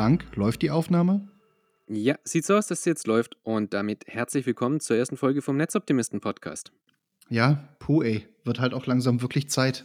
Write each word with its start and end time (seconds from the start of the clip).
Frank, 0.00 0.24
läuft 0.34 0.62
die 0.62 0.70
Aufnahme? 0.70 1.28
Ja, 1.86 2.14
sieht 2.24 2.46
so 2.46 2.54
aus, 2.54 2.68
dass 2.68 2.78
es 2.78 2.84
jetzt 2.86 3.06
läuft. 3.06 3.36
Und 3.42 3.74
damit 3.74 4.06
herzlich 4.06 4.46
willkommen 4.46 4.80
zur 4.80 4.96
ersten 4.96 5.18
Folge 5.18 5.42
vom 5.42 5.58
Netzoptimisten-Podcast. 5.58 6.72
Ja, 7.28 7.68
puh, 7.80 8.02
ey. 8.02 8.26
Wird 8.44 8.60
halt 8.60 8.72
auch 8.72 8.86
langsam 8.86 9.20
wirklich 9.20 9.50
Zeit. 9.50 9.84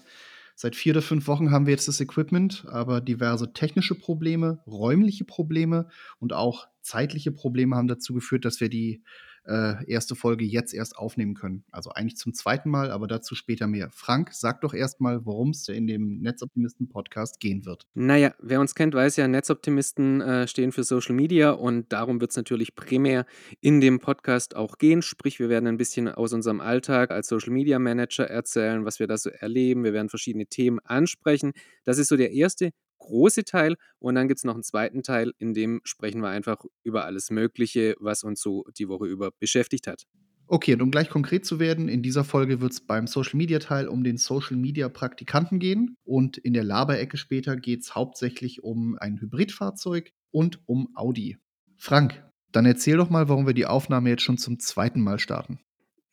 Seit 0.55 0.77
vier 0.77 0.93
oder 0.93 1.01
fünf 1.01 1.27
Wochen 1.27 1.51
haben 1.51 1.65
wir 1.65 1.71
jetzt 1.71 1.89
das 1.89 1.99
Equipment, 1.99 2.63
aber 2.69 3.01
diverse 3.01 3.51
technische 3.51 3.93
Probleme, 3.93 4.63
räumliche 4.65 5.25
Probleme 5.25 5.89
und 6.19 6.31
auch 6.31 6.69
zeitliche 6.81 7.33
Probleme 7.33 7.75
haben 7.75 7.89
dazu 7.89 8.13
geführt, 8.13 8.45
dass 8.45 8.61
wir 8.61 8.69
die 8.69 9.03
äh, 9.47 9.85
erste 9.89 10.15
Folge 10.15 10.45
jetzt 10.45 10.73
erst 10.73 10.97
aufnehmen 10.97 11.35
können. 11.35 11.63
Also 11.71 11.91
eigentlich 11.91 12.17
zum 12.17 12.33
zweiten 12.33 12.69
Mal, 12.69 12.91
aber 12.91 13.07
dazu 13.07 13.35
später 13.35 13.67
mehr. 13.67 13.89
Frank, 13.91 14.29
sag 14.33 14.61
doch 14.61 14.73
erstmal, 14.73 15.25
worum 15.25 15.51
es 15.51 15.67
in 15.67 15.87
dem 15.87 16.21
Netzoptimisten-Podcast 16.21 17.39
gehen 17.39 17.65
wird. 17.65 17.87
Naja, 17.93 18.33
wer 18.39 18.59
uns 18.59 18.75
kennt, 18.75 18.93
weiß 18.93 19.17
ja, 19.17 19.27
Netzoptimisten 19.27 20.21
äh, 20.21 20.47
stehen 20.47 20.71
für 20.71 20.83
Social 20.83 21.15
Media 21.15 21.51
und 21.51 21.91
darum 21.93 22.21
wird 22.21 22.31
es 22.31 22.37
natürlich 22.37 22.75
primär 22.75 23.25
in 23.61 23.81
dem 23.81 23.99
Podcast 23.99 24.55
auch 24.55 24.77
gehen. 24.77 25.01
Sprich, 25.01 25.39
wir 25.39 25.49
werden 25.49 25.67
ein 25.67 25.77
bisschen 25.77 26.07
aus 26.07 26.33
unserem 26.33 26.61
Alltag 26.61 27.11
als 27.11 27.27
Social 27.27 27.53
Media 27.53 27.79
Manager 27.79 28.25
erzählen, 28.25 28.85
was 28.85 28.99
wir 28.99 29.07
da 29.07 29.17
so 29.17 29.29
erleben. 29.29 29.83
Wir 29.83 29.93
werden 29.93 30.09
verschiedene 30.09 30.47
Themen 30.47 30.79
ansprechen. 30.83 31.53
Das 31.83 31.97
ist 31.97 32.07
so 32.07 32.17
der 32.17 32.31
erste 32.31 32.71
große 32.99 33.43
Teil. 33.43 33.75
Und 33.99 34.15
dann 34.15 34.27
gibt 34.27 34.39
es 34.39 34.43
noch 34.43 34.53
einen 34.53 34.63
zweiten 34.63 35.03
Teil, 35.03 35.33
in 35.37 35.53
dem 35.53 35.81
sprechen 35.83 36.21
wir 36.21 36.29
einfach 36.29 36.63
über 36.83 37.05
alles 37.05 37.29
Mögliche, 37.29 37.95
was 37.99 38.23
uns 38.23 38.41
so 38.41 38.65
die 38.77 38.87
Woche 38.87 39.07
über 39.07 39.31
beschäftigt 39.39 39.87
hat. 39.87 40.05
Okay, 40.47 40.73
und 40.73 40.81
um 40.83 40.91
gleich 40.91 41.09
konkret 41.09 41.43
zu 41.43 41.59
werden, 41.59 41.89
in 41.89 42.03
dieser 42.03 42.23
Folge 42.23 42.61
wird 42.61 42.71
es 42.71 42.81
beim 42.85 43.07
Social 43.07 43.35
Media 43.35 43.57
Teil 43.57 43.87
um 43.87 44.03
den 44.03 44.17
Social 44.17 44.57
Media 44.57 44.89
Praktikanten 44.89 45.57
gehen 45.57 45.97
und 46.03 46.37
in 46.37 46.53
der 46.53 46.63
Laberecke 46.63 47.17
später 47.17 47.55
geht 47.55 47.81
es 47.81 47.95
hauptsächlich 47.95 48.63
um 48.63 48.95
ein 48.99 49.19
Hybridfahrzeug 49.19 50.11
und 50.29 50.59
um 50.67 50.89
Audi. 50.93 51.37
Frank, 51.77 52.23
dann 52.51 52.65
erzähl 52.67 52.97
doch 52.97 53.09
mal, 53.09 53.27
warum 53.27 53.47
wir 53.47 53.55
die 53.55 53.65
Aufnahme 53.65 54.09
jetzt 54.09 54.21
schon 54.21 54.37
zum 54.37 54.59
zweiten 54.59 55.01
Mal 55.01 55.17
starten. 55.17 55.59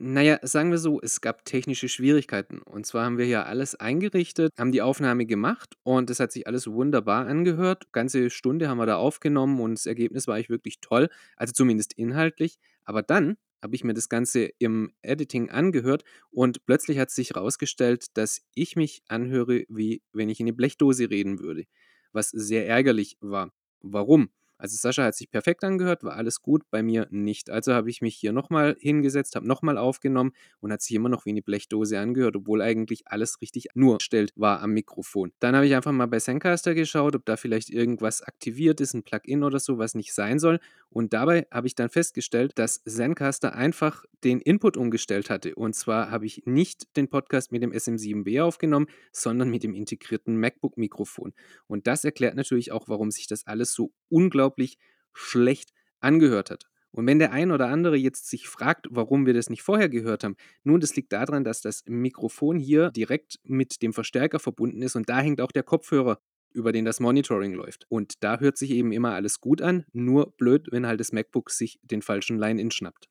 Naja, 0.05 0.41
sagen 0.43 0.73
wir 0.73 0.79
so, 0.79 1.01
es 1.01 1.21
gab 1.21 1.45
technische 1.45 1.89
Schwierigkeiten. 1.89 2.61
Und 2.61 2.87
zwar 2.87 3.05
haben 3.05 3.19
wir 3.19 3.25
hier 3.25 3.47
alles 3.47 3.77
eingerichtet, 3.77 4.53
haben 4.59 4.73
die 4.73 4.83
Aufnahme 4.83 5.27
gemacht 5.27 5.77
und 5.85 6.11
es 6.11 6.19
hat 6.19 6.33
sich 6.33 6.49
alles 6.49 6.67
wunderbar 6.67 7.29
angehört. 7.29 7.93
Ganze 7.93 8.29
Stunde 8.29 8.69
haben 8.69 8.79
wir 8.79 8.87
da 8.87 8.97
aufgenommen 8.97 9.61
und 9.61 9.75
das 9.79 9.87
Ergebnis 9.87 10.27
war 10.27 10.35
eigentlich 10.35 10.51
wirklich 10.51 10.81
toll, 10.81 11.09
also 11.37 11.53
zumindest 11.53 11.93
inhaltlich. 11.93 12.59
Aber 12.85 13.03
dann 13.05 13.37
habe 13.63 13.77
ich 13.77 13.85
mir 13.85 13.95
das 13.95 14.09
Ganze 14.09 14.51
im 14.59 14.93
Editing 15.03 15.51
angehört 15.51 16.03
und 16.33 16.67
plötzlich 16.67 16.99
hat 16.99 17.11
sich 17.13 17.31
herausgestellt, 17.31 18.07
dass 18.15 18.43
ich 18.55 18.75
mich 18.75 19.03
anhöre, 19.07 19.63
wie 19.69 20.03
wenn 20.13 20.29
ich 20.29 20.41
in 20.41 20.47
eine 20.47 20.53
Blechdose 20.53 21.11
reden 21.11 21.39
würde, 21.39 21.63
was 22.11 22.31
sehr 22.31 22.67
ärgerlich 22.67 23.19
war. 23.21 23.53
Warum? 23.81 24.31
Also 24.63 24.77
Sascha 24.77 25.03
hat 25.03 25.17
sich 25.17 25.29
perfekt 25.29 25.65
angehört, 25.65 26.05
war 26.05 26.15
alles 26.15 26.41
gut, 26.41 26.63
bei 26.71 26.85
mir 26.85 27.09
nicht. 27.11 27.51
Also 27.51 27.75
habe 27.75 27.91
ich 27.91 28.01
mich 28.01 28.15
hier 28.15 28.31
nochmal 28.31 28.77
hingesetzt, 28.79 29.35
habe 29.35 29.45
nochmal 29.45 29.77
aufgenommen 29.77 30.31
und 30.61 30.71
hat 30.71 30.83
sich 30.83 30.95
immer 30.95 31.09
noch 31.09 31.27
wie 31.27 31.31
eine 31.31 31.43
Blechdose 31.43 31.99
angehört, 31.99 32.37
obwohl 32.37 32.63
eigentlich 32.63 33.09
alles 33.09 33.41
richtig 33.41 33.67
nur 33.75 34.01
stellt 34.01 34.33
war 34.37 34.61
am 34.61 34.71
Mikrofon. 34.71 35.33
Dann 35.41 35.57
habe 35.57 35.67
ich 35.67 35.75
einfach 35.75 35.91
mal 35.91 36.07
bei 36.07 36.21
Zencaster 36.21 36.77
geschaut, 36.77 37.17
ob 37.17 37.25
da 37.25 37.37
vielleicht 37.37 37.71
irgendwas 37.71 38.23
aktiviert 38.23 38.81
ist, 38.81 38.95
ein 38.95 39.03
Plugin 39.03 39.43
oder 39.43 39.59
so, 39.59 39.79
was 39.79 39.97
nicht 39.97 40.15
sein 40.15 40.39
soll. 40.39 40.61
Und 40.91 41.13
dabei 41.13 41.49
habe 41.51 41.67
ich 41.67 41.75
dann 41.75 41.89
festgestellt, 41.89 42.53
dass 42.55 42.85
Zencaster 42.85 43.57
einfach 43.57 44.05
den 44.25 44.41
Input 44.41 44.77
umgestellt 44.77 45.31
hatte. 45.31 45.55
Und 45.55 45.75
zwar 45.75 46.11
habe 46.11 46.27
ich 46.27 46.43
nicht 46.45 46.97
den 46.97 47.09
Podcast 47.09 47.53
mit 47.53 47.63
dem 47.63 47.73
SM7B 47.73 48.43
aufgenommen, 48.43 48.87
sondern 49.13 49.51
mit 49.51 49.63
dem 49.63 49.75
integrierten 49.75 50.37
MacBook-Mikrofon. 50.37 51.33
Und 51.67 51.87
das 51.87 52.05
erklärt 52.05 52.37
natürlich 52.37 52.73
auch, 52.73 52.89
warum 52.89 53.11
sich 53.11 53.27
das 53.27 53.47
alles 53.47 53.73
so 53.73 53.93
unglaublich 54.09 54.79
schlecht 55.13 55.73
angehört 56.01 56.51
hat. 56.51 56.67
Und 56.93 57.07
wenn 57.07 57.19
der 57.19 57.33
ein 57.33 57.51
oder 57.51 57.69
andere 57.69 57.97
jetzt 57.97 58.29
sich 58.29 58.49
fragt, 58.49 58.87
warum 58.91 59.25
wir 59.25 59.33
das 59.33 59.49
nicht 59.49 59.63
vorher 59.63 59.89
gehört 59.89 60.25
haben, 60.25 60.37
nun, 60.63 60.81
das 60.81 60.95
liegt 60.95 61.13
daran, 61.13 61.43
dass 61.43 61.63
das 61.63 61.85
Mikrofon 61.87 62.59
hier 62.59 62.91
direkt 62.91 63.41
mit 63.45 63.81
dem 63.83 63.95
Verstärker 63.95 64.39
verbunden 64.39 64.83
ist 64.83 64.95
und 64.95 65.09
da 65.09 65.21
hängt 65.21 65.41
auch 65.41 65.53
der 65.53 65.63
Kopfhörer, 65.63 66.19
über 66.53 66.71
den 66.71 66.85
das 66.85 67.01
Monitoring 67.01 67.55
läuft. 67.55 67.87
Und 67.89 68.23
da 68.23 68.39
hört 68.39 68.59
sich 68.59 68.71
eben 68.73 68.93
immer 68.93 69.15
alles 69.15 69.41
gut 69.41 69.63
an, 69.63 69.87
nur 69.93 70.33
blöd, 70.37 70.69
wenn 70.71 70.87
halt 70.87 71.01
das 71.01 71.13
MacBook 71.13 71.51
sich 71.51 71.81
den 71.83 72.03
falschen 72.03 72.39
Line-In 72.39 72.71
schnappt. 72.71 73.09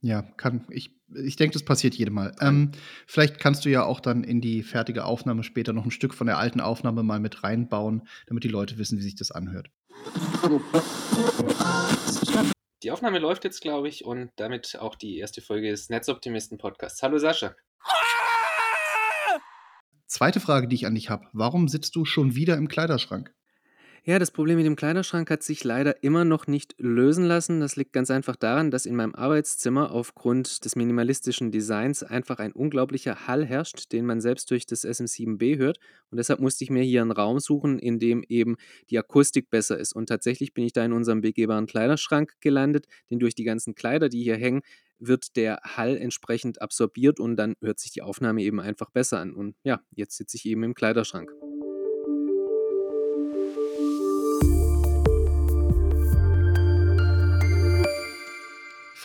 Ja, 0.00 0.22
kann. 0.22 0.64
Ich, 0.70 0.90
ich 1.24 1.36
denke, 1.36 1.54
das 1.54 1.64
passiert 1.64 1.94
jedem 1.96 2.14
Mal. 2.14 2.32
Ähm, 2.40 2.70
vielleicht 3.06 3.40
kannst 3.40 3.64
du 3.64 3.68
ja 3.68 3.84
auch 3.84 4.00
dann 4.00 4.22
in 4.22 4.40
die 4.40 4.62
fertige 4.62 5.04
Aufnahme 5.04 5.42
später 5.42 5.72
noch 5.72 5.84
ein 5.84 5.90
Stück 5.90 6.14
von 6.14 6.26
der 6.28 6.38
alten 6.38 6.60
Aufnahme 6.60 7.02
mal 7.02 7.18
mit 7.18 7.42
reinbauen, 7.42 8.06
damit 8.26 8.44
die 8.44 8.48
Leute 8.48 8.78
wissen, 8.78 8.98
wie 8.98 9.02
sich 9.02 9.16
das 9.16 9.32
anhört. 9.32 9.70
Die 12.84 12.92
Aufnahme 12.92 13.18
läuft 13.18 13.42
jetzt, 13.42 13.60
glaube 13.60 13.88
ich, 13.88 14.04
und 14.04 14.30
damit 14.36 14.78
auch 14.78 14.94
die 14.94 15.18
erste 15.18 15.40
Folge 15.40 15.70
des 15.70 15.88
Netzoptimisten-Podcasts. 15.88 17.02
Hallo 17.02 17.18
Sascha. 17.18 17.56
Zweite 20.06 20.38
Frage, 20.38 20.68
die 20.68 20.76
ich 20.76 20.86
an 20.86 20.94
dich 20.94 21.10
habe. 21.10 21.26
Warum 21.32 21.66
sitzt 21.66 21.96
du 21.96 22.04
schon 22.04 22.36
wieder 22.36 22.56
im 22.56 22.68
Kleiderschrank? 22.68 23.34
Ja, 24.04 24.18
das 24.18 24.30
Problem 24.30 24.56
mit 24.56 24.66
dem 24.66 24.76
Kleiderschrank 24.76 25.30
hat 25.30 25.42
sich 25.42 25.64
leider 25.64 26.02
immer 26.02 26.24
noch 26.24 26.46
nicht 26.46 26.74
lösen 26.78 27.24
lassen. 27.24 27.60
Das 27.60 27.76
liegt 27.76 27.92
ganz 27.92 28.10
einfach 28.10 28.36
daran, 28.36 28.70
dass 28.70 28.86
in 28.86 28.96
meinem 28.96 29.14
Arbeitszimmer 29.14 29.90
aufgrund 29.90 30.64
des 30.64 30.76
minimalistischen 30.76 31.50
Designs 31.50 32.02
einfach 32.02 32.38
ein 32.38 32.52
unglaublicher 32.52 33.26
Hall 33.26 33.44
herrscht, 33.44 33.92
den 33.92 34.06
man 34.06 34.20
selbst 34.20 34.50
durch 34.50 34.66
das 34.66 34.84
SM7B 34.84 35.58
hört. 35.58 35.78
Und 36.10 36.16
deshalb 36.16 36.40
musste 36.40 36.64
ich 36.64 36.70
mir 36.70 36.82
hier 36.82 37.02
einen 37.02 37.10
Raum 37.10 37.38
suchen, 37.38 37.78
in 37.78 37.98
dem 37.98 38.24
eben 38.28 38.56
die 38.88 38.98
Akustik 38.98 39.50
besser 39.50 39.78
ist. 39.78 39.92
Und 39.92 40.06
tatsächlich 40.06 40.54
bin 40.54 40.64
ich 40.64 40.72
da 40.72 40.84
in 40.84 40.92
unserem 40.92 41.20
begehbaren 41.20 41.66
Kleiderschrank 41.66 42.34
gelandet, 42.40 42.86
denn 43.10 43.18
durch 43.18 43.34
die 43.34 43.44
ganzen 43.44 43.74
Kleider, 43.74 44.08
die 44.08 44.22
hier 44.22 44.36
hängen, 44.36 44.62
wird 44.98 45.36
der 45.36 45.60
Hall 45.62 45.96
entsprechend 45.96 46.60
absorbiert 46.62 47.20
und 47.20 47.36
dann 47.36 47.54
hört 47.60 47.78
sich 47.78 47.92
die 47.92 48.02
Aufnahme 48.02 48.42
eben 48.42 48.60
einfach 48.60 48.90
besser 48.90 49.20
an. 49.20 49.34
Und 49.34 49.54
ja, 49.62 49.80
jetzt 49.94 50.16
sitze 50.16 50.36
ich 50.36 50.46
eben 50.46 50.62
im 50.62 50.74
Kleiderschrank. 50.74 51.30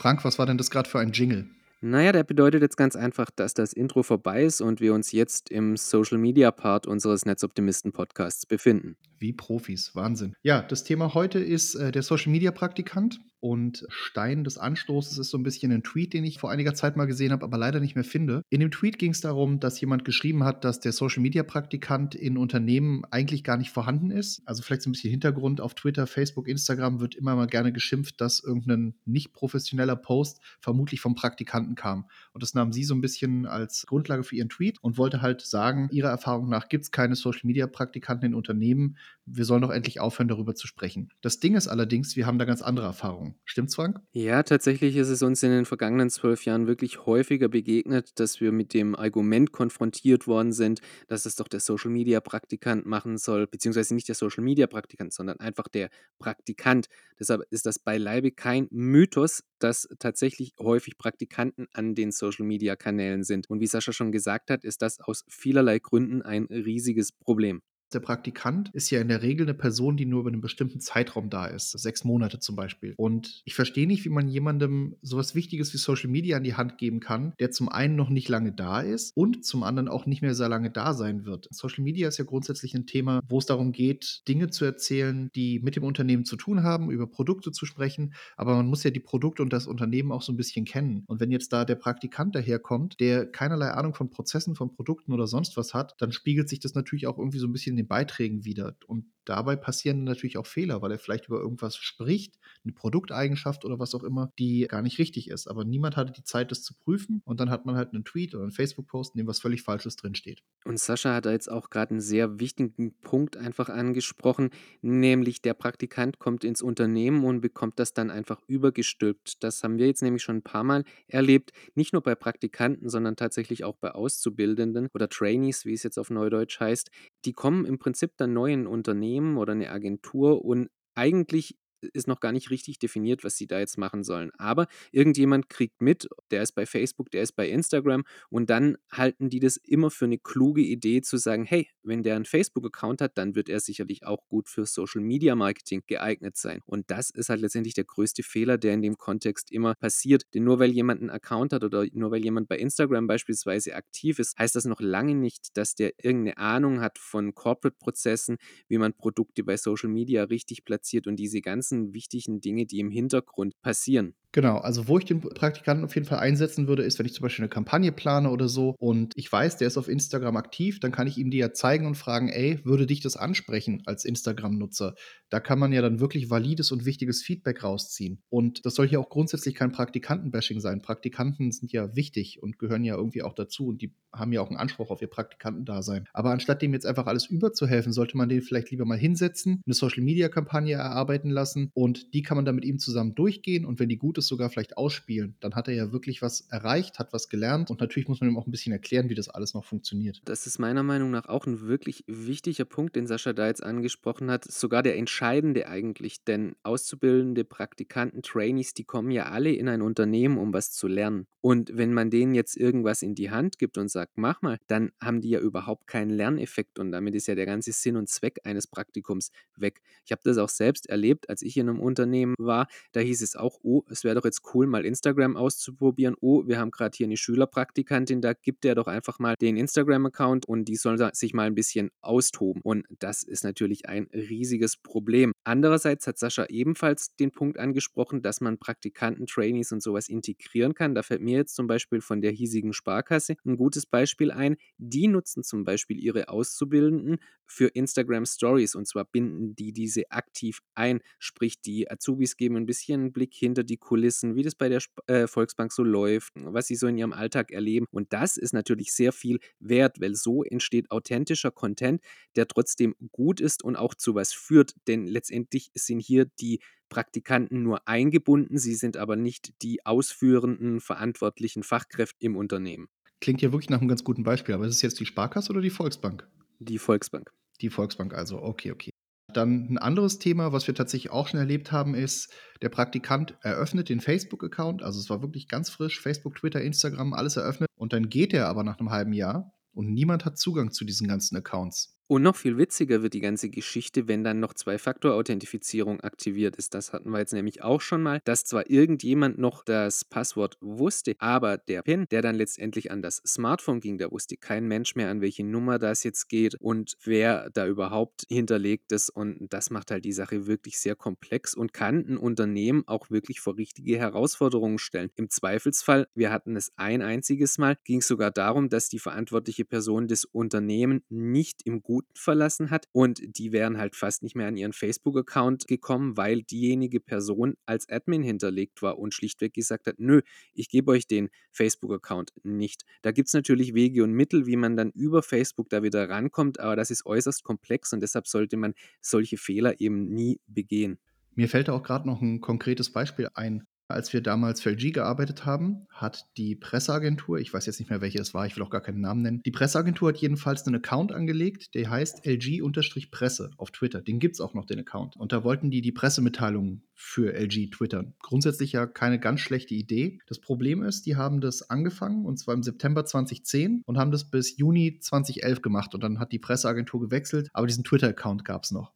Frank, 0.04 0.26
was 0.26 0.38
war 0.38 0.46
denn 0.46 0.58
das 0.58 0.70
gerade 0.70 0.90
für 0.90 1.00
ein 1.00 1.14
Jingle? 1.14 1.46
Naja, 1.80 2.12
der 2.12 2.26
bedeutet 2.26 2.62
jetzt 2.62 2.76
ganz 2.76 2.98
einfach, 2.98 3.32
dass 3.34 3.54
das 3.54 3.72
Intro 3.72 4.04
vorbei 4.04 4.44
ist 4.44 4.60
und 4.60 4.82
wir 4.82 4.94
uns 4.94 5.14
jetzt 5.14 5.50
im 5.50 5.78
Social 5.78 6.18
Media 6.18 6.52
Part 6.52 6.88
unseres 6.88 7.26
Netzoptimisten 7.26 7.94
Podcasts 7.94 8.46
befinden. 8.46 8.98
Wie 9.24 9.32
Profis, 9.32 9.96
Wahnsinn. 9.96 10.36
Ja, 10.44 10.62
das 10.62 10.84
Thema 10.84 11.14
heute 11.14 11.40
ist 11.40 11.76
äh, 11.76 11.94
der 11.94 12.04
Social 12.04 12.30
Media 12.30 12.52
Praktikant. 12.52 13.22
Und 13.44 13.86
Stein 13.90 14.46
des 14.46 14.58
Anstoßes 14.58 15.18
ist 15.18 15.30
so 15.30 15.38
ein 15.38 15.44
bisschen 15.44 15.74
ein 15.74 15.84
Tweet, 15.84 16.14
den 16.14 16.24
ich 16.24 16.38
vor 16.38 16.50
einiger 16.50 16.76
Zeit 16.76 16.96
mal 16.96 17.08
gesehen 17.08 17.34
habe, 17.34 17.44
aber 17.44 17.58
leider 17.58 17.82
nicht 17.82 17.94
mehr 17.94 18.06
finde. 18.06 18.42
In 18.50 18.62
dem 18.62 18.72
Tweet 18.72 18.98
ging 18.98 19.12
es 19.12 19.20
darum, 19.20 19.60
dass 19.60 19.82
jemand 19.82 20.06
geschrieben 20.06 20.46
hat, 20.46 20.64
dass 20.64 20.80
der 20.80 20.94
Social 20.94 21.22
Media 21.22 21.44
Praktikant 21.44 22.16
in 22.16 22.38
Unternehmen 22.38 23.04
eigentlich 23.12 23.44
gar 23.44 23.58
nicht 23.58 23.72
vorhanden 23.72 24.12
ist. 24.12 24.42
Also 24.46 24.64
vielleicht 24.64 24.84
so 24.84 24.90
ein 24.90 24.94
bisschen 24.94 25.12
Hintergrund 25.12 25.60
auf 25.60 25.74
Twitter, 25.74 26.08
Facebook, 26.08 26.48
Instagram 26.48 27.02
wird 27.02 27.16
immer 27.16 27.36
mal 27.36 27.48
gerne 27.48 27.74
geschimpft, 27.74 28.22
dass 28.22 28.40
irgendein 28.42 28.96
nicht 29.04 29.34
professioneller 29.34 29.98
Post 29.98 30.40
vermutlich 30.62 31.02
vom 31.02 31.14
Praktikanten 31.14 31.76
kam. 31.76 32.06
Und 32.32 32.44
das 32.44 32.54
nahm 32.54 32.72
sie 32.72 32.86
so 32.86 32.96
ein 32.96 33.02
bisschen 33.02 33.46
als 33.46 33.86
Grundlage 33.86 34.24
für 34.24 34.38
ihren 34.38 34.48
Tweet 34.48 34.78
und 34.82 34.98
wollte 34.98 35.22
halt 35.22 35.42
sagen, 35.42 35.90
ihrer 35.92 36.12
Erfahrung 36.12 36.48
nach 36.48 36.70
gibt 36.70 36.86
es 36.86 36.92
keine 36.92 37.18
Social 37.18 37.46
Media 37.46 37.68
Praktikanten 37.68 38.28
in 38.28 38.36
Unternehmen. 38.36 38.96
Wir 39.26 39.46
sollen 39.46 39.62
doch 39.62 39.70
endlich 39.70 40.00
aufhören, 40.00 40.28
darüber 40.28 40.54
zu 40.54 40.68
sprechen. 40.68 41.10
Das 41.22 41.40
Ding 41.40 41.56
ist 41.56 41.68
allerdings, 41.68 42.16
wir 42.16 42.26
haben 42.26 42.38
da 42.38 42.46
ganz 42.46 42.62
andere 42.62 42.88
Erfahrungen. 42.88 43.36
Stimmt's, 43.46 43.76
Frank? 43.76 44.00
Ja, 44.12 44.44
tatsächlich 44.44 44.98
ist 44.98 45.08
es 45.08 45.22
uns 45.22 45.42
in 45.44 45.52
den 45.52 45.66
vergangenen 45.66 46.10
zwölf 46.10 46.44
Jahren 46.46 46.68
wirklich 46.68 47.06
häufiger 47.06 47.48
begegnet, 47.48 48.20
dass 48.20 48.42
wir 48.42 48.52
mit 48.52 48.74
dem 48.74 48.96
Argument 48.96 49.52
konfrontiert 49.52 50.28
worden 50.28 50.52
sind, 50.52 50.82
dass 51.08 51.26
es 51.26 51.36
doch 51.36 51.48
der 51.48 51.62
Social-Media-Praktikant 51.62 52.86
machen 52.86 53.18
soll, 53.18 53.48
beziehungsweise 53.48 53.96
nicht 53.96 54.10
der 54.10 54.16
Social-Media-Praktikant, 54.16 55.14
sondern 55.14 55.40
einfach 55.40 55.70
der 55.70 55.90
Praktikant. 56.20 56.88
Deshalb 57.18 57.44
ist 57.50 57.66
das 57.66 57.80
beileibe 57.80 58.32
kein 58.32 58.68
Mythos, 58.72 59.44
dass 59.60 59.88
tatsächlich 60.00 60.54
häufig 60.60 60.98
Praktikanten 60.98 61.68
an 61.72 61.96
den 61.96 62.12
Social-Media-Kanälen 62.12 63.24
sind. 63.24 63.50
Und 63.50 63.62
wie 63.62 63.68
Sascha 63.68 63.94
schon 63.94 64.12
gesagt 64.12 64.50
hat, 64.50 64.66
ist 64.66 64.82
das 64.82 65.00
aus 65.00 65.24
vielerlei 65.30 65.80
Gründen 65.80 66.22
ein 66.22 66.46
riesiges 66.46 67.14
Problem 67.14 67.62
der 67.94 68.00
Praktikant 68.00 68.70
ist 68.74 68.90
ja 68.90 69.02
in 69.02 69.08
der 69.08 69.22
Regel 69.22 69.46
eine 69.46 69.54
Person, 69.54 69.98
die 69.98 70.06
nur 70.06 70.22
über 70.22 70.30
einen 70.30 70.42
bestimmten 70.42 70.80
Zeitraum 70.80 71.30
da 71.30 71.46
ist, 71.46 71.72
sechs 71.72 72.04
Monate 72.04 72.40
zum 72.40 72.56
Beispiel. 72.56 72.94
Und 72.98 73.42
ich 73.46 73.56
verstehe 73.56 73.88
nicht, 73.88 74.06
wie 74.06 74.10
man 74.10 74.28
jemandem 74.28 74.96
sowas 75.02 75.36
Wichtiges 75.36 75.74
wie 75.74 75.78
Social 75.78 76.10
Media 76.10 76.38
an 76.38 76.44
die 76.44 76.56
Hand 76.56 76.78
geben 76.78 77.00
kann, 77.00 77.34
der 77.40 77.52
zum 77.52 77.70
einen 77.70 77.96
noch 77.96 78.10
nicht 78.10 78.30
lange 78.30 78.52
da 78.52 78.82
ist 78.82 79.16
und 79.16 79.46
zum 79.46 79.64
anderen 79.64 79.88
auch 79.88 80.06
nicht 80.06 80.22
mehr 80.22 80.36
sehr 80.36 80.50
lange 80.50 80.72
da 80.72 80.94
sein 80.94 81.26
wird. 81.26 81.48
Social 81.52 81.84
Media 81.84 82.08
ist 82.08 82.18
ja 82.18 82.26
grundsätzlich 82.26 82.74
ein 82.74 82.86
Thema, 82.86 83.22
wo 83.28 83.40
es 83.40 83.46
darum 83.46 83.72
geht, 83.72 84.22
Dinge 84.28 84.50
zu 84.50 84.66
erzählen, 84.66 85.30
die 85.36 85.60
mit 85.60 85.76
dem 85.76 85.84
Unternehmen 85.84 86.26
zu 86.26 86.36
tun 86.36 86.64
haben, 86.64 86.92
über 86.92 87.08
Produkte 87.08 87.52
zu 87.52 87.66
sprechen, 87.66 88.14
aber 88.38 88.56
man 88.56 88.68
muss 88.68 88.84
ja 88.84 88.92
die 88.92 89.00
Produkte 89.00 89.42
und 89.42 89.54
das 89.54 89.68
Unternehmen 89.68 90.12
auch 90.12 90.22
so 90.22 90.32
ein 90.32 90.38
bisschen 90.38 90.66
kennen. 90.66 91.04
Und 91.08 91.20
wenn 91.20 91.32
jetzt 91.32 91.54
da 91.54 91.66
der 91.66 91.76
Praktikant 91.76 92.36
daherkommt, 92.36 93.00
der 93.00 93.26
keinerlei 93.26 93.70
Ahnung 93.72 93.94
von 93.94 94.10
Prozessen, 94.10 94.56
von 94.56 94.74
Produkten 94.74 95.14
oder 95.14 95.28
sonst 95.28 95.58
was 95.58 95.74
hat, 95.74 95.96
dann 96.00 96.12
spiegelt 96.12 96.50
sich 96.50 96.60
das 96.60 96.74
natürlich 96.74 97.08
auch 97.08 97.18
irgendwie 97.18 97.40
so 97.40 97.48
ein 97.48 97.54
bisschen 97.54 97.78
in 97.78 97.83
den 97.84 97.88
Beiträgen 97.88 98.46
wieder. 98.46 98.76
Und 98.88 99.06
dabei 99.26 99.56
passieren 99.56 100.04
natürlich 100.04 100.38
auch 100.38 100.48
Fehler, 100.48 100.82
weil 100.82 100.92
er 100.92 101.00
vielleicht 101.00 101.28
über 101.28 101.40
irgendwas 101.40 101.76
spricht, 101.76 102.38
eine 102.64 102.74
Produkteigenschaft 102.74 103.66
oder 103.66 103.80
was 103.80 103.96
auch 103.96 104.04
immer, 104.04 104.32
die 104.40 104.66
gar 104.68 104.82
nicht 104.82 105.00
richtig 105.00 105.30
ist. 105.30 105.48
Aber 105.48 105.66
niemand 105.66 105.98
hatte 105.98 106.12
die 106.12 106.24
Zeit, 106.24 106.52
das 106.52 106.64
zu 106.64 106.74
prüfen 106.76 107.22
und 107.26 107.40
dann 107.40 107.50
hat 107.50 107.66
man 107.66 107.76
halt 107.76 107.94
einen 107.94 108.04
Tweet 108.04 108.34
oder 108.34 108.44
einen 108.44 108.52
Facebook-Post, 108.52 109.16
in 109.16 109.20
dem 109.20 109.28
was 109.28 109.40
völlig 109.40 109.64
Falsches 109.64 109.96
drinsteht. 109.96 110.44
Und 110.66 110.80
Sascha 110.80 111.14
hat 111.14 111.26
da 111.26 111.32
jetzt 111.32 111.52
auch 111.52 111.70
gerade 111.70 111.92
einen 111.92 112.02
sehr 112.02 112.40
wichtigen 112.40 112.96
Punkt 113.02 113.38
einfach 113.38 113.70
angesprochen, 113.70 114.50
nämlich 114.82 115.42
der 115.42 115.54
Praktikant 115.54 116.20
kommt 116.20 116.44
ins 116.44 116.62
Unternehmen 116.62 117.26
und 117.26 117.42
bekommt 117.42 117.80
das 117.80 117.94
dann 117.94 118.10
einfach 118.10 118.42
übergestülpt. 118.48 119.44
Das 119.44 119.64
haben 119.64 119.78
wir 119.78 119.88
jetzt 119.88 120.02
nämlich 120.02 120.24
schon 120.24 120.38
ein 120.38 120.44
paar 120.44 120.64
Mal 120.64 120.84
erlebt, 121.08 121.52
nicht 121.76 121.94
nur 121.94 122.02
bei 122.02 122.16
Praktikanten, 122.16 122.90
sondern 122.90 123.16
tatsächlich 123.16 123.64
auch 123.64 123.76
bei 123.76 123.92
Auszubildenden 123.92 124.88
oder 124.94 125.10
Trainees, 125.10 125.66
wie 125.66 125.74
es 125.74 125.84
jetzt 125.84 125.98
auf 125.98 126.10
Neudeutsch 126.10 126.60
heißt. 126.60 126.90
Die 127.26 127.34
kommen 127.34 127.66
im 127.66 127.80
Prinzip 127.80 128.12
dann 128.18 128.34
neu 128.34 128.52
in 128.52 128.62
ein 128.62 128.68
Unternehmen 129.14 129.38
oder 129.38 129.54
eine 129.54 129.70
Agentur 129.72 130.44
und 130.44 130.70
eigentlich 130.96 131.58
ist 131.94 132.08
noch 132.08 132.20
gar 132.20 132.32
nicht 132.32 132.50
richtig 132.50 132.80
definiert, 132.80 133.24
was 133.24 133.38
sie 133.38 133.48
da 133.48 133.60
jetzt 133.60 133.78
machen 133.78 134.04
sollen. 134.04 134.32
Aber 134.38 134.68
irgendjemand 134.92 135.50
kriegt 135.50 135.82
mit, 135.82 136.08
der 136.32 136.44
ist 136.44 136.54
bei 136.54 136.66
Facebook, 136.66 137.12
der 137.12 137.24
ist 137.24 137.34
bei 137.34 137.50
Instagram 137.50 138.04
und 138.30 138.50
dann 138.50 138.78
halten 138.92 139.30
die 139.30 139.40
das 139.40 139.58
immer 139.58 139.92
für 139.92 140.06
eine 140.06 140.18
kluge 140.18 140.62
Idee 140.62 141.02
zu 141.02 141.18
sagen, 141.18 141.46
hey, 141.46 141.68
wenn 141.84 142.04
der 142.04 142.16
einen 142.16 142.26
Facebook-Account 142.26 143.02
hat, 143.02 143.18
dann 143.18 143.36
wird 143.36 143.50
er 143.50 143.60
sicherlich 143.60 144.06
auch 144.06 144.28
gut 144.28 144.50
für 144.50 144.66
Social-Media-Marketing 144.66 145.84
geeignet 145.88 146.38
sein. 146.38 146.62
Und 146.66 146.90
das 146.90 147.10
ist 147.10 147.30
halt 147.30 147.42
letztendlich 147.42 147.74
der 147.74 147.84
größte 147.84 148.24
Fehler, 148.24 148.58
der 148.58 148.74
in 148.74 148.82
dem 148.82 148.98
Kontext 148.98 149.52
immer 149.52 149.76
passiert. 149.76 150.24
Denn 150.34 150.44
nur 150.44 150.60
weil 150.60 150.72
jemand 150.72 151.02
einen 151.02 151.10
Account 151.10 151.54
hat 151.54 151.64
oder 151.64 151.86
nur 151.94 152.12
weil 152.12 152.24
jemand 152.24 152.48
bei 152.48 152.58
Instagram 152.58 153.08
beispielsweise 153.08 153.76
aktiv 153.76 154.20
ist, 154.20 154.38
heißt 154.38 154.56
das 154.56 154.66
noch 154.66 154.80
lange 154.80 155.16
nicht, 155.16 155.58
dass 155.58 155.76
der 155.76 155.94
irgendeine 156.02 156.38
Ahnung 156.38 156.82
hat 156.82 156.98
von 156.98 157.36
Corporate-Prozessen, 157.36 158.38
wie 158.68 158.78
man 158.78 158.94
Produkte 158.94 159.44
bei 159.44 159.58
Social 159.58 159.90
Media 159.90 160.24
richtig 160.24 160.66
platziert 160.66 161.08
und 161.08 161.18
diese 161.18 161.42
ganzen 161.42 161.73
ganzen 161.74 161.94
wichtigen 161.94 162.40
Dinge, 162.40 162.66
die 162.66 162.80
im 162.80 162.92
Hintergrund 162.92 163.60
passieren. 163.62 164.16
Genau, 164.36 164.58
also 164.58 164.88
wo 164.88 164.98
ich 164.98 165.06
den 165.06 165.22
Praktikanten 165.22 165.86
auf 165.86 165.94
jeden 165.94 166.08
Fall 166.08 166.18
einsetzen 166.18 166.68
würde, 166.68 166.82
ist, 166.82 166.98
wenn 166.98 167.06
ich 167.06 167.14
zum 167.14 167.22
Beispiel 167.22 167.44
eine 167.44 167.50
Kampagne 167.50 167.92
plane 167.92 168.32
oder 168.32 168.48
so 168.48 168.76
und 168.80 169.14
ich 169.16 169.32
weiß, 169.32 169.58
der 169.58 169.68
ist 169.68 169.78
auf 169.78 169.88
Instagram 169.88 170.38
aktiv, 170.38 170.80
dann 170.80 170.92
kann 170.92 171.06
ich 171.06 171.20
ihm 171.20 171.30
die 171.30 171.38
ja 171.38 171.54
zeigen 171.54 171.86
und 171.86 171.94
fragen, 171.94 172.30
ey, 172.30 172.60
würde 172.66 172.88
dich 172.88 173.00
das 173.00 173.16
ansprechen 173.16 173.84
als 173.86 174.06
Instagram-Nutzer? 174.06 174.96
Da 175.30 175.40
kann 175.40 175.60
man 175.60 175.72
ja 175.72 175.84
dann 175.84 176.00
wirklich 176.00 176.32
valides 176.32 176.72
und 176.72 176.84
wichtiges 176.84 177.22
Feedback 177.22 177.64
rausziehen. 177.64 178.24
Und 178.30 178.66
das 178.66 178.74
soll 178.74 178.88
hier 178.88 179.00
auch 179.00 179.10
grundsätzlich 179.10 179.54
kein 179.54 179.72
Praktikanten-Bashing 179.72 180.60
sein. 180.62 180.82
Praktikanten 180.82 181.52
sind 181.52 181.72
ja 181.72 181.96
wichtig 181.96 182.42
und 182.42 182.58
gehören 182.58 182.84
ja 182.84 182.96
irgendwie 182.96 183.22
auch 183.22 183.34
dazu 183.34 183.68
und 183.68 183.84
die 183.84 183.94
haben 184.12 184.32
ja 184.34 184.42
auch 184.42 184.50
einen 184.50 184.58
Anspruch 184.58 184.90
auf 184.90 185.02
ihr 185.04 185.10
Praktikantendasein. 185.10 186.06
Aber 186.12 186.32
anstatt 186.32 186.64
dem 186.64 186.74
jetzt 186.74 186.88
einfach 186.88 187.06
alles 187.06 187.28
überzuhelfen, 187.28 187.94
sollte 187.94 188.18
man 188.18 188.30
den 188.30 188.42
vielleicht 188.42 188.72
lieber 188.72 188.86
mal 188.86 188.98
hinsetzen, 188.98 189.62
eine 189.68 189.76
Social-Media-Kampagne 189.76 190.74
erarbeiten 190.74 191.30
lassen 191.30 191.70
und 191.76 192.16
die 192.16 192.24
kann 192.24 192.36
man 192.36 192.46
dann 192.46 192.56
mit 192.56 192.66
ihm 192.66 192.80
zusammen 192.80 193.14
durchgehen 193.14 193.66
und 193.66 193.80
wenn 193.80 193.90
die 193.90 193.98
gut 193.98 194.18
ist, 194.18 194.23
es 194.24 194.28
sogar 194.28 194.50
vielleicht 194.50 194.78
ausspielen, 194.78 195.36
dann 195.40 195.56
hat 195.56 195.68
er 195.68 195.74
ja 195.74 195.92
wirklich 195.92 196.22
was 196.22 196.42
erreicht, 196.50 197.00
hat 197.00 197.14
was 197.14 197.30
gelernt 197.30 197.70
und 197.70 197.80
natürlich 197.80 198.08
muss 198.08 198.22
man 198.22 198.30
ihm 198.30 198.38
auch 198.38 198.48
ein 198.48 198.52
bisschen 198.52 198.74
erklären, 198.74 199.10
wie 199.10 199.16
das 199.16 199.30
alles 199.30 199.54
noch 199.54 199.64
funktioniert. 199.64 200.22
Das 200.26 200.48
ist 200.48 200.60
meiner 200.60 200.84
Meinung 200.84 201.12
nach 201.12 201.28
auch 201.28 201.46
ein 201.46 201.62
wirklich 201.62 202.04
wichtiger 202.08 202.66
Punkt, 202.66 202.96
den 202.96 203.08
Sascha 203.08 203.34
da 203.34 203.48
jetzt 203.48 203.64
angesprochen 203.64 204.32
hat, 204.32 204.46
sogar 204.46 204.84
der 204.84 204.98
entscheidende 204.98 205.68
eigentlich, 205.68 206.24
denn 206.24 206.56
auszubildende 206.64 207.44
Praktikanten, 207.44 208.22
Trainees, 208.22 208.74
die 208.74 208.84
kommen 208.84 209.12
ja 209.12 209.26
alle 209.26 209.52
in 209.52 209.68
ein 209.68 209.82
Unternehmen, 209.82 210.38
um 210.38 210.54
was 210.54 210.72
zu 210.72 210.88
lernen. 210.88 211.28
Und 211.42 211.76
wenn 211.76 211.94
man 211.94 212.10
denen 212.10 212.34
jetzt 212.36 212.56
irgendwas 212.56 213.02
in 213.02 213.16
die 213.16 213.30
Hand 213.30 213.60
gibt 213.60 213.78
und 213.78 213.90
sagt, 213.90 214.18
mach 214.18 214.42
mal, 214.42 214.58
dann 214.68 214.92
haben 215.02 215.20
die 215.20 215.32
ja 215.32 215.40
überhaupt 215.40 215.88
keinen 215.88 216.10
Lerneffekt 216.10 216.80
und 216.80 216.92
damit 216.92 217.16
ist 217.16 217.28
ja 217.28 217.36
der 217.36 217.46
ganze 217.46 217.74
Sinn 217.74 217.98
und 217.98 218.08
Zweck 218.08 218.40
eines 218.46 218.66
Praktikums 218.66 219.30
weg. 219.58 219.82
Ich 220.06 220.14
habe 220.14 220.22
das 220.24 220.38
auch 220.38 220.48
selbst 220.48 220.88
erlebt, 220.88 221.30
als 221.30 221.42
ich 221.42 221.58
in 221.58 221.68
einem 221.68 221.82
Unternehmen 221.82 222.36
war, 222.38 222.68
da 222.94 223.02
hieß 223.02 223.22
es 223.22 223.36
auch, 223.36 223.60
oh, 223.62 223.84
es 223.90 224.06
wäre 224.06 224.13
wäre 224.14 224.22
doch 224.22 224.26
jetzt 224.26 224.44
cool, 224.54 224.68
mal 224.68 224.86
Instagram 224.86 225.36
auszuprobieren. 225.36 226.16
Oh, 226.22 226.46
wir 226.46 226.60
haben 226.60 226.70
gerade 226.70 226.96
hier 226.96 227.08
eine 227.08 227.18
Schülerpraktikantin, 227.18 228.22
da 228.22 228.34
gibt 228.34 228.64
der 228.64 228.76
doch 228.76 228.86
einfach 228.86 229.18
mal 229.18 229.36
den 229.42 229.58
Instagram-Account 229.58 230.48
und 230.48 230.66
die 230.66 230.76
soll 230.76 231.00
sich 231.14 231.34
mal 231.34 231.48
ein 231.48 231.56
bisschen 231.56 231.90
austoben. 232.02 232.62
Und 232.64 232.86
das 233.00 233.24
ist 233.24 233.44
natürlich 233.44 233.90
ein 233.90 234.08
riesiges 234.14 234.78
Problem. 234.78 235.34
Andererseits 235.44 236.06
hat 236.06 236.20
Sascha 236.20 236.46
ebenfalls 236.50 237.16
den 237.16 237.32
Punkt 237.32 237.58
angesprochen, 237.58 238.22
dass 238.22 238.40
man 238.40 238.60
Praktikanten, 238.60 239.26
Trainees 239.26 239.72
und 239.72 239.82
sowas 239.82 240.10
integrieren 240.10 240.76
kann. 240.76 240.94
Da 240.94 241.02
fällt 241.02 241.22
mir 241.22 241.38
jetzt 241.38 241.56
zum 241.56 241.66
Beispiel 241.66 242.02
von 242.02 242.22
der 242.22 242.32
hiesigen 242.32 242.74
Sparkasse 242.74 243.36
ein 243.46 243.58
gutes 243.58 243.88
Beispiel 243.88 244.30
ein. 244.30 244.58
Die 244.78 245.08
nutzen 245.08 245.44
zum 245.44 245.64
Beispiel 245.64 245.98
ihre 246.00 246.30
Auszubildenden 246.30 247.18
für 247.46 247.68
Instagram 247.68 248.26
Stories 248.26 248.76
und 248.76 248.88
zwar 248.88 249.06
binden 249.06 249.56
die 249.56 249.74
diese 249.74 250.12
aktiv 250.12 250.60
ein. 250.76 251.02
Sprich, 251.20 251.62
die 251.62 251.90
Azubis 251.90 252.38
geben 252.38 252.58
ein 252.58 252.66
bisschen 252.66 253.02
einen 253.02 253.14
Blick 253.14 253.34
hinter 253.34 253.64
die 253.64 253.78
Kulissen 253.78 254.03
Kulissen, 254.04 254.36
wie 254.36 254.44
das 254.44 254.56
bei 254.56 254.68
der 254.68 254.82
äh, 255.08 255.28
Volksbank 255.28 255.72
so 255.72 255.82
läuft, 255.82 256.34
was 256.36 256.68
sie 256.68 256.76
so 256.76 256.88
in 256.88 256.98
ihrem 256.98 257.14
Alltag 257.14 257.52
erleben. 257.52 257.86
Und 257.90 258.12
das 258.12 258.36
ist 258.36 258.54
natürlich 258.54 258.94
sehr 258.94 259.14
viel 259.14 259.40
wert, 259.60 260.02
weil 260.02 260.14
so 260.16 260.44
entsteht 260.44 260.92
authentischer 260.92 261.52
Content, 261.52 262.02
der 262.36 262.48
trotzdem 262.48 262.96
gut 263.14 263.40
ist 263.40 263.64
und 263.64 263.78
auch 263.78 263.96
zu 263.96 264.14
was 264.14 264.34
führt. 264.34 264.74
Denn 264.88 265.08
letztendlich 265.08 265.72
sind 265.74 266.02
hier 266.02 266.26
die 266.42 266.60
Praktikanten 266.90 267.64
nur 267.64 267.88
eingebunden, 267.88 268.58
sie 268.58 268.76
sind 268.76 268.98
aber 268.98 269.16
nicht 269.16 269.54
die 269.62 269.86
ausführenden, 269.86 270.82
verantwortlichen 270.82 271.64
Fachkräfte 271.64 272.18
im 272.20 272.36
Unternehmen. 272.36 272.90
Klingt 273.22 273.42
ja 273.42 273.54
wirklich 273.54 273.70
nach 273.70 273.80
einem 273.80 273.88
ganz 273.88 274.04
guten 274.04 274.24
Beispiel, 274.24 274.54
aber 274.54 274.66
ist 274.66 274.76
es 274.76 274.82
jetzt 274.82 275.00
die 275.00 275.06
Sparkasse 275.06 275.50
oder 275.52 275.62
die 275.62 275.70
Volksbank? 275.70 276.28
Die 276.60 276.78
Volksbank. 276.78 277.32
Die 277.62 277.70
Volksbank 277.70 278.14
also, 278.14 278.42
okay, 278.42 278.72
okay. 278.72 278.92
Dann 279.34 279.68
ein 279.70 279.78
anderes 279.78 280.20
Thema, 280.20 280.52
was 280.52 280.68
wir 280.68 280.76
tatsächlich 280.76 281.12
auch 281.12 281.28
schon 281.28 281.40
erlebt 281.40 281.72
haben, 281.72 281.96
ist, 281.96 282.34
der 282.62 282.70
Praktikant 282.70 283.36
eröffnet 283.42 283.90
den 283.90 284.00
Facebook-Account, 284.00 284.84
also 284.84 285.00
es 285.00 285.10
war 285.10 285.22
wirklich 285.22 285.48
ganz 285.48 285.70
frisch, 285.70 286.00
Facebook, 286.00 286.36
Twitter, 286.36 286.62
Instagram, 286.62 287.14
alles 287.14 287.36
eröffnet 287.36 287.70
und 287.76 287.94
dann 287.94 288.10
geht 288.10 288.34
er 288.34 288.48
aber 288.48 288.64
nach 288.64 288.80
einem 288.80 288.92
halben 288.92 289.14
Jahr 289.14 289.54
und 289.74 289.92
niemand 289.92 290.26
hat 290.26 290.38
Zugang 290.38 290.72
zu 290.72 290.86
diesen 290.86 291.08
ganzen 291.08 291.36
Accounts. 291.36 291.98
Und 292.14 292.22
noch 292.22 292.36
viel 292.36 292.60
witziger 292.60 293.02
wird 293.02 293.16
die 293.16 293.22
ganze 293.22 293.50
Geschichte, 293.50 294.08
wenn 294.08 294.24
dann 294.24 294.40
noch 294.40 294.54
Zwei-Faktor-Authentifizierung 294.54 296.02
aktiviert 296.02 296.58
ist. 296.58 296.76
Das 296.76 296.94
hatten 296.94 297.10
wir 297.10 297.18
jetzt 297.18 297.34
nämlich 297.34 297.64
auch 297.64 297.82
schon 297.82 298.04
mal, 298.04 298.22
dass 298.24 298.46
zwar 298.46 298.70
irgendjemand 298.70 299.40
noch 299.40 299.64
das 299.66 300.06
Passwort 300.06 300.56
wusste, 300.62 301.16
aber 301.18 301.58
der 301.58 301.82
PIN, 301.82 302.06
der 302.12 302.22
dann 302.22 302.36
letztendlich 302.36 302.92
an 302.92 303.02
das 303.02 303.24
Smartphone 303.26 303.80
ging, 303.80 303.98
da 303.98 304.12
wusste 304.12 304.38
kein 304.38 304.68
Mensch 304.68 304.94
mehr, 304.94 305.10
an 305.10 305.22
welche 305.22 305.44
Nummer 305.44 305.80
das 305.80 306.04
jetzt 306.04 306.30
geht 306.30 306.54
und 306.62 306.98
wer 307.04 307.50
da 307.50 307.66
überhaupt 307.66 308.28
hinterlegt 308.30 308.92
ist. 308.92 309.10
Und 309.10 309.52
das 309.52 309.72
macht 309.72 309.90
halt 309.90 310.06
die 310.06 310.14
Sache 310.14 310.46
wirklich 310.46 310.80
sehr 310.80 310.96
komplex 310.96 311.56
und 311.56 311.74
kann 311.74 312.06
ein 312.08 312.18
Unternehmen 312.18 312.84
auch 312.86 313.10
wirklich 313.10 313.40
vor 313.40 313.58
richtige 313.58 313.98
Herausforderungen 313.98 314.78
stellen. 314.78 315.10
Im 315.16 315.32
Zweifelsfall, 315.32 316.06
wir 316.14 316.32
hatten 316.32 316.56
es 316.58 316.72
ein 316.76 317.02
einziges 317.02 317.58
Mal, 317.58 317.76
ging 317.86 318.02
es 318.02 318.08
sogar 318.08 318.30
darum, 318.30 318.70
dass 318.70 318.88
die 318.88 319.00
verantwortliche 319.00 319.66
Person 319.66 320.08
des 320.08 320.26
Unternehmens 320.26 321.02
nicht 321.10 321.64
im 321.66 321.82
guten 321.82 322.03
Minuten 322.04 322.14
verlassen 322.14 322.70
hat 322.70 322.88
und 322.92 323.22
die 323.38 323.52
wären 323.52 323.78
halt 323.78 323.96
fast 323.96 324.24
nicht 324.24 324.36
mehr 324.36 324.48
an 324.48 324.58
ihren 324.58 324.74
Facebook-Account 324.74 325.68
gekommen, 325.68 326.18
weil 326.18 326.44
diejenige 326.44 327.00
Person 327.00 327.56
als 327.66 327.90
Admin 327.90 328.24
hinterlegt 328.24 328.82
war 328.82 328.98
und 328.98 329.14
schlichtweg 329.14 329.54
gesagt 329.54 329.88
hat, 329.88 329.96
nö, 330.00 330.22
ich 330.54 330.70
gebe 330.70 330.92
euch 330.92 331.08
den 331.08 331.30
Facebook-Account 331.52 332.32
nicht. 332.44 332.84
Da 333.02 333.12
gibt 333.12 333.28
es 333.28 333.34
natürlich 333.34 333.74
Wege 333.74 334.04
und 334.04 334.14
Mittel, 334.14 334.46
wie 334.46 334.56
man 334.56 334.78
dann 334.78 334.92
über 334.92 335.24
Facebook 335.24 335.70
da 335.70 335.84
wieder 335.84 336.10
rankommt, 336.10 336.60
aber 336.60 336.76
das 336.76 336.92
ist 336.92 337.06
äußerst 337.06 337.44
komplex 337.44 337.94
und 337.94 338.02
deshalb 338.02 338.28
sollte 338.28 338.58
man 338.58 338.74
solche 339.02 339.38
Fehler 339.38 339.80
eben 339.80 340.10
nie 340.10 340.40
begehen. 340.48 341.00
Mir 341.36 341.50
fällt 341.50 341.68
da 341.68 341.74
auch 341.74 341.84
gerade 341.84 342.08
noch 342.08 342.22
ein 342.22 342.42
konkretes 342.42 342.92
Beispiel 342.92 343.30
ein. 343.34 343.66
Als 343.94 344.12
wir 344.12 344.22
damals 344.22 344.60
für 344.60 344.72
LG 344.72 344.92
gearbeitet 344.92 345.46
haben, 345.46 345.86
hat 345.90 346.26
die 346.38 346.56
Presseagentur, 346.56 347.38
ich 347.38 347.54
weiß 347.54 347.68
jetzt 347.68 347.78
nicht 347.78 347.92
mehr, 347.92 348.02
welche 348.02 348.20
es 348.20 348.34
war, 348.34 348.48
ich 348.48 348.56
will 348.56 348.64
auch 348.64 348.72
gar 348.72 348.82
keinen 348.82 349.02
Namen 349.02 349.22
nennen, 349.22 349.42
die 349.46 349.52
Presseagentur 349.52 350.10
hat 350.10 350.18
jedenfalls 350.18 350.66
einen 350.66 350.78
Account 350.78 351.12
angelegt, 351.12 351.76
der 351.76 351.92
heißt 351.92 352.26
LG-Presse 352.26 353.52
auf 353.56 353.70
Twitter. 353.70 354.02
Den 354.02 354.18
gibt 354.18 354.34
es 354.34 354.42
auch 354.42 354.56
noch, 354.56 354.66
den 354.66 354.80
Account. 354.80 355.16
Und 355.16 355.32
da 355.32 355.44
wollten 355.44 355.70
die 355.70 355.82
die 355.82 355.92
Pressemitteilungen 355.92 356.82
für 356.96 357.36
LG 357.36 357.70
twittern. 357.70 358.16
Grundsätzlich 358.20 358.72
ja 358.72 358.88
keine 358.88 359.20
ganz 359.20 359.42
schlechte 359.42 359.76
Idee. 359.76 360.18
Das 360.26 360.40
Problem 360.40 360.82
ist, 360.82 361.06
die 361.06 361.16
haben 361.16 361.40
das 361.40 361.70
angefangen, 361.70 362.26
und 362.26 362.38
zwar 362.38 362.56
im 362.56 362.64
September 362.64 363.06
2010 363.06 363.84
und 363.86 364.00
haben 364.00 364.12
das 364.12 364.32
bis 364.32 364.58
Juni 364.58 364.98
2011 365.00 365.62
gemacht. 365.62 365.94
Und 365.94 366.02
dann 366.02 366.18
hat 366.18 366.32
die 366.32 366.40
Presseagentur 366.40 367.00
gewechselt, 367.00 367.50
aber 367.54 367.68
diesen 367.68 367.84
Twitter-Account 367.84 368.44
gab 368.44 368.64
es 368.64 368.72
noch. 368.72 368.92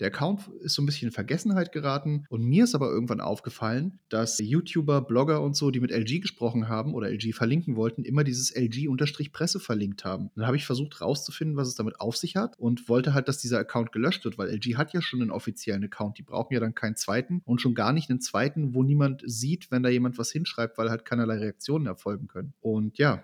Der 0.00 0.08
Account 0.08 0.48
ist 0.60 0.74
so 0.74 0.82
ein 0.82 0.86
bisschen 0.86 1.08
in 1.08 1.12
Vergessenheit 1.12 1.72
geraten 1.72 2.26
und 2.28 2.42
mir 2.42 2.64
ist 2.64 2.74
aber 2.74 2.90
irgendwann 2.90 3.20
aufgefallen, 3.20 3.98
dass 4.08 4.38
YouTuber, 4.38 5.00
Blogger 5.00 5.40
und 5.40 5.56
so, 5.56 5.70
die 5.70 5.80
mit 5.80 5.90
LG 5.90 6.20
gesprochen 6.20 6.68
haben 6.68 6.94
oder 6.94 7.10
LG 7.10 7.32
verlinken 7.32 7.76
wollten, 7.76 8.04
immer 8.04 8.24
dieses 8.24 8.54
LG-Presse 8.54 9.60
verlinkt 9.60 10.04
haben. 10.04 10.30
Dann 10.36 10.46
habe 10.46 10.56
ich 10.56 10.66
versucht 10.66 11.00
rauszufinden, 11.00 11.56
was 11.56 11.68
es 11.68 11.74
damit 11.74 12.00
auf 12.00 12.16
sich 12.16 12.36
hat 12.36 12.58
und 12.58 12.88
wollte 12.88 13.14
halt, 13.14 13.28
dass 13.28 13.38
dieser 13.38 13.58
Account 13.58 13.92
gelöscht 13.92 14.24
wird, 14.24 14.38
weil 14.38 14.50
LG 14.50 14.76
hat 14.76 14.92
ja 14.92 15.00
schon 15.00 15.22
einen 15.22 15.30
offiziellen 15.30 15.84
Account. 15.84 16.18
Die 16.18 16.22
brauchen 16.22 16.52
ja 16.52 16.60
dann 16.60 16.74
keinen 16.74 16.96
zweiten 16.96 17.40
und 17.44 17.60
schon 17.60 17.74
gar 17.74 17.92
nicht 17.92 18.10
einen 18.10 18.20
zweiten, 18.20 18.74
wo 18.74 18.82
niemand 18.82 19.22
sieht, 19.24 19.70
wenn 19.70 19.82
da 19.82 19.88
jemand 19.88 20.18
was 20.18 20.30
hinschreibt, 20.30 20.76
weil 20.78 20.90
halt 20.90 21.04
keinerlei 21.04 21.38
Reaktionen 21.38 21.86
erfolgen 21.86 22.28
können. 22.28 22.52
Und 22.60 22.98
ja, 22.98 23.22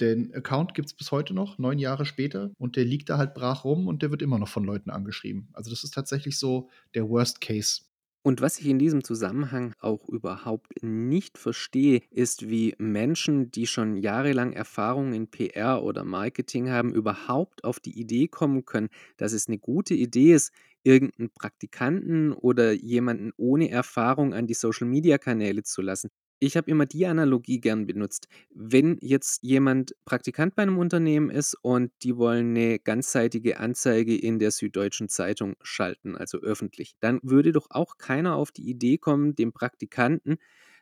Den 0.00 0.34
Account 0.34 0.74
gibt 0.74 0.88
es 0.88 0.94
bis 0.94 1.10
heute 1.12 1.34
noch, 1.34 1.58
neun 1.58 1.78
Jahre 1.78 2.04
später, 2.06 2.50
und 2.58 2.76
der 2.76 2.84
liegt 2.84 3.08
da 3.10 3.18
halt 3.18 3.34
brach 3.34 3.64
rum 3.64 3.86
und 3.86 4.02
der 4.02 4.10
wird 4.10 4.22
immer 4.22 4.38
noch 4.38 4.48
von 4.48 4.64
Leuten 4.64 4.90
angeschrieben. 4.90 5.48
Also 5.52 5.70
das 5.70 5.84
ist 5.84 5.94
tatsächlich 5.94 6.38
so 6.38 6.68
der 6.94 7.08
Worst 7.08 7.40
Case. 7.40 7.82
Und 8.24 8.40
was 8.40 8.58
ich 8.60 8.66
in 8.68 8.78
diesem 8.78 9.02
Zusammenhang 9.02 9.74
auch 9.80 10.08
überhaupt 10.08 10.80
nicht 10.82 11.38
verstehe, 11.38 12.02
ist, 12.10 12.48
wie 12.48 12.74
Menschen, 12.78 13.50
die 13.50 13.66
schon 13.66 13.96
jahrelang 13.96 14.52
Erfahrung 14.52 15.12
in 15.12 15.28
PR 15.28 15.82
oder 15.82 16.04
Marketing 16.04 16.70
haben, 16.70 16.94
überhaupt 16.94 17.64
auf 17.64 17.80
die 17.80 17.98
Idee 17.98 18.28
kommen 18.28 18.64
können, 18.64 18.90
dass 19.16 19.32
es 19.32 19.48
eine 19.48 19.58
gute 19.58 19.94
Idee 19.94 20.34
ist, 20.34 20.52
irgendeinen 20.84 21.30
Praktikanten 21.30 22.32
oder 22.32 22.70
jemanden 22.72 23.32
ohne 23.36 23.70
Erfahrung 23.70 24.34
an 24.34 24.46
die 24.46 24.54
Social-Media-Kanäle 24.54 25.64
zu 25.64 25.82
lassen. 25.82 26.10
Ich 26.44 26.56
habe 26.56 26.68
immer 26.72 26.86
die 26.86 27.06
Analogie 27.06 27.60
gern 27.60 27.86
benutzt. 27.86 28.26
Wenn 28.52 28.98
jetzt 29.00 29.44
jemand 29.44 29.94
Praktikant 30.04 30.56
bei 30.56 30.62
einem 30.62 30.76
Unternehmen 30.76 31.30
ist 31.30 31.54
und 31.62 31.92
die 32.02 32.16
wollen 32.16 32.50
eine 32.56 32.80
ganzseitige 32.80 33.60
Anzeige 33.60 34.16
in 34.16 34.40
der 34.40 34.50
Süddeutschen 34.50 35.08
Zeitung 35.08 35.54
schalten, 35.62 36.16
also 36.16 36.38
öffentlich, 36.38 36.94
dann 36.98 37.20
würde 37.22 37.52
doch 37.52 37.68
auch 37.70 37.96
keiner 37.96 38.34
auf 38.34 38.50
die 38.50 38.68
Idee 38.68 38.98
kommen, 38.98 39.36
dem 39.36 39.52
Praktikanten 39.52 40.38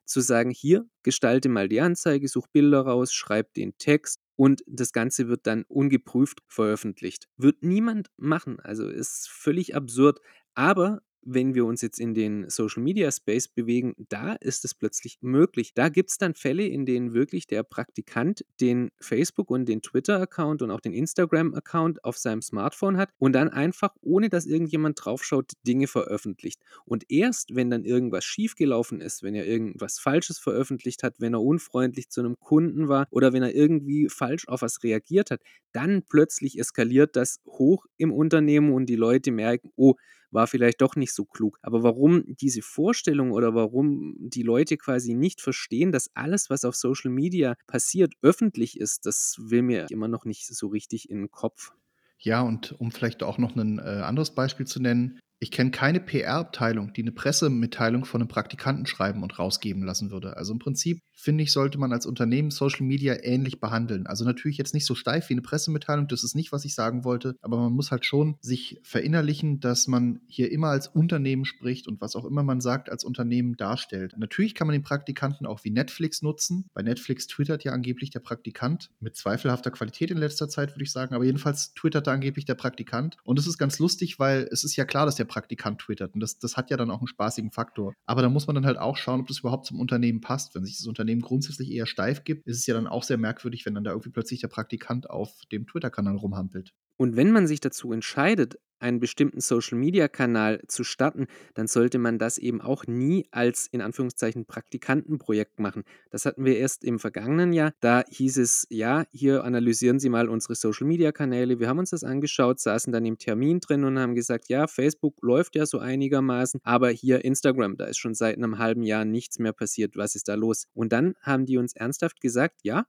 zu 0.06 0.22
sagen: 0.22 0.50
„Hier, 0.50 0.86
gestalte 1.02 1.50
mal 1.50 1.68
die 1.68 1.82
Anzeige, 1.82 2.26
such 2.26 2.46
Bilder 2.48 2.80
raus, 2.80 3.12
schreib 3.12 3.52
den 3.52 3.76
Text 3.76 4.20
und 4.36 4.62
das 4.66 4.94
Ganze 4.94 5.28
wird 5.28 5.46
dann 5.46 5.64
ungeprüft 5.68 6.40
veröffentlicht.“ 6.48 7.28
Wird 7.36 7.62
niemand 7.62 8.08
machen, 8.16 8.60
also 8.60 8.88
ist 8.88 9.28
völlig 9.28 9.76
absurd. 9.76 10.20
Aber 10.54 11.02
wenn 11.22 11.54
wir 11.54 11.64
uns 11.64 11.82
jetzt 11.82 12.00
in 12.00 12.14
den 12.14 12.48
Social 12.48 12.82
Media 12.82 13.10
Space 13.10 13.48
bewegen, 13.48 13.94
da 14.08 14.34
ist 14.34 14.64
es 14.64 14.74
plötzlich 14.74 15.18
möglich. 15.20 15.72
Da 15.74 15.88
gibt 15.88 16.10
es 16.10 16.18
dann 16.18 16.34
Fälle, 16.34 16.66
in 16.66 16.86
denen 16.86 17.12
wirklich 17.12 17.46
der 17.46 17.62
Praktikant 17.62 18.44
den 18.60 18.90
Facebook- 19.00 19.50
und 19.50 19.66
den 19.68 19.82
Twitter-Account 19.82 20.62
und 20.62 20.70
auch 20.70 20.80
den 20.80 20.92
Instagram-Account 20.92 22.04
auf 22.04 22.16
seinem 22.16 22.42
Smartphone 22.42 22.96
hat 22.96 23.10
und 23.18 23.32
dann 23.32 23.48
einfach, 23.48 23.94
ohne 24.00 24.28
dass 24.28 24.46
irgendjemand 24.46 25.04
draufschaut, 25.04 25.52
Dinge 25.66 25.86
veröffentlicht. 25.86 26.62
Und 26.84 27.10
erst, 27.10 27.54
wenn 27.54 27.70
dann 27.70 27.84
irgendwas 27.84 28.24
schiefgelaufen 28.24 29.00
ist, 29.00 29.22
wenn 29.22 29.34
er 29.34 29.46
irgendwas 29.46 29.98
Falsches 29.98 30.38
veröffentlicht 30.38 31.02
hat, 31.02 31.14
wenn 31.18 31.34
er 31.34 31.42
unfreundlich 31.42 32.08
zu 32.10 32.20
einem 32.20 32.38
Kunden 32.38 32.88
war 32.88 33.06
oder 33.10 33.32
wenn 33.32 33.42
er 33.42 33.54
irgendwie 33.54 34.08
falsch 34.08 34.48
auf 34.48 34.62
was 34.62 34.82
reagiert 34.82 35.30
hat, 35.30 35.42
dann 35.72 36.02
plötzlich 36.08 36.58
eskaliert 36.58 37.16
das 37.16 37.40
hoch 37.46 37.86
im 37.96 38.12
Unternehmen 38.12 38.72
und 38.72 38.86
die 38.86 38.96
Leute 38.96 39.30
merken, 39.30 39.70
oh, 39.76 39.94
war 40.30 40.46
vielleicht 40.46 40.80
doch 40.80 40.96
nicht 40.96 41.14
so 41.14 41.24
klug. 41.24 41.58
Aber 41.62 41.82
warum 41.82 42.24
diese 42.26 42.62
Vorstellung 42.62 43.32
oder 43.32 43.54
warum 43.54 44.14
die 44.18 44.42
Leute 44.42 44.76
quasi 44.76 45.14
nicht 45.14 45.40
verstehen, 45.40 45.92
dass 45.92 46.10
alles, 46.14 46.50
was 46.50 46.64
auf 46.64 46.76
Social 46.76 47.10
Media 47.10 47.56
passiert, 47.66 48.14
öffentlich 48.22 48.78
ist, 48.78 49.06
das 49.06 49.36
will 49.38 49.62
mir 49.62 49.86
immer 49.90 50.08
noch 50.08 50.24
nicht 50.24 50.46
so 50.46 50.68
richtig 50.68 51.10
in 51.10 51.18
den 51.18 51.30
Kopf. 51.30 51.72
Ja, 52.18 52.42
und 52.42 52.72
um 52.78 52.92
vielleicht 52.92 53.22
auch 53.22 53.38
noch 53.38 53.56
ein 53.56 53.78
äh, 53.78 53.82
anderes 53.82 54.34
Beispiel 54.34 54.66
zu 54.66 54.80
nennen, 54.80 55.18
ich 55.42 55.50
kenne 55.50 55.70
keine 55.70 56.00
PR-Abteilung, 56.00 56.92
die 56.92 57.00
eine 57.00 57.12
Pressemitteilung 57.12 58.04
von 58.04 58.20
einem 58.20 58.28
Praktikanten 58.28 58.84
schreiben 58.84 59.22
und 59.22 59.38
rausgeben 59.38 59.82
lassen 59.82 60.10
würde. 60.10 60.36
Also, 60.36 60.52
im 60.52 60.58
Prinzip, 60.58 61.00
finde 61.14 61.42
ich, 61.42 61.52
sollte 61.52 61.78
man 61.78 61.94
als 61.94 62.04
Unternehmen 62.04 62.50
Social 62.50 62.86
Media 62.86 63.16
ähnlich 63.22 63.58
behandeln. 63.58 64.06
Also, 64.06 64.26
natürlich 64.26 64.58
jetzt 64.58 64.74
nicht 64.74 64.84
so 64.84 64.94
steif 64.94 65.30
wie 65.30 65.34
eine 65.34 65.40
Pressemitteilung, 65.40 66.08
das 66.08 66.24
ist 66.24 66.34
nicht, 66.34 66.52
was 66.52 66.66
ich 66.66 66.74
sagen 66.74 67.04
wollte, 67.04 67.36
aber 67.40 67.56
man 67.56 67.72
muss 67.72 67.90
halt 67.90 68.04
schon 68.04 68.36
sich 68.42 68.80
verinnerlichen, 68.82 69.60
dass 69.60 69.88
man 69.88 70.20
hier 70.26 70.52
immer 70.52 70.68
als 70.68 70.88
Unternehmen 70.88 71.46
spricht 71.46 71.88
und 71.88 72.02
was 72.02 72.16
auch 72.16 72.26
immer 72.26 72.42
man 72.42 72.60
sagt, 72.60 72.90
als 72.90 73.02
Unternehmen 73.02 73.56
darstellt. 73.56 74.14
Natürlich 74.18 74.54
kann 74.54 74.66
man 74.66 74.74
den 74.74 74.82
Praktikanten 74.82 75.46
auch 75.46 75.64
wie 75.64 75.70
Netflix 75.70 76.20
nutzen. 76.20 76.66
Bei 76.74 76.82
Netflix 76.82 77.26
twittert 77.26 77.64
ja 77.64 77.72
angeblich 77.72 78.10
der 78.10 78.20
Praktikant 78.20 78.90
mit 79.00 79.16
zweifelhafter 79.16 79.70
Qualität 79.70 80.10
in 80.10 80.18
letzter 80.18 80.50
Zeit, 80.50 80.74
würde 80.74 80.84
ich 80.84 80.92
sagen, 80.92 81.14
aber 81.14 81.24
jedenfalls 81.24 81.72
twitterte 81.72 82.10
angeblich 82.10 82.44
der 82.44 82.56
Praktikant 82.56 83.16
und 83.24 83.38
es 83.38 83.46
ist 83.46 83.56
ganz 83.56 83.78
lustig, 83.78 84.18
weil 84.18 84.46
es 84.52 84.64
ist 84.64 84.76
ja 84.76 84.84
klar, 84.84 85.06
dass 85.06 85.16
der 85.16 85.29
Praktikant 85.30 85.80
twittert. 85.80 86.14
Und 86.14 86.20
das, 86.20 86.38
das 86.38 86.56
hat 86.56 86.70
ja 86.70 86.76
dann 86.76 86.90
auch 86.90 86.98
einen 86.98 87.06
spaßigen 87.06 87.52
Faktor. 87.52 87.94
Aber 88.06 88.20
da 88.20 88.28
muss 88.28 88.46
man 88.46 88.54
dann 88.56 88.66
halt 88.66 88.78
auch 88.78 88.96
schauen, 88.96 89.20
ob 89.20 89.28
das 89.28 89.38
überhaupt 89.38 89.66
zum 89.66 89.80
Unternehmen 89.80 90.20
passt. 90.20 90.54
Wenn 90.54 90.64
sich 90.64 90.76
das 90.76 90.86
Unternehmen 90.86 91.20
grundsätzlich 91.20 91.70
eher 91.70 91.86
steif 91.86 92.24
gibt, 92.24 92.46
ist 92.46 92.58
es 92.58 92.66
ja 92.66 92.74
dann 92.74 92.86
auch 92.86 93.04
sehr 93.04 93.18
merkwürdig, 93.18 93.64
wenn 93.64 93.74
dann 93.74 93.84
da 93.84 93.92
irgendwie 93.92 94.10
plötzlich 94.10 94.40
der 94.40 94.48
Praktikant 94.48 95.08
auf 95.08 95.32
dem 95.52 95.66
Twitter-Kanal 95.66 96.16
rumhampelt. 96.16 96.72
Und 96.96 97.16
wenn 97.16 97.32
man 97.32 97.46
sich 97.46 97.60
dazu 97.60 97.92
entscheidet, 97.92 98.58
einen 98.80 99.00
bestimmten 99.00 99.40
Social-Media-Kanal 99.40 100.62
zu 100.68 100.84
starten, 100.84 101.26
dann 101.54 101.66
sollte 101.66 101.98
man 101.98 102.18
das 102.18 102.38
eben 102.38 102.60
auch 102.60 102.86
nie 102.86 103.26
als 103.30 103.66
in 103.66 103.80
Anführungszeichen 103.80 104.46
Praktikantenprojekt 104.46 105.60
machen. 105.60 105.84
Das 106.10 106.26
hatten 106.26 106.44
wir 106.44 106.58
erst 106.58 106.84
im 106.84 106.98
vergangenen 106.98 107.52
Jahr. 107.52 107.72
Da 107.80 108.04
hieß 108.08 108.38
es, 108.38 108.66
ja, 108.70 109.04
hier 109.12 109.44
analysieren 109.44 110.00
Sie 110.00 110.08
mal 110.08 110.28
unsere 110.28 110.54
Social-Media-Kanäle. 110.54 111.60
Wir 111.60 111.68
haben 111.68 111.78
uns 111.78 111.90
das 111.90 112.04
angeschaut, 112.04 112.60
saßen 112.60 112.92
dann 112.92 113.04
im 113.06 113.18
Termin 113.18 113.60
drin 113.60 113.84
und 113.84 113.98
haben 113.98 114.14
gesagt, 114.14 114.48
ja, 114.48 114.66
Facebook 114.66 115.16
läuft 115.22 115.56
ja 115.56 115.66
so 115.66 115.78
einigermaßen, 115.78 116.60
aber 116.64 116.90
hier 116.90 117.24
Instagram, 117.24 117.76
da 117.76 117.86
ist 117.86 117.98
schon 117.98 118.14
seit 118.14 118.36
einem 118.36 118.58
halben 118.58 118.82
Jahr 118.82 119.04
nichts 119.04 119.38
mehr 119.38 119.52
passiert. 119.52 119.96
Was 119.96 120.14
ist 120.14 120.28
da 120.28 120.34
los? 120.34 120.66
Und 120.74 120.92
dann 120.92 121.14
haben 121.22 121.46
die 121.46 121.58
uns 121.58 121.74
ernsthaft 121.74 122.20
gesagt, 122.20 122.60
ja, 122.62 122.84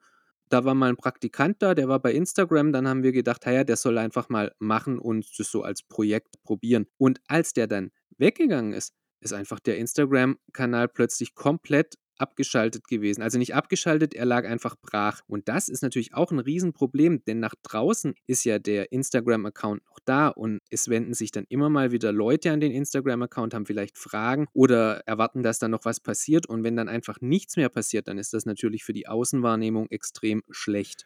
da 0.51 0.65
war 0.65 0.75
mal 0.75 0.89
ein 0.89 0.97
Praktikant 0.97 1.61
da, 1.61 1.73
der 1.75 1.87
war 1.87 1.99
bei 1.99 2.13
Instagram, 2.13 2.73
dann 2.73 2.87
haben 2.87 3.03
wir 3.03 3.11
gedacht, 3.11 3.45
ja, 3.45 3.63
der 3.63 3.77
soll 3.77 3.97
einfach 3.97 4.29
mal 4.29 4.53
machen 4.59 4.99
und 4.99 5.25
das 5.37 5.49
so 5.51 5.63
als 5.63 5.83
Projekt 5.83 6.41
probieren. 6.43 6.87
Und 6.97 7.19
als 7.27 7.53
der 7.53 7.67
dann 7.67 7.91
weggegangen 8.17 8.73
ist, 8.73 8.93
ist 9.21 9.33
einfach 9.33 9.59
der 9.59 9.77
Instagram-Kanal 9.77 10.87
plötzlich 10.89 11.35
komplett 11.35 11.95
abgeschaltet 12.21 12.87
gewesen. 12.87 13.21
Also 13.21 13.37
nicht 13.37 13.55
abgeschaltet, 13.55 14.13
er 14.13 14.25
lag 14.25 14.45
einfach 14.45 14.75
brach. 14.81 15.21
Und 15.27 15.47
das 15.49 15.67
ist 15.67 15.81
natürlich 15.81 16.13
auch 16.13 16.31
ein 16.31 16.39
Riesenproblem, 16.39 17.23
denn 17.25 17.39
nach 17.39 17.55
draußen 17.63 18.13
ist 18.27 18.45
ja 18.45 18.59
der 18.59 18.91
Instagram-Account 18.91 19.83
noch 19.85 19.99
da 20.05 20.27
und 20.29 20.59
es 20.69 20.87
wenden 20.87 21.13
sich 21.13 21.31
dann 21.31 21.45
immer 21.49 21.69
mal 21.69 21.91
wieder 21.91 22.11
Leute 22.11 22.51
an 22.51 22.61
den 22.61 22.71
Instagram-Account, 22.71 23.53
haben 23.53 23.65
vielleicht 23.65 23.97
Fragen 23.97 24.47
oder 24.53 25.01
erwarten, 25.07 25.43
dass 25.43 25.59
da 25.59 25.67
noch 25.67 25.85
was 25.85 25.99
passiert. 25.99 26.47
Und 26.47 26.63
wenn 26.63 26.75
dann 26.75 26.87
einfach 26.87 27.19
nichts 27.21 27.57
mehr 27.57 27.69
passiert, 27.69 28.07
dann 28.07 28.17
ist 28.17 28.33
das 28.33 28.45
natürlich 28.45 28.83
für 28.83 28.93
die 28.93 29.07
Außenwahrnehmung 29.07 29.87
extrem 29.89 30.43
schlecht. 30.49 31.05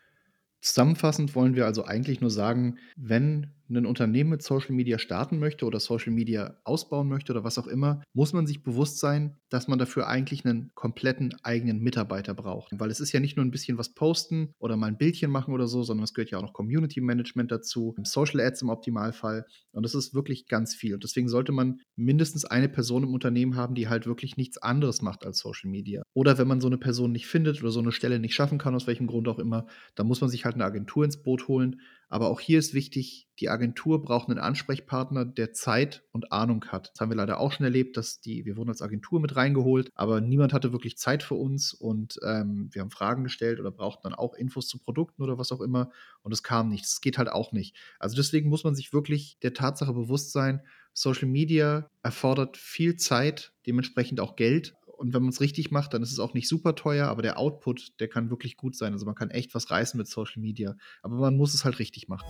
Zusammenfassend 0.61 1.35
wollen 1.35 1.55
wir 1.55 1.65
also 1.65 1.85
eigentlich 1.85 2.21
nur 2.21 2.31
sagen, 2.31 2.79
wenn 2.95 3.51
ein 3.69 3.85
Unternehmen 3.85 4.29
mit 4.29 4.43
Social 4.43 4.73
Media 4.73 4.99
starten 4.99 5.39
möchte 5.39 5.65
oder 5.65 5.79
Social 5.79 6.13
Media 6.13 6.57
ausbauen 6.63 7.07
möchte 7.07 7.31
oder 7.33 7.43
was 7.43 7.57
auch 7.57 7.67
immer, 7.67 8.03
muss 8.13 8.33
man 8.33 8.45
sich 8.45 8.63
bewusst 8.63 8.99
sein, 8.99 9.37
dass 9.49 9.67
man 9.67 9.79
dafür 9.79 10.07
eigentlich 10.07 10.45
einen 10.45 10.71
kompletten 10.75 11.35
eigenen 11.43 11.79
Mitarbeiter 11.79 12.33
braucht. 12.33 12.71
Weil 12.77 12.91
es 12.91 12.99
ist 12.99 13.11
ja 13.11 13.19
nicht 13.19 13.37
nur 13.37 13.45
ein 13.45 13.51
bisschen 13.51 13.77
was 13.77 13.93
posten 13.93 14.53
oder 14.59 14.77
mal 14.77 14.87
ein 14.87 14.97
Bildchen 14.97 15.31
machen 15.31 15.53
oder 15.53 15.67
so, 15.67 15.83
sondern 15.83 16.03
es 16.03 16.13
gehört 16.13 16.31
ja 16.31 16.37
auch 16.37 16.43
noch 16.43 16.53
Community 16.53 17.01
Management 17.01 17.51
dazu, 17.51 17.95
Social 18.03 18.39
Ads 18.39 18.61
im 18.61 18.69
Optimalfall. 18.69 19.45
Und 19.71 19.83
das 19.83 19.95
ist 19.95 20.13
wirklich 20.13 20.47
ganz 20.47 20.75
viel. 20.75 20.93
Und 20.93 21.03
deswegen 21.03 21.27
sollte 21.27 21.51
man 21.51 21.79
mindestens 21.95 22.45
eine 22.45 22.69
Person 22.69 23.03
im 23.03 23.13
Unternehmen 23.13 23.55
haben, 23.55 23.75
die 23.75 23.87
halt 23.87 24.05
wirklich 24.05 24.37
nichts 24.37 24.57
anderes 24.57 25.01
macht 25.01 25.25
als 25.25 25.39
Social 25.39 25.69
Media. 25.69 26.03
Oder 26.13 26.37
wenn 26.37 26.47
man 26.47 26.61
so 26.61 26.67
eine 26.67 26.77
Person 26.77 27.11
nicht 27.11 27.27
findet 27.27 27.61
oder 27.61 27.71
so 27.71 27.79
eine 27.79 27.91
Stelle 27.91 28.19
nicht 28.19 28.35
schaffen 28.35 28.57
kann, 28.57 28.75
aus 28.75 28.87
welchem 28.87 29.07
Grund 29.07 29.27
auch 29.27 29.39
immer, 29.39 29.67
dann 29.95 30.07
muss 30.07 30.21
man 30.21 30.29
sich 30.29 30.45
halt 30.45 30.55
eine 30.55 30.65
Agentur 30.65 31.03
ins 31.03 31.21
Boot 31.21 31.47
holen 31.47 31.81
aber 32.15 32.29
auch 32.29 32.39
hier 32.39 32.59
ist 32.59 32.73
wichtig, 32.73 33.27
die 33.41 33.49
Agentur 33.49 34.01
braucht 34.01 34.29
einen 34.29 34.39
Ansprechpartner, 34.39 35.25
der 35.25 35.51
Zeit 35.51 36.05
und 36.13 36.31
Ahnung 36.31 36.63
hat. 36.69 36.91
Das 36.93 37.01
haben 37.01 37.09
wir 37.09 37.17
leider 37.17 37.41
auch 37.41 37.51
schon 37.51 37.65
erlebt, 37.65 37.97
dass 37.97 38.21
die, 38.21 38.45
wir 38.45 38.55
wurden 38.55 38.69
als 38.69 38.81
Agentur 38.81 39.19
mit 39.19 39.35
reingeholt, 39.35 39.89
aber 39.95 40.21
niemand 40.21 40.53
hatte 40.53 40.71
wirklich 40.71 40.97
Zeit 40.97 41.23
für 41.23 41.35
uns 41.35 41.73
und 41.73 42.17
ähm, 42.25 42.69
wir 42.71 42.81
haben 42.81 42.89
Fragen 42.89 43.25
gestellt 43.25 43.59
oder 43.59 43.69
brauchten 43.69 44.03
dann 44.03 44.13
auch 44.13 44.33
Infos 44.33 44.69
zu 44.69 44.79
Produkten 44.79 45.23
oder 45.23 45.37
was 45.37 45.51
auch 45.51 45.59
immer 45.59 45.91
und 46.21 46.31
es 46.31 46.41
kam 46.41 46.69
nichts. 46.69 46.93
Es 46.93 47.01
geht 47.01 47.17
halt 47.17 47.27
auch 47.27 47.51
nicht. 47.51 47.75
Also 47.99 48.15
deswegen 48.15 48.47
muss 48.47 48.63
man 48.63 48.75
sich 48.75 48.93
wirklich 48.93 49.37
der 49.43 49.53
Tatsache 49.53 49.91
bewusst 49.91 50.31
sein, 50.31 50.61
Social 50.93 51.27
Media 51.27 51.89
erfordert 52.01 52.55
viel 52.55 52.95
Zeit, 52.95 53.51
dementsprechend 53.65 54.21
auch 54.21 54.37
Geld 54.37 54.73
und 54.97 55.13
wenn 55.13 55.21
man 55.21 55.29
es 55.29 55.41
richtig 55.41 55.71
macht, 55.71 55.93
dann 55.93 56.01
ist 56.01 56.11
es 56.11 56.19
auch 56.19 56.33
nicht 56.33 56.47
super 56.47 56.75
teuer, 56.75 57.07
aber 57.07 57.21
der 57.21 57.37
Output, 57.37 57.99
der 57.99 58.07
kann 58.07 58.29
wirklich 58.29 58.57
gut 58.57 58.75
sein. 58.75 58.93
Also 58.93 59.05
man 59.05 59.15
kann 59.15 59.29
echt 59.29 59.53
was 59.55 59.71
reißen 59.71 59.97
mit 59.97 60.07
Social 60.07 60.41
Media. 60.41 60.75
Aber 61.01 61.15
man 61.15 61.35
muss 61.35 61.53
es 61.53 61.65
halt 61.65 61.79
richtig 61.79 62.07
machen. 62.07 62.25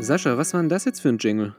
Sascha, 0.00 0.36
was 0.36 0.52
war 0.52 0.60
denn 0.60 0.68
das 0.68 0.84
jetzt 0.84 1.00
für 1.00 1.08
ein 1.08 1.16
Jingle? 1.16 1.54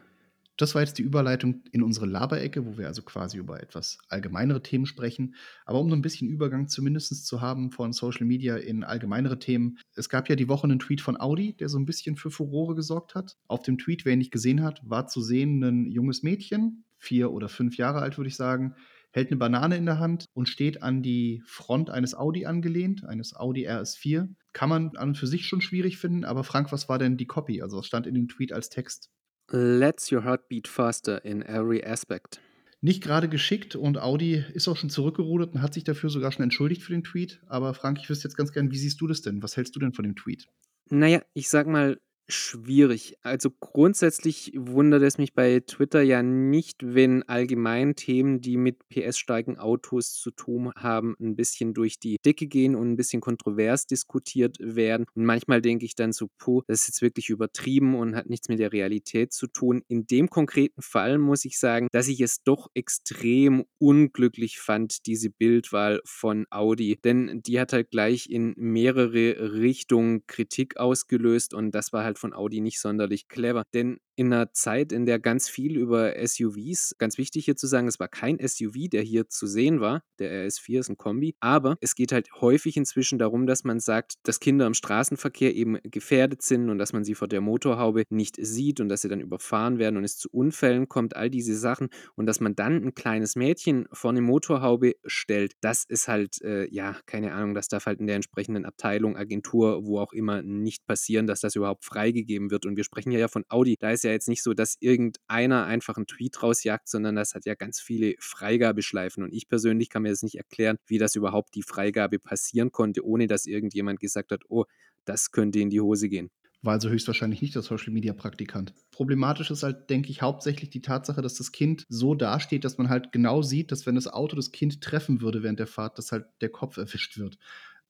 Das 0.57 0.73
war 0.73 0.81
jetzt 0.81 0.97
die 0.97 1.03
Überleitung 1.03 1.63
in 1.71 1.83
unsere 1.83 2.05
Laberecke, 2.05 2.65
wo 2.65 2.77
wir 2.77 2.87
also 2.87 3.01
quasi 3.01 3.37
über 3.37 3.61
etwas 3.61 3.97
allgemeinere 4.07 4.61
Themen 4.61 4.85
sprechen. 4.85 5.35
Aber 5.65 5.79
um 5.79 5.89
so 5.89 5.95
ein 5.95 6.01
bisschen 6.01 6.29
Übergang 6.29 6.69
zumindest 6.69 7.25
zu 7.25 7.41
haben 7.41 7.71
von 7.71 7.91
Social 7.91 8.25
Media 8.25 8.55
in 8.55 8.83
allgemeinere 8.85 9.37
Themen. 9.37 9.79
Es 9.95 10.07
gab 10.07 10.29
ja 10.29 10.35
die 10.35 10.47
Woche 10.47 10.63
einen 10.63 10.79
Tweet 10.79 11.01
von 11.01 11.19
Audi, 11.19 11.53
der 11.53 11.67
so 11.67 11.77
ein 11.77 11.85
bisschen 11.85 12.15
für 12.15 12.31
Furore 12.31 12.75
gesorgt 12.75 13.15
hat. 13.15 13.37
Auf 13.47 13.63
dem 13.63 13.77
Tweet, 13.77 14.05
wer 14.05 14.13
ihn 14.13 14.19
nicht 14.19 14.31
gesehen 14.31 14.63
hat, 14.63 14.81
war 14.83 15.07
zu 15.07 15.21
sehen 15.21 15.61
ein 15.61 15.91
junges 15.91 16.23
Mädchen, 16.23 16.85
vier 16.97 17.31
oder 17.31 17.49
fünf 17.49 17.75
Jahre 17.75 17.99
alt, 17.99 18.17
würde 18.17 18.29
ich 18.29 18.37
sagen, 18.37 18.75
hält 19.11 19.29
eine 19.29 19.37
Banane 19.37 19.77
in 19.77 19.85
der 19.85 19.99
Hand 19.99 20.25
und 20.33 20.49
steht 20.49 20.83
an 20.83 21.01
die 21.01 21.41
Front 21.45 21.89
eines 21.89 22.15
Audi 22.15 22.45
angelehnt, 22.45 23.05
eines 23.05 23.35
Audi 23.35 23.67
RS4. 23.67 24.29
Kann 24.53 24.69
man 24.69 24.95
an 24.95 25.09
und 25.09 25.17
für 25.17 25.27
sich 25.27 25.47
schon 25.47 25.61
schwierig 25.61 25.97
finden, 25.97 26.25
aber 26.25 26.43
Frank, 26.43 26.71
was 26.71 26.89
war 26.89 26.97
denn 26.97 27.17
die 27.17 27.27
Copy? 27.27 27.61
Also 27.61 27.77
was 27.77 27.85
stand 27.85 28.07
in 28.07 28.13
dem 28.13 28.27
Tweet 28.27 28.51
als 28.51 28.69
Text? 28.69 29.09
Let's 29.51 30.11
your 30.11 30.23
heart 30.23 30.47
beat 30.49 30.67
faster 30.67 31.23
in 31.23 31.43
every 31.43 31.83
aspect. 31.83 32.39
Nicht 32.81 33.01
gerade 33.01 33.29
geschickt 33.29 33.75
und 33.75 33.97
Audi 33.97 34.43
ist 34.53 34.67
auch 34.67 34.77
schon 34.77 34.89
zurückgerudert 34.89 35.53
und 35.53 35.61
hat 35.61 35.73
sich 35.73 35.83
dafür 35.83 36.09
sogar 36.09 36.31
schon 36.31 36.43
entschuldigt 36.43 36.83
für 36.83 36.93
den 36.93 37.03
Tweet. 37.03 37.41
Aber 37.47 37.73
Frank, 37.73 37.99
ich 37.99 38.09
wüsste 38.09 38.27
jetzt 38.27 38.35
ganz 38.35 38.51
gern, 38.51 38.71
wie 38.71 38.77
siehst 38.77 39.01
du 39.01 39.07
das 39.07 39.21
denn? 39.21 39.41
Was 39.41 39.57
hältst 39.57 39.75
du 39.75 39.79
denn 39.79 39.93
von 39.93 40.03
dem 40.03 40.15
Tweet? 40.15 40.47
Naja, 40.89 41.21
ich 41.33 41.49
sag 41.49 41.67
mal, 41.67 41.99
Schwierig. 42.27 43.15
Also, 43.21 43.51
grundsätzlich 43.51 44.51
wundert 44.55 45.03
es 45.03 45.19
mich 45.19 45.35
bei 45.35 45.59
Twitter 45.59 46.01
ja 46.01 46.23
nicht, 46.23 46.77
wenn 46.83 47.21
allgemein 47.21 47.95
Themen, 47.95 48.41
die 48.41 48.57
mit 48.57 48.79
PS-starken 48.89 49.59
Autos 49.59 50.13
zu 50.19 50.31
tun 50.31 50.71
haben, 50.75 51.15
ein 51.21 51.35
bisschen 51.35 51.75
durch 51.75 51.99
die 51.99 52.17
Decke 52.25 52.47
gehen 52.47 52.75
und 52.75 52.89
ein 52.93 52.95
bisschen 52.95 53.21
kontrovers 53.21 53.85
diskutiert 53.85 54.57
werden. 54.59 55.05
Und 55.13 55.23
manchmal 55.25 55.61
denke 55.61 55.85
ich 55.85 55.93
dann 55.93 56.13
so: 56.13 56.27
„Puh, 56.39 56.63
das 56.67 56.81
ist 56.81 56.87
jetzt 56.87 57.01
wirklich 57.03 57.29
übertrieben 57.29 57.93
und 57.93 58.15
hat 58.15 58.27
nichts 58.27 58.49
mit 58.49 58.57
der 58.57 58.73
Realität 58.73 59.31
zu 59.31 59.45
tun.“ 59.45 59.83
In 59.87 60.07
dem 60.07 60.27
konkreten 60.27 60.81
Fall 60.81 61.19
muss 61.19 61.45
ich 61.45 61.59
sagen, 61.59 61.89
dass 61.91 62.07
ich 62.07 62.21
es 62.21 62.41
doch 62.41 62.69
extrem 62.73 63.65
unglücklich 63.77 64.57
fand, 64.59 65.05
diese 65.05 65.29
Bildwahl 65.29 66.01
von 66.05 66.47
Audi, 66.49 66.97
denn 67.03 67.41
die 67.45 67.59
hat 67.59 67.71
halt 67.71 67.91
gleich 67.91 68.27
in 68.31 68.55
mehrere 68.57 69.53
Richtungen 69.53 70.25
Kritik 70.25 70.77
ausgelöst 70.77 71.53
und 71.53 71.69
das 71.71 71.93
war 71.93 72.03
halt 72.03 72.14
von 72.17 72.33
Audi 72.33 72.61
nicht 72.61 72.79
sonderlich 72.79 73.27
clever. 73.27 73.63
Denn 73.73 73.99
in 74.15 74.31
einer 74.31 74.53
Zeit, 74.53 74.91
in 74.91 75.05
der 75.05 75.19
ganz 75.19 75.49
viel 75.49 75.77
über 75.77 76.13
SUVs 76.25 76.95
ganz 76.97 77.17
wichtig 77.17 77.45
hier 77.45 77.55
zu 77.55 77.67
sagen, 77.67 77.87
es 77.87 77.99
war 77.99 78.07
kein 78.07 78.37
SUV, 78.39 78.89
der 78.89 79.01
hier 79.01 79.27
zu 79.27 79.47
sehen 79.47 79.81
war. 79.81 80.01
Der 80.19 80.47
RS4 80.47 80.79
ist 80.79 80.89
ein 80.89 80.97
Kombi. 80.97 81.35
Aber 81.39 81.75
es 81.81 81.95
geht 81.95 82.11
halt 82.11 82.29
häufig 82.39 82.77
inzwischen 82.77 83.19
darum, 83.19 83.45
dass 83.47 83.63
man 83.63 83.79
sagt, 83.79 84.15
dass 84.23 84.39
Kinder 84.39 84.65
im 84.65 84.73
Straßenverkehr 84.73 85.53
eben 85.53 85.77
gefährdet 85.83 86.41
sind 86.41 86.69
und 86.69 86.77
dass 86.77 86.93
man 86.93 87.03
sie 87.03 87.15
vor 87.15 87.27
der 87.27 87.41
Motorhaube 87.41 88.03
nicht 88.09 88.37
sieht 88.39 88.79
und 88.79 88.89
dass 88.89 89.01
sie 89.01 89.09
dann 89.09 89.19
überfahren 89.19 89.77
werden 89.77 89.97
und 89.97 90.03
es 90.03 90.17
zu 90.17 90.29
Unfällen 90.31 90.87
kommt, 90.87 91.15
all 91.15 91.29
diese 91.29 91.55
Sachen. 91.55 91.89
Und 92.15 92.25
dass 92.25 92.39
man 92.39 92.55
dann 92.55 92.83
ein 92.83 92.95
kleines 92.95 93.35
Mädchen 93.35 93.87
vor 93.91 94.11
eine 94.11 94.21
Motorhaube 94.21 94.93
stellt, 95.05 95.53
das 95.61 95.83
ist 95.85 96.07
halt, 96.07 96.41
äh, 96.41 96.67
ja, 96.73 96.97
keine 97.05 97.33
Ahnung, 97.33 97.53
das 97.53 97.67
darf 97.67 97.85
halt 97.85 97.99
in 97.99 98.07
der 98.07 98.15
entsprechenden 98.15 98.65
Abteilung, 98.65 99.17
Agentur, 99.17 99.85
wo 99.85 99.99
auch 99.99 100.13
immer 100.13 100.41
nicht 100.41 100.85
passieren, 100.85 101.27
dass 101.27 101.41
das 101.41 101.55
überhaupt 101.55 101.83
frei 101.83 102.05
freigegeben 102.05 102.51
wird. 102.51 102.65
Und 102.65 102.77
wir 102.77 102.83
sprechen 102.83 103.11
ja 103.11 103.27
von 103.27 103.45
Audi. 103.49 103.77
Da 103.79 103.91
ist 103.91 104.03
ja 104.05 104.11
jetzt 104.11 104.29
nicht 104.29 104.43
so, 104.43 104.53
dass 104.53 104.77
irgendeiner 104.79 105.65
einfach 105.65 105.97
einen 105.97 106.07
Tweet 106.07 106.41
rausjagt, 106.41 106.87
sondern 106.87 107.15
das 107.15 107.35
hat 107.35 107.45
ja 107.45 107.55
ganz 107.55 107.79
viele 107.79 108.15
Freigabeschleifen. 108.19 109.23
Und 109.23 109.33
ich 109.33 109.47
persönlich 109.47 109.89
kann 109.89 110.03
mir 110.03 110.09
das 110.09 110.23
nicht 110.23 110.35
erklären, 110.35 110.77
wie 110.87 110.97
das 110.97 111.15
überhaupt 111.15 111.55
die 111.55 111.63
Freigabe 111.63 112.19
passieren 112.19 112.71
konnte, 112.71 113.05
ohne 113.05 113.27
dass 113.27 113.45
irgendjemand 113.45 113.99
gesagt 113.99 114.31
hat, 114.31 114.43
oh, 114.47 114.65
das 115.05 115.31
könnte 115.31 115.59
in 115.59 115.69
die 115.69 115.81
Hose 115.81 116.09
gehen 116.09 116.29
war 116.65 116.73
also 116.73 116.89
höchstwahrscheinlich 116.89 117.41
nicht 117.41 117.55
der 117.55 117.61
Social 117.61 117.93
Media 117.93 118.13
Praktikant. 118.13 118.73
Problematisch 118.91 119.51
ist 119.51 119.63
halt, 119.63 119.89
denke 119.89 120.09
ich, 120.09 120.21
hauptsächlich 120.21 120.69
die 120.71 120.81
Tatsache, 120.81 121.21
dass 121.21 121.35
das 121.35 121.51
Kind 121.51 121.85
so 121.89 122.15
dasteht, 122.15 122.63
dass 122.63 122.77
man 122.77 122.89
halt 122.89 123.11
genau 123.11 123.41
sieht, 123.43 123.71
dass 123.71 123.85
wenn 123.85 123.95
das 123.95 124.07
Auto 124.07 124.35
das 124.35 124.51
Kind 124.51 124.81
treffen 124.81 125.21
würde 125.21 125.43
während 125.43 125.59
der 125.59 125.67
Fahrt, 125.67 125.97
dass 125.97 126.11
halt 126.11 126.25
der 126.41 126.49
Kopf 126.49 126.77
erwischt 126.77 127.17
wird 127.17 127.37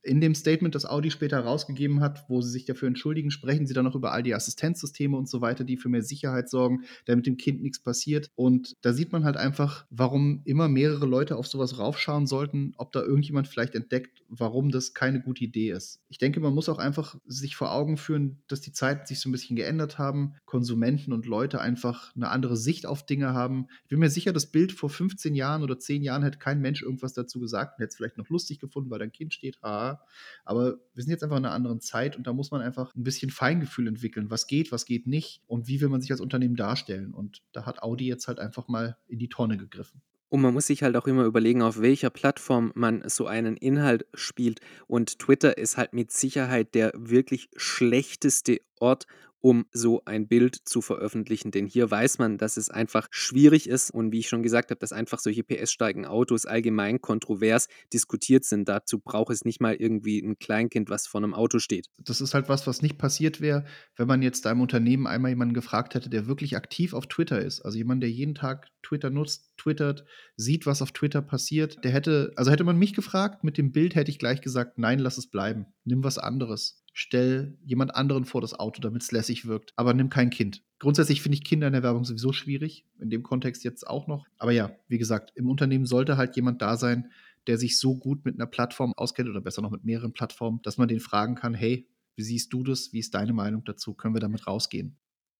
in 0.06 0.22
dem 0.22 0.36
Statement, 0.36 0.76
das 0.76 0.86
Audi 0.86 1.10
später 1.10 1.40
rausgegeben 1.40 2.00
hat, 2.00 2.26
wo 2.30 2.42
sie 2.42 2.52
sich 2.52 2.66
dafür 2.66 2.88
entschuldigen, 2.88 3.32
sprechen 3.32 3.66
sie 3.66 3.74
dann 3.74 3.86
noch 3.86 3.96
über 3.96 4.12
all 4.12 4.24
die 4.24 4.36
Assistenzsysteme 4.36 5.18
und 5.18 5.28
so 5.28 5.42
weiter, 5.42 5.64
die 5.64 5.78
für 5.78 5.90
mehr 5.90 6.04
Sicherheit 6.04 6.50
sorgen, 6.50 6.84
damit 7.06 7.26
dem 7.26 7.38
Kind 7.38 7.62
nichts 7.62 7.80
passiert. 7.80 8.30
Und 8.36 8.76
da 8.82 8.94
sieht 8.94 9.12
man 9.12 9.24
halt 9.24 9.36
einfach, 9.36 9.86
warum 9.90 10.42
immer 10.46 10.68
mehrere 10.68 11.06
Leute 11.06 11.36
auf 11.36 11.48
sowas 11.48 11.80
raufschauen 11.80 12.28
sollten, 12.28 12.74
ob 12.78 12.92
da 12.92 13.02
irgendjemand 13.02 13.48
vielleicht 13.48 13.74
entdeckt, 13.74 14.24
warum 14.40 14.72
das 14.72 14.94
keine 14.94 15.22
gute 15.22 15.44
Idee 15.44 15.72
ist. 15.72 16.02
Ich 16.10 16.18
denke, 16.18 16.40
man 16.40 16.54
muss 16.54 16.70
auch 16.70 16.78
einfach 16.78 17.16
sich 17.26 17.56
vor 17.56 17.72
Augen 17.72 17.98
führen, 17.98 18.42
dass 18.48 18.62
die 18.62 18.72
Zeiten 18.72 19.06
sich 19.06 19.20
so 19.20 19.30
ein 19.30 19.32
bisschen 19.32 19.56
geändert 19.56 19.98
haben, 19.98 20.36
Konsumenten 20.46 21.14
und 21.14 21.26
Leute 21.26 21.62
einfach 21.62 22.16
eine 22.16 22.30
andere 22.30 22.58
Sicht 22.58 22.86
auf 22.86 23.06
Dinge 23.06 23.34
haben. 23.34 23.68
Ich 23.84 23.90
bin 23.90 24.00
mir 24.00 24.10
sicher, 24.10 24.34
das 24.34 24.48
Bild 24.48 24.72
vor 24.72 24.90
15 24.90 25.36
Jahren 25.36 25.64
oder 25.64 25.80
10 25.80 26.04
Jahren 26.04 26.24
hätte 26.24 26.40
kein 26.40 26.62
Mensch 26.62 26.82
irgendwas 26.82 27.14
dazu 27.14 27.40
gesagt 27.40 27.78
und 27.78 27.84
hätte 27.84 27.90
es 27.90 27.96
vielleicht 27.96 28.18
noch 28.18 28.30
lustig 28.30 28.60
gefunden, 28.60 28.90
weil 28.90 29.00
dein 29.00 29.12
Kind 29.12 29.34
steht, 29.34 29.62
haha 29.62 30.02
aber 30.44 30.78
wir 30.94 31.04
sind 31.04 31.12
jetzt 31.12 31.24
einfach 31.24 31.38
in 31.38 31.46
einer 31.46 31.54
anderen 31.54 31.82
Zeit 31.82 32.16
und 32.16 32.28
da 32.28 32.34
muss 32.34 32.52
man 32.52 32.62
einfach 32.62 32.96
ein 32.96 33.04
bisschen 33.04 33.32
Feingefühl 33.32 33.88
entwickeln. 33.88 34.30
Was 34.30 34.48
geht, 34.48 34.72
was 34.72 34.86
geht 34.86 35.08
nicht 35.08 35.42
und 35.48 35.68
wie 35.68 35.82
will 35.82 35.90
man 35.90 36.02
sich 36.02 36.12
als 36.12 36.22
Unternehmen 36.22 36.56
darstellen. 36.56 37.14
Und 37.14 37.44
da 37.52 37.66
hat 37.66 37.82
Audi 37.82 38.08
jetzt 38.08 38.28
halt 38.28 38.40
einfach 38.40 38.68
mal 38.68 38.98
in 39.08 39.20
die 39.20 39.30
Tonne 39.30 39.58
gegriffen. 39.58 40.02
Und 40.30 40.42
man 40.42 40.54
muss 40.54 40.68
sich 40.68 40.84
halt 40.84 40.96
auch 40.96 41.08
immer 41.08 41.24
überlegen, 41.24 41.62
auf 41.62 41.80
welcher 41.82 42.10
Plattform 42.10 42.72
man 42.76 43.08
so 43.08 43.28
einen 43.28 43.58
Inhalt 43.58 44.06
spielt. 44.14 44.60
Und 44.88 45.20
Twitter 45.20 45.58
ist 45.58 45.78
halt 45.78 45.94
mit 45.94 46.12
Sicherheit 46.12 46.74
der 46.76 46.92
wirklich 46.96 47.50
schlechteste 47.56 48.60
Ort, 48.80 49.08
um 49.46 49.68
so 49.72 50.02
ein 50.06 50.28
Bild 50.28 50.58
zu 50.66 50.82
veröffentlichen. 50.82 51.52
Denn 51.52 51.68
hier 51.68 51.92
weiß 51.92 52.18
man, 52.18 52.40
dass 52.40 52.58
es 52.58 52.72
einfach 52.72 53.08
schwierig 53.12 53.70
ist 53.70 53.92
und 53.92 54.12
wie 54.12 54.18
ich 54.18 54.28
schon 54.28 54.42
gesagt 54.42 54.72
habe, 54.72 54.80
dass 54.80 54.92
einfach 54.92 55.20
solche 55.20 55.44
PS-starken 55.44 56.08
Autos 56.08 56.48
allgemein 56.48 57.00
kontrovers 57.00 57.68
diskutiert 57.94 58.44
sind. 58.44 58.68
Dazu 58.68 58.98
braucht 58.98 59.32
es 59.32 59.46
nicht 59.46 59.62
mal 59.62 59.76
irgendwie 59.76 60.18
ein 60.18 60.40
Kleinkind, 60.40 60.90
was 60.90 61.06
vor 61.06 61.22
einem 61.22 61.36
Auto 61.36 61.60
steht. 61.60 61.92
Das 62.00 62.22
ist 62.22 62.34
halt 62.34 62.50
was, 62.50 62.66
was 62.66 62.82
nicht 62.82 62.98
passiert 62.98 63.40
wäre, 63.40 63.66
wenn 63.96 64.08
man 64.08 64.24
jetzt 64.24 64.46
da 64.46 64.52
im 64.52 64.62
Unternehmen 64.62 65.06
einmal 65.06 65.30
jemanden 65.30 65.54
gefragt 65.54 65.94
hätte, 65.94 66.10
der 66.10 66.26
wirklich 66.26 66.58
aktiv 66.58 66.96
auf 66.96 67.06
Twitter 67.06 67.40
ist. 67.40 67.62
Also 67.62 67.78
jemand, 67.78 68.02
der 68.02 68.10
jeden 68.10 68.34
Tag 68.34 68.70
Twitter 68.82 69.12
nutzt, 69.12 69.52
twittert, 69.58 70.06
sieht, 70.38 70.66
was 70.66 70.82
auf 70.82 70.92
Twitter 70.92 71.22
passiert. 71.22 71.84
Der 71.84 71.92
hätte, 71.92 72.34
also 72.36 72.50
hätte 72.50 72.64
man 72.64 72.80
mich 72.80 72.96
gefragt, 72.96 73.44
mit 73.44 73.60
dem 73.60 73.72
Bild 73.72 73.94
hätte 73.94 74.10
ich 74.10 74.18
gleich 74.18 74.42
gesagt, 74.42 74.80
nein, 74.80 74.98
lass 74.98 75.20
es 75.20 75.28
bleiben. 75.28 75.68
Nimm 75.84 76.04
was 76.04 76.18
anderes 76.18 76.82
stell 76.96 77.58
jemand 77.66 77.94
anderen 77.94 78.24
vor 78.24 78.40
das 78.40 78.54
Auto, 78.54 78.80
damit 78.82 79.02
es 79.02 79.12
lässig 79.12 79.46
wirkt, 79.46 79.74
aber 79.76 79.94
nimm 79.94 80.10
kein 80.10 80.30
Kind. 80.30 80.64
Grundsätzlich 80.80 81.22
finde 81.22 81.36
ich 81.36 81.44
Kinder 81.44 81.68
in 81.68 81.74
der 81.74 81.84
Werbung 81.84 82.06
sowieso 82.06 82.32
schwierig, 82.32 82.86
in 83.00 83.10
dem 83.10 83.22
Kontext 83.22 83.66
jetzt 83.66 83.86
auch 83.86 84.08
noch. 84.08 84.26
Aber 84.38 84.54
ja, 84.54 84.72
wie 84.88 84.98
gesagt, 84.98 85.34
im 85.36 85.50
Unternehmen 85.50 85.86
sollte 85.86 86.16
halt 86.16 86.38
jemand 86.38 86.62
da 86.62 86.78
sein, 86.78 87.12
der 87.48 87.58
sich 87.58 87.78
so 87.78 87.98
gut 87.98 88.24
mit 88.24 88.36
einer 88.36 88.48
Plattform 88.48 88.94
auskennt 88.96 89.30
oder 89.30 89.42
besser 89.42 89.62
noch 89.62 89.72
mit 89.72 89.84
mehreren 89.84 90.14
Plattformen, 90.14 90.62
dass 90.64 90.78
man 90.78 90.88
den 90.88 91.02
fragen 91.02 91.36
kann, 91.36 91.54
hey, 91.54 91.86
wie 92.16 92.24
siehst 92.24 92.54
du 92.54 92.64
das? 92.64 92.94
Wie 92.94 93.00
ist 93.00 93.14
deine 93.14 93.34
Meinung 93.34 93.66
dazu? 93.66 93.94
Können 93.94 94.16
wir 94.16 94.22
damit 94.22 94.48
rausgehen? 94.48 94.96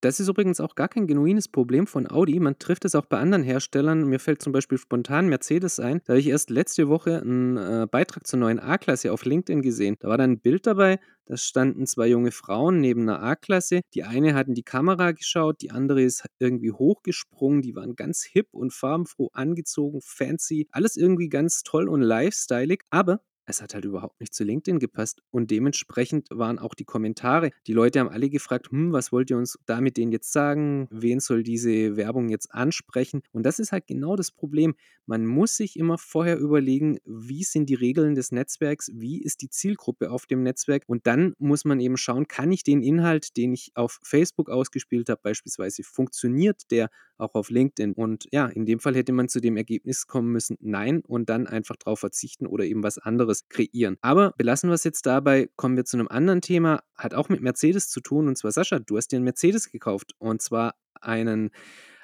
Das 0.06 0.20
ist 0.20 0.28
übrigens 0.28 0.60
auch 0.60 0.76
gar 0.76 0.88
kein 0.88 1.08
genuines 1.08 1.48
Problem 1.48 1.88
von 1.88 2.08
Audi. 2.08 2.40
Man 2.40 2.60
trifft 2.60 2.86
es 2.86 2.94
auch 2.94 3.08
bei 3.08 3.18
anderen 3.18 3.42
Herstellern. 3.42 4.08
Mir 4.08 4.20
fällt 4.20 4.40
zum 4.40 4.54
Beispiel 4.54 4.78
spontan 4.78 5.30
Mercedes 5.30 5.80
ein. 5.80 6.00
Da 6.06 6.14
habe 6.14 6.20
ich 6.20 6.28
erst 6.28 6.52
letzte 6.52 6.90
Woche 6.90 7.20
einen 7.22 7.58
äh, 7.58 7.88
Beitrag 7.90 8.28
zur 8.28 8.38
neuen 8.38 8.60
A-Klasse 8.60 9.12
auf 9.12 9.26
LinkedIn 9.26 9.64
gesehen. 9.64 9.96
Da 10.00 10.10
war 10.10 10.20
dann 10.20 10.34
ein 10.34 10.40
Bild 10.40 10.68
dabei, 10.68 11.00
da 11.26 11.38
standen 11.38 11.88
zwei 11.88 12.06
junge 12.06 12.30
Frauen 12.30 12.82
neben 12.82 13.02
einer 13.10 13.24
A-Klasse. 13.24 13.82
Die 13.96 14.04
eine 14.04 14.36
hat 14.36 14.48
in 14.48 14.54
die 14.54 14.62
Kamera 14.62 15.12
geschaut, 15.12 15.64
die 15.64 15.72
andere 15.72 16.04
ist 16.04 16.24
irgendwie 16.38 16.72
hochgesprungen. 16.72 17.64
Die 17.64 17.76
waren 17.76 17.96
ganz 17.96 18.24
hip 18.24 18.50
und 18.52 18.74
farbenfroh 18.74 19.32
angezogen, 19.34 20.02
fancy. 20.04 20.68
Alles 20.70 20.98
irgendwie 20.98 21.30
ganz 21.30 21.64
toll 21.64 21.90
und 21.90 22.04
lifestyleig. 22.04 22.84
Aber 22.92 23.22
es 23.46 23.62
hat 23.62 23.74
halt 23.74 23.86
überhaupt 23.86 24.20
nicht 24.20 24.34
zu 24.34 24.44
LinkedIn 24.44 24.80
gepasst 24.80 25.22
und 25.32 25.52
dementsprechend 25.52 26.28
waren 26.32 26.60
auch 26.60 26.74
die 26.74 26.86
Kommentare. 26.86 27.52
Die 27.68 27.74
Leute 27.74 28.00
haben 28.00 28.10
alle 28.10 28.30
gefragt, 28.30 28.72
hm, 28.72 28.92
was 28.92 29.12
wollt 29.12 29.30
ihr 29.30 29.38
uns 29.38 29.58
da 29.66 29.82
mit 29.82 29.98
denen 29.98 30.12
jetzt 30.12 30.32
sagen? 30.32 30.88
Wen 30.92 31.20
soll 31.20 31.44
diese 31.44 31.96
Werbung 31.96 32.30
jetzt 32.30 32.54
ansprechen? 32.54 33.22
Und 33.32 33.46
das 33.46 33.60
ist 33.60 33.72
halt 33.72 33.88
genau 33.88 34.16
das 34.16 34.32
Problem. 34.32 34.76
Man 35.06 35.26
muss 35.26 35.58
sich 35.58 35.78
immer 35.78 35.98
vorher 35.98 36.40
überlegen, 36.40 36.98
wie 37.06 37.44
sind 37.44 37.70
die 37.70 37.76
Regeln 37.76 38.16
des 38.16 38.32
Netzwerks, 38.32 38.90
wie 38.94 39.22
ist 39.22 39.42
die 39.42 39.50
Zielgruppe 39.50 40.10
auf 40.10 40.26
dem 40.26 40.42
Netzwerk 40.42 40.84
und 40.88 41.06
dann 41.06 41.34
muss 41.38 41.66
man 41.66 41.80
eben 41.80 41.98
schauen, 41.98 42.28
kann 42.28 42.52
ich 42.52 42.64
den 42.64 42.82
Inhalt, 42.82 43.38
den 43.38 43.54
ich 43.54 43.72
auf 43.76 44.00
Facebook 44.04 44.50
ausgespielt 44.50 45.10
habe, 45.10 45.22
beispielsweise, 45.22 45.84
funktioniert 45.84 46.72
der 46.72 46.90
auch 47.18 47.36
auf 47.36 47.50
LinkedIn? 47.50 47.94
Und 47.94 48.28
ja, 48.32 48.48
in 48.48 48.66
dem 48.66 48.80
Fall 48.80 48.96
hätte 48.96 49.14
man 49.14 49.30
zu 49.30 49.40
dem 49.40 49.58
Ergebnis 49.58 50.08
kommen 50.08 50.32
müssen, 50.32 50.58
nein, 50.60 51.02
und 51.06 51.30
dann 51.30 51.46
einfach 51.48 51.76
darauf 51.76 52.00
verzichten 52.00 52.48
oder 52.48 52.66
eben 52.66 52.84
was 52.84 52.98
anderes 52.98 53.35
anderes 53.36 53.48
kreieren. 53.50 53.98
Aber 54.02 54.34
belassen 54.38 54.70
wir 54.70 54.76
es 54.76 54.84
jetzt 54.84 55.06
dabei, 55.06 55.50
kommen 55.56 55.76
wir 55.76 55.86
zu 55.86 55.98
einem 55.98 56.08
anderen 56.08 56.42
Thema, 56.42 56.82
hat 56.96 57.14
auch 57.14 57.30
mit 57.30 57.42
Mercedes 57.42 57.90
zu 57.90 58.02
tun. 58.02 58.28
Und 58.28 58.38
zwar, 58.38 58.52
Sascha, 58.52 58.80
du 58.80 58.98
hast 58.98 59.12
dir 59.12 59.18
einen 59.18 59.26
Mercedes 59.26 59.72
gekauft. 59.72 60.14
Und 60.18 60.42
zwar 60.42 60.76
einen, 61.02 61.52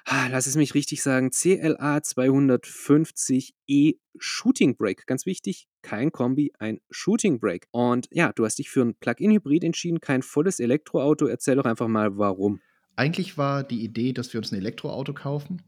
ah, 0.05 0.27
lass 0.29 0.47
es 0.47 0.55
mich 0.55 0.73
richtig 0.73 1.01
sagen, 1.01 1.31
CLA 1.31 1.97
250e 1.97 3.97
Shooting 4.17 4.77
Brake. 4.77 5.03
Ganz 5.05 5.25
wichtig, 5.25 5.67
kein 5.81 6.11
Kombi, 6.11 6.51
ein 6.59 6.79
Shooting 6.89 7.39
Brake. 7.39 7.67
Und 7.71 8.07
ja, 8.11 8.31
du 8.33 8.45
hast 8.45 8.59
dich 8.59 8.69
für 8.69 8.81
ein 8.81 8.95
Plug-in-Hybrid 8.95 9.63
entschieden, 9.63 10.01
kein 10.01 10.21
volles 10.21 10.59
Elektroauto. 10.59 11.27
Erzähl 11.27 11.55
doch 11.55 11.65
einfach 11.65 11.87
mal, 11.87 12.17
warum. 12.17 12.59
Eigentlich 12.95 13.37
war 13.37 13.63
die 13.63 13.83
Idee, 13.83 14.13
dass 14.13 14.33
wir 14.33 14.39
uns 14.39 14.51
ein 14.51 14.59
Elektroauto 14.59 15.13
kaufen. 15.13 15.61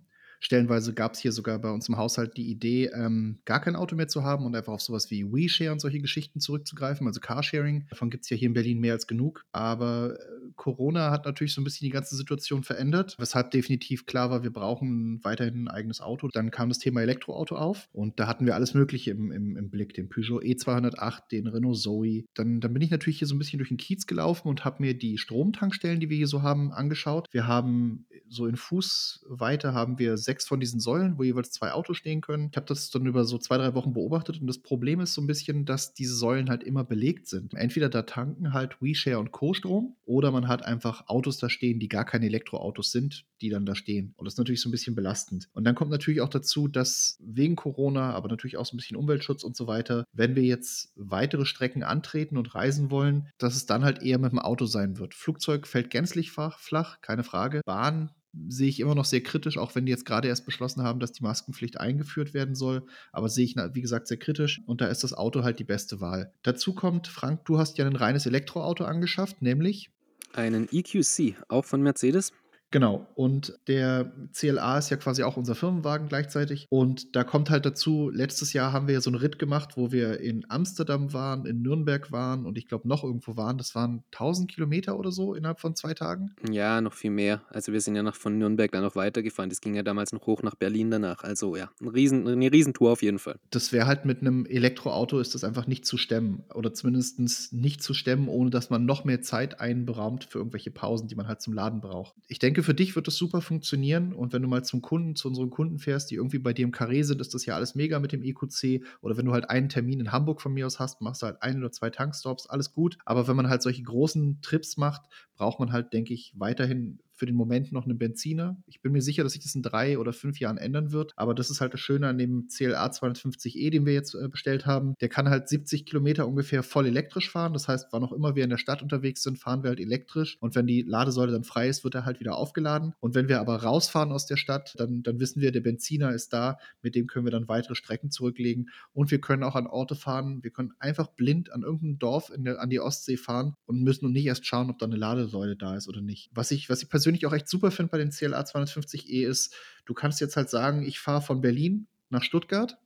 Stellenweise 0.44 0.94
gab 0.94 1.14
es 1.14 1.20
hier 1.20 1.32
sogar 1.32 1.58
bei 1.58 1.72
uns 1.72 1.88
im 1.88 1.96
Haushalt 1.96 2.36
die 2.36 2.52
Idee, 2.52 2.92
ähm, 2.94 3.40
gar 3.46 3.62
kein 3.62 3.78
Auto 3.78 3.96
mehr 3.96 4.10
zu 4.10 4.24
haben 4.24 4.46
und 4.46 4.54
einfach 4.54 4.74
auf 4.74 4.82
sowas 4.82 5.10
wie 5.10 5.24
WeShare 5.24 5.72
und 5.72 5.80
solche 5.80 6.02
Geschichten 6.02 6.42
zurückzugreifen, 6.42 7.08
also 7.08 7.22
Carsharing. 7.22 7.86
Davon 7.90 8.10
gibt 8.10 8.26
es 8.26 8.30
ja 8.30 8.36
hier 8.36 8.48
in 8.48 8.54
Berlin 8.54 8.80
mehr 8.80 8.92
als 8.92 9.08
genug. 9.08 9.46
Aber 9.54 10.20
äh, 10.20 10.52
Corona 10.58 11.12
hat 11.12 11.26
natürlich 11.26 11.54
so 11.54 11.62
ein 11.62 11.64
bisschen 11.64 11.86
die 11.86 11.92
ganze 11.92 12.18
Situation 12.18 12.64
verändert, 12.64 13.16
weshalb 13.20 13.52
definitiv 13.52 14.06
klar 14.06 14.32
war, 14.32 14.44
wir 14.44 14.52
brauchen 14.52 15.24
weiterhin 15.24 15.64
ein 15.64 15.68
eigenes 15.70 16.02
Auto. 16.02 16.28
Dann 16.28 16.52
kam 16.52 16.68
das 16.68 16.80
Thema 16.80 17.02
Elektroauto 17.02 17.56
auf 17.56 17.88
und 17.94 18.20
da 18.20 18.28
hatten 18.28 18.46
wir 18.46 18.56
alles 18.56 18.74
Mögliche 18.74 19.12
im 19.12 19.32
im 19.32 19.56
im 19.56 19.70
Blick, 19.70 19.94
den 19.94 20.10
Peugeot 20.10 20.42
E208, 20.42 21.30
den 21.32 21.48
Renault 21.48 21.78
Zoe. 21.78 22.26
Dann 22.34 22.60
dann 22.60 22.74
bin 22.74 22.82
ich 22.82 22.92
natürlich 22.92 23.20
hier 23.20 23.30
so 23.30 23.36
ein 23.36 23.40
bisschen 23.40 23.60
durch 23.60 23.70
den 23.70 23.78
Kiez 23.78 24.08
gelaufen 24.08 24.50
und 24.50 24.66
habe 24.66 24.84
mir 24.84 24.94
die 24.94 25.18
Stromtankstellen, 25.18 26.02
die 26.02 26.10
wir 26.10 26.18
hier 26.18 26.28
so 26.28 26.42
haben, 26.42 26.74
angeschaut. 26.74 27.30
Wir 27.32 27.48
haben 27.48 28.06
so 28.28 28.46
in 28.46 28.58
Fußweite 28.58 29.74
haben 29.74 30.00
wir 30.00 30.18
sechs 30.18 30.33
von 30.42 30.60
diesen 30.60 30.80
Säulen, 30.80 31.18
wo 31.18 31.24
jeweils 31.24 31.52
zwei 31.52 31.72
Autos 31.72 31.98
stehen 31.98 32.22
können. 32.22 32.50
Ich 32.52 32.58
habe 32.58 32.66
das 32.66 32.90
dann 32.90 33.06
über 33.06 33.26
so 33.26 33.38
zwei, 33.38 33.58
drei 33.58 33.74
Wochen 33.76 33.94
beobachtet 33.94 34.42
und 34.42 34.48
das 34.48 34.58
Problem 34.58 35.00
ist 35.00 35.14
so 35.14 35.22
ein 35.22 35.28
bisschen, 35.28 35.66
dass 35.66 35.94
diese 35.94 36.16
Säulen 36.16 36.50
halt 36.50 36.64
immer 36.64 36.84
belegt 36.84 37.28
sind. 37.28 37.54
Entweder 37.54 37.90
da 37.90 38.02
tanken 38.02 38.54
halt 38.54 38.82
WeShare 38.82 39.20
und 39.20 39.32
Co. 39.32 39.54
Strom 39.54 39.96
oder 40.06 40.32
man 40.32 40.48
hat 40.48 40.66
einfach 40.66 41.08
Autos 41.08 41.38
da 41.38 41.50
stehen, 41.50 41.80
die 41.80 41.88
gar 41.88 42.06
keine 42.06 42.26
Elektroautos 42.26 42.92
sind, 42.92 43.26
die 43.42 43.50
dann 43.50 43.66
da 43.66 43.76
stehen. 43.76 44.14
Und 44.18 44.26
das 44.26 44.34
ist 44.36 44.38
natürlich 44.38 44.62
so 44.62 44.70
ein 44.70 44.72
bisschen 44.72 44.96
belastend. 44.96 45.50
Und 45.54 45.66
dann 45.66 45.76
kommt 45.76 45.92
natürlich 45.92 46.22
auch 46.22 46.30
dazu, 46.30 46.68
dass 46.68 47.18
wegen 47.20 47.56
Corona, 47.56 48.14
aber 48.14 48.30
natürlich 48.30 48.58
auch 48.58 48.66
so 48.66 48.76
ein 48.76 48.78
bisschen 48.78 48.98
Umweltschutz 48.98 49.44
und 49.44 49.56
so 49.56 49.68
weiter, 49.68 50.06
wenn 50.14 50.36
wir 50.36 50.44
jetzt 50.44 50.94
weitere 50.96 51.46
Strecken 51.46 51.84
antreten 51.84 52.38
und 52.38 52.56
reisen 52.56 52.90
wollen, 52.90 53.30
dass 53.38 53.56
es 53.56 53.66
dann 53.66 53.84
halt 53.84 54.02
eher 54.02 54.18
mit 54.18 54.32
dem 54.32 54.40
Auto 54.40 54.66
sein 54.66 54.98
wird. 54.98 55.14
Flugzeug 55.14 55.68
fällt 55.68 55.90
gänzlich 55.90 56.32
flach, 56.32 57.02
keine 57.02 57.24
Frage. 57.24 57.62
Bahn 57.66 58.10
sehe 58.48 58.68
ich 58.68 58.80
immer 58.80 58.96
noch 58.96 59.06
sehr 59.06 59.22
kritisch, 59.22 59.58
auch 59.58 59.76
wenn 59.76 59.86
die 59.86 59.92
jetzt 59.92 60.06
gerade 60.06 60.28
erst 60.28 60.46
beschlossen 60.46 60.84
haben, 60.84 61.00
dass 61.00 61.12
die 61.12 61.24
Maskenpflicht 61.24 61.80
eingeführt 61.80 62.34
werden 62.34 62.56
soll. 62.56 62.86
Aber 63.12 63.30
sehe 63.30 63.46
ich, 63.46 63.56
wie 63.56 63.82
gesagt, 63.82 64.08
sehr 64.08 64.18
kritisch. 64.18 64.62
Und 64.66 64.82
da 64.82 64.88
ist 64.88 65.04
das 65.04 65.14
Auto 65.14 65.44
halt 65.44 65.60
die 65.60 65.64
beste 65.64 66.02
Wahl. 66.02 66.34
Dazu 66.42 66.74
kommt, 66.74 67.08
Frank, 67.08 67.46
du 67.46 67.60
hast 67.60 67.78
ja 67.78 67.86
ein 67.86 67.96
reines 67.96 68.26
Elektroauto 68.26 68.84
angeschafft, 68.86 69.42
nämlich 69.42 69.92
einen 70.34 70.68
EQC, 70.72 71.36
auch 71.48 71.66
von 71.66 71.82
Mercedes. 71.82 72.34
Genau. 72.74 73.06
Und 73.14 73.54
der 73.68 74.12
CLA 74.34 74.80
ist 74.80 74.90
ja 74.90 74.98
quasi 74.98 75.22
auch 75.22 75.38
unser 75.38 75.54
Firmenwagen 75.54 76.08
gleichzeitig. 76.08 76.66
Und 76.72 77.16
da 77.16 77.24
kommt 77.24 77.52
halt 77.52 77.68
dazu, 77.68 78.10
letztes 78.10 78.52
Jahr 78.52 78.74
haben 78.74 78.88
wir 78.88 78.96
ja 78.96 79.02
so 79.02 79.12
einen 79.12 79.20
Ritt 79.20 79.38
gemacht, 79.38 79.78
wo 79.78 79.92
wir 79.92 80.20
in 80.22 80.44
Amsterdam 80.50 81.14
waren, 81.14 81.46
in 81.46 81.62
Nürnberg 81.62 82.12
waren 82.12 82.48
und 82.48 82.58
ich 82.58 82.66
glaube 82.68 82.88
noch 82.88 83.04
irgendwo 83.04 83.38
waren. 83.38 83.60
Das 83.60 83.76
waren 83.76 84.04
1000 84.14 84.50
Kilometer 84.50 84.98
oder 84.98 85.12
so 85.12 85.36
innerhalb 85.36 85.60
von 85.60 85.76
zwei 85.76 85.94
Tagen. 85.94 86.36
Ja, 86.50 86.82
noch 86.82 86.94
viel 86.94 87.12
mehr. 87.12 87.44
Also 87.50 87.74
wir 87.74 87.80
sind 87.80 87.96
ja 87.96 88.02
noch 88.02 88.16
von 88.16 88.40
Nürnberg 88.40 88.72
dann 88.72 88.82
noch 88.82 88.96
weitergefahren. 88.96 89.52
Das 89.52 89.62
ging 89.62 89.76
ja 89.76 89.84
damals 89.84 90.12
noch 90.12 90.26
hoch 90.26 90.42
nach 90.42 90.56
Berlin 90.56 90.90
danach. 90.90 91.24
Also 91.24 91.56
ja, 91.56 91.70
ein 91.80 91.90
Riesen, 91.90 92.28
eine 92.28 92.52
Riesentour 92.52 92.92
auf 92.92 93.04
jeden 93.04 93.20
Fall. 93.20 93.38
Das 93.52 93.72
wäre 93.72 93.86
halt 93.86 94.06
mit 94.06 94.22
einem 94.22 94.48
Elektroauto 94.48 95.20
ist 95.20 95.36
das 95.36 95.44
einfach 95.44 95.68
nicht 95.68 95.86
zu 95.86 95.98
stemmen. 95.98 96.42
Oder 96.52 96.74
zumindest 96.74 97.20
nicht 97.54 97.84
zu 97.84 97.94
stemmen, 97.94 98.30
ohne 98.30 98.50
dass 98.50 98.72
man 98.72 98.84
noch 98.86 99.04
mehr 99.04 99.22
Zeit 99.22 99.60
einberaumt 99.60 100.24
für 100.24 100.40
irgendwelche 100.40 100.72
Pausen, 100.72 101.08
die 101.08 101.14
man 101.14 101.28
halt 101.28 101.40
zum 101.40 101.54
Laden 101.54 101.80
braucht. 101.80 102.16
Ich 102.28 102.40
denke, 102.40 102.63
für 102.64 102.74
dich 102.74 102.96
wird 102.96 103.08
das 103.08 103.16
super 103.16 103.42
funktionieren. 103.42 104.14
Und 104.14 104.34
wenn 104.34 104.42
du 104.42 104.48
mal 104.48 104.64
zum 104.64 104.82
Kunden, 104.82 105.16
zu 105.16 105.28
unseren 105.28 105.50
Kunden 105.50 105.80
fährst, 105.80 106.10
die 106.10 106.16
irgendwie 106.16 106.40
bei 106.40 106.54
dir 106.54 106.64
im 106.64 106.72
Karree 106.72 107.04
sind, 107.04 107.22
ist 107.22 107.34
das 107.34 107.46
ja 107.46 107.56
alles 107.56 107.76
mega 107.76 108.00
mit 108.00 108.12
dem 108.12 108.24
EQC. 108.24 108.84
Oder 109.02 109.18
wenn 109.18 109.26
du 109.26 109.34
halt 109.34 109.50
einen 109.50 109.70
Termin 109.70 110.00
in 110.00 110.12
Hamburg 110.12 110.42
von 110.42 110.54
mir 110.54 110.66
aus 110.66 110.80
hast, 110.80 111.02
machst 111.02 111.22
du 111.22 111.28
halt 111.28 111.42
ein 111.42 111.60
oder 111.60 111.72
zwei 111.72 111.90
Tankstops, 111.90 112.48
alles 112.48 112.72
gut. 112.72 112.98
Aber 113.06 113.28
wenn 113.28 113.36
man 113.36 113.50
halt 113.50 113.62
solche 113.62 113.84
großen 113.84 114.42
Trips 114.42 114.78
macht, 114.78 115.04
braucht 115.36 115.60
man 115.60 115.72
halt, 115.72 115.94
denke 115.94 116.14
ich, 116.14 116.34
weiterhin 116.36 117.00
für 117.24 117.28
den 117.28 117.38
Moment 117.38 117.72
noch 117.72 117.86
einen 117.86 117.98
Benziner. 117.98 118.58
Ich 118.68 118.82
bin 118.82 118.92
mir 118.92 119.02
sicher, 119.02 119.24
dass 119.24 119.32
sich 119.32 119.42
das 119.42 119.56
in 119.56 119.62
drei 119.62 119.98
oder 119.98 120.12
fünf 120.12 120.42
Jahren 120.42 120.58
ändern 120.58 120.92
wird. 120.92 121.14
Aber 121.16 121.34
das 121.34 121.50
ist 121.50 121.62
halt 121.62 121.74
das 121.74 121.80
Schöne 121.80 122.10
an 122.10 122.18
dem 122.18 122.50
CLA 122.50 122.88
250e, 122.88 123.70
den 123.70 123.86
wir 123.86 123.94
jetzt 123.94 124.14
äh, 124.14 124.28
bestellt 124.28 124.66
haben. 124.66 124.96
Der 125.00 125.08
kann 125.08 125.30
halt 125.30 125.48
70 125.48 125.86
Kilometer 125.86 126.28
ungefähr 126.28 126.64
voll 126.64 126.86
elektrisch 126.86 127.32
fahren. 127.32 127.54
Das 127.54 127.70
heißt, 127.70 127.88
wann 127.92 128.04
auch 128.04 128.12
immer 128.12 128.36
wir 128.36 128.44
in 128.44 128.50
der 128.50 128.58
Stadt 128.58 128.82
unterwegs 128.82 129.24
sind, 129.24 129.40
fahren 129.40 129.64
wir 129.64 129.70
halt 129.70 129.80
elektrisch. 129.80 130.36
Und 130.42 130.54
wenn 130.56 130.68
die 130.68 130.82
Ladesäule 130.82 131.32
dann 131.32 131.46
frei 131.46 131.70
ist, 131.70 131.86
wird 131.86 131.96
er 131.96 132.04
halt 132.04 132.20
wieder 132.20 132.36
aufgeladen. 132.36 132.94
Und 133.00 133.16
wenn 133.16 133.30
wir 133.30 133.40
aber 133.40 133.56
rausfahren 133.64 134.12
aus 134.12 134.26
der 134.26 134.36
Stadt, 134.36 134.76
dann, 134.78 135.02
dann 135.02 135.22
wissen 135.22 135.40
wir, 135.40 135.54
der 135.54 135.62
Benziner 135.62 136.12
ist 136.14 136.34
da. 136.34 136.58
Mit 136.82 136.94
dem 136.94 137.08
können 137.08 137.26
wir 137.26 137.32
dann 137.32 137.48
weitere 137.48 137.76
Strecken 137.76 138.12
zurücklegen. 138.12 138.70
Und 138.92 139.12
wir 139.12 139.22
können 139.22 139.44
auch 139.44 139.56
an 139.56 139.68
Orte 139.68 139.96
fahren. 139.96 140.44
Wir 140.44 140.52
können 140.52 140.74
einfach 140.78 141.08
blind 141.08 141.54
an 141.54 141.64
irgendein 141.64 142.00
Dorf 142.00 142.34
der, 142.36 142.60
an 142.60 142.70
die 142.70 142.82
Ostsee 142.82 143.16
fahren 143.16 143.56
und 143.66 143.82
müssen 143.82 144.12
nicht 144.12 144.26
erst 144.26 144.46
schauen, 144.46 144.70
ob 144.70 144.78
da 144.78 144.88
eine 144.88 144.98
Ladesäule 144.98 145.56
da 145.56 145.78
ist 145.78 145.88
oder 145.88 146.02
nicht. 146.02 146.30
Was 146.34 146.52
ich, 146.52 146.70
was 146.70 146.84
ich 146.84 146.90
persönlich 146.90 147.13
persönlich 147.14 147.26
auch 147.26 147.34
echt 147.34 147.48
super 147.48 147.72
finde 147.72 147.92
bei 147.92 147.98
den 147.98 148.12
CLA 148.12 148.42
250e 148.42 149.28
ist, 149.28 149.56
du 149.86 149.94
kannst 149.94 150.20
jetzt 150.22 150.36
halt 150.36 150.50
sagen, 150.50 150.84
ich 150.84 151.00
fahre 151.00 151.22
von 151.22 151.42
Berlin 151.42 151.88
nach 152.10 152.24
Stuttgart 152.24 152.78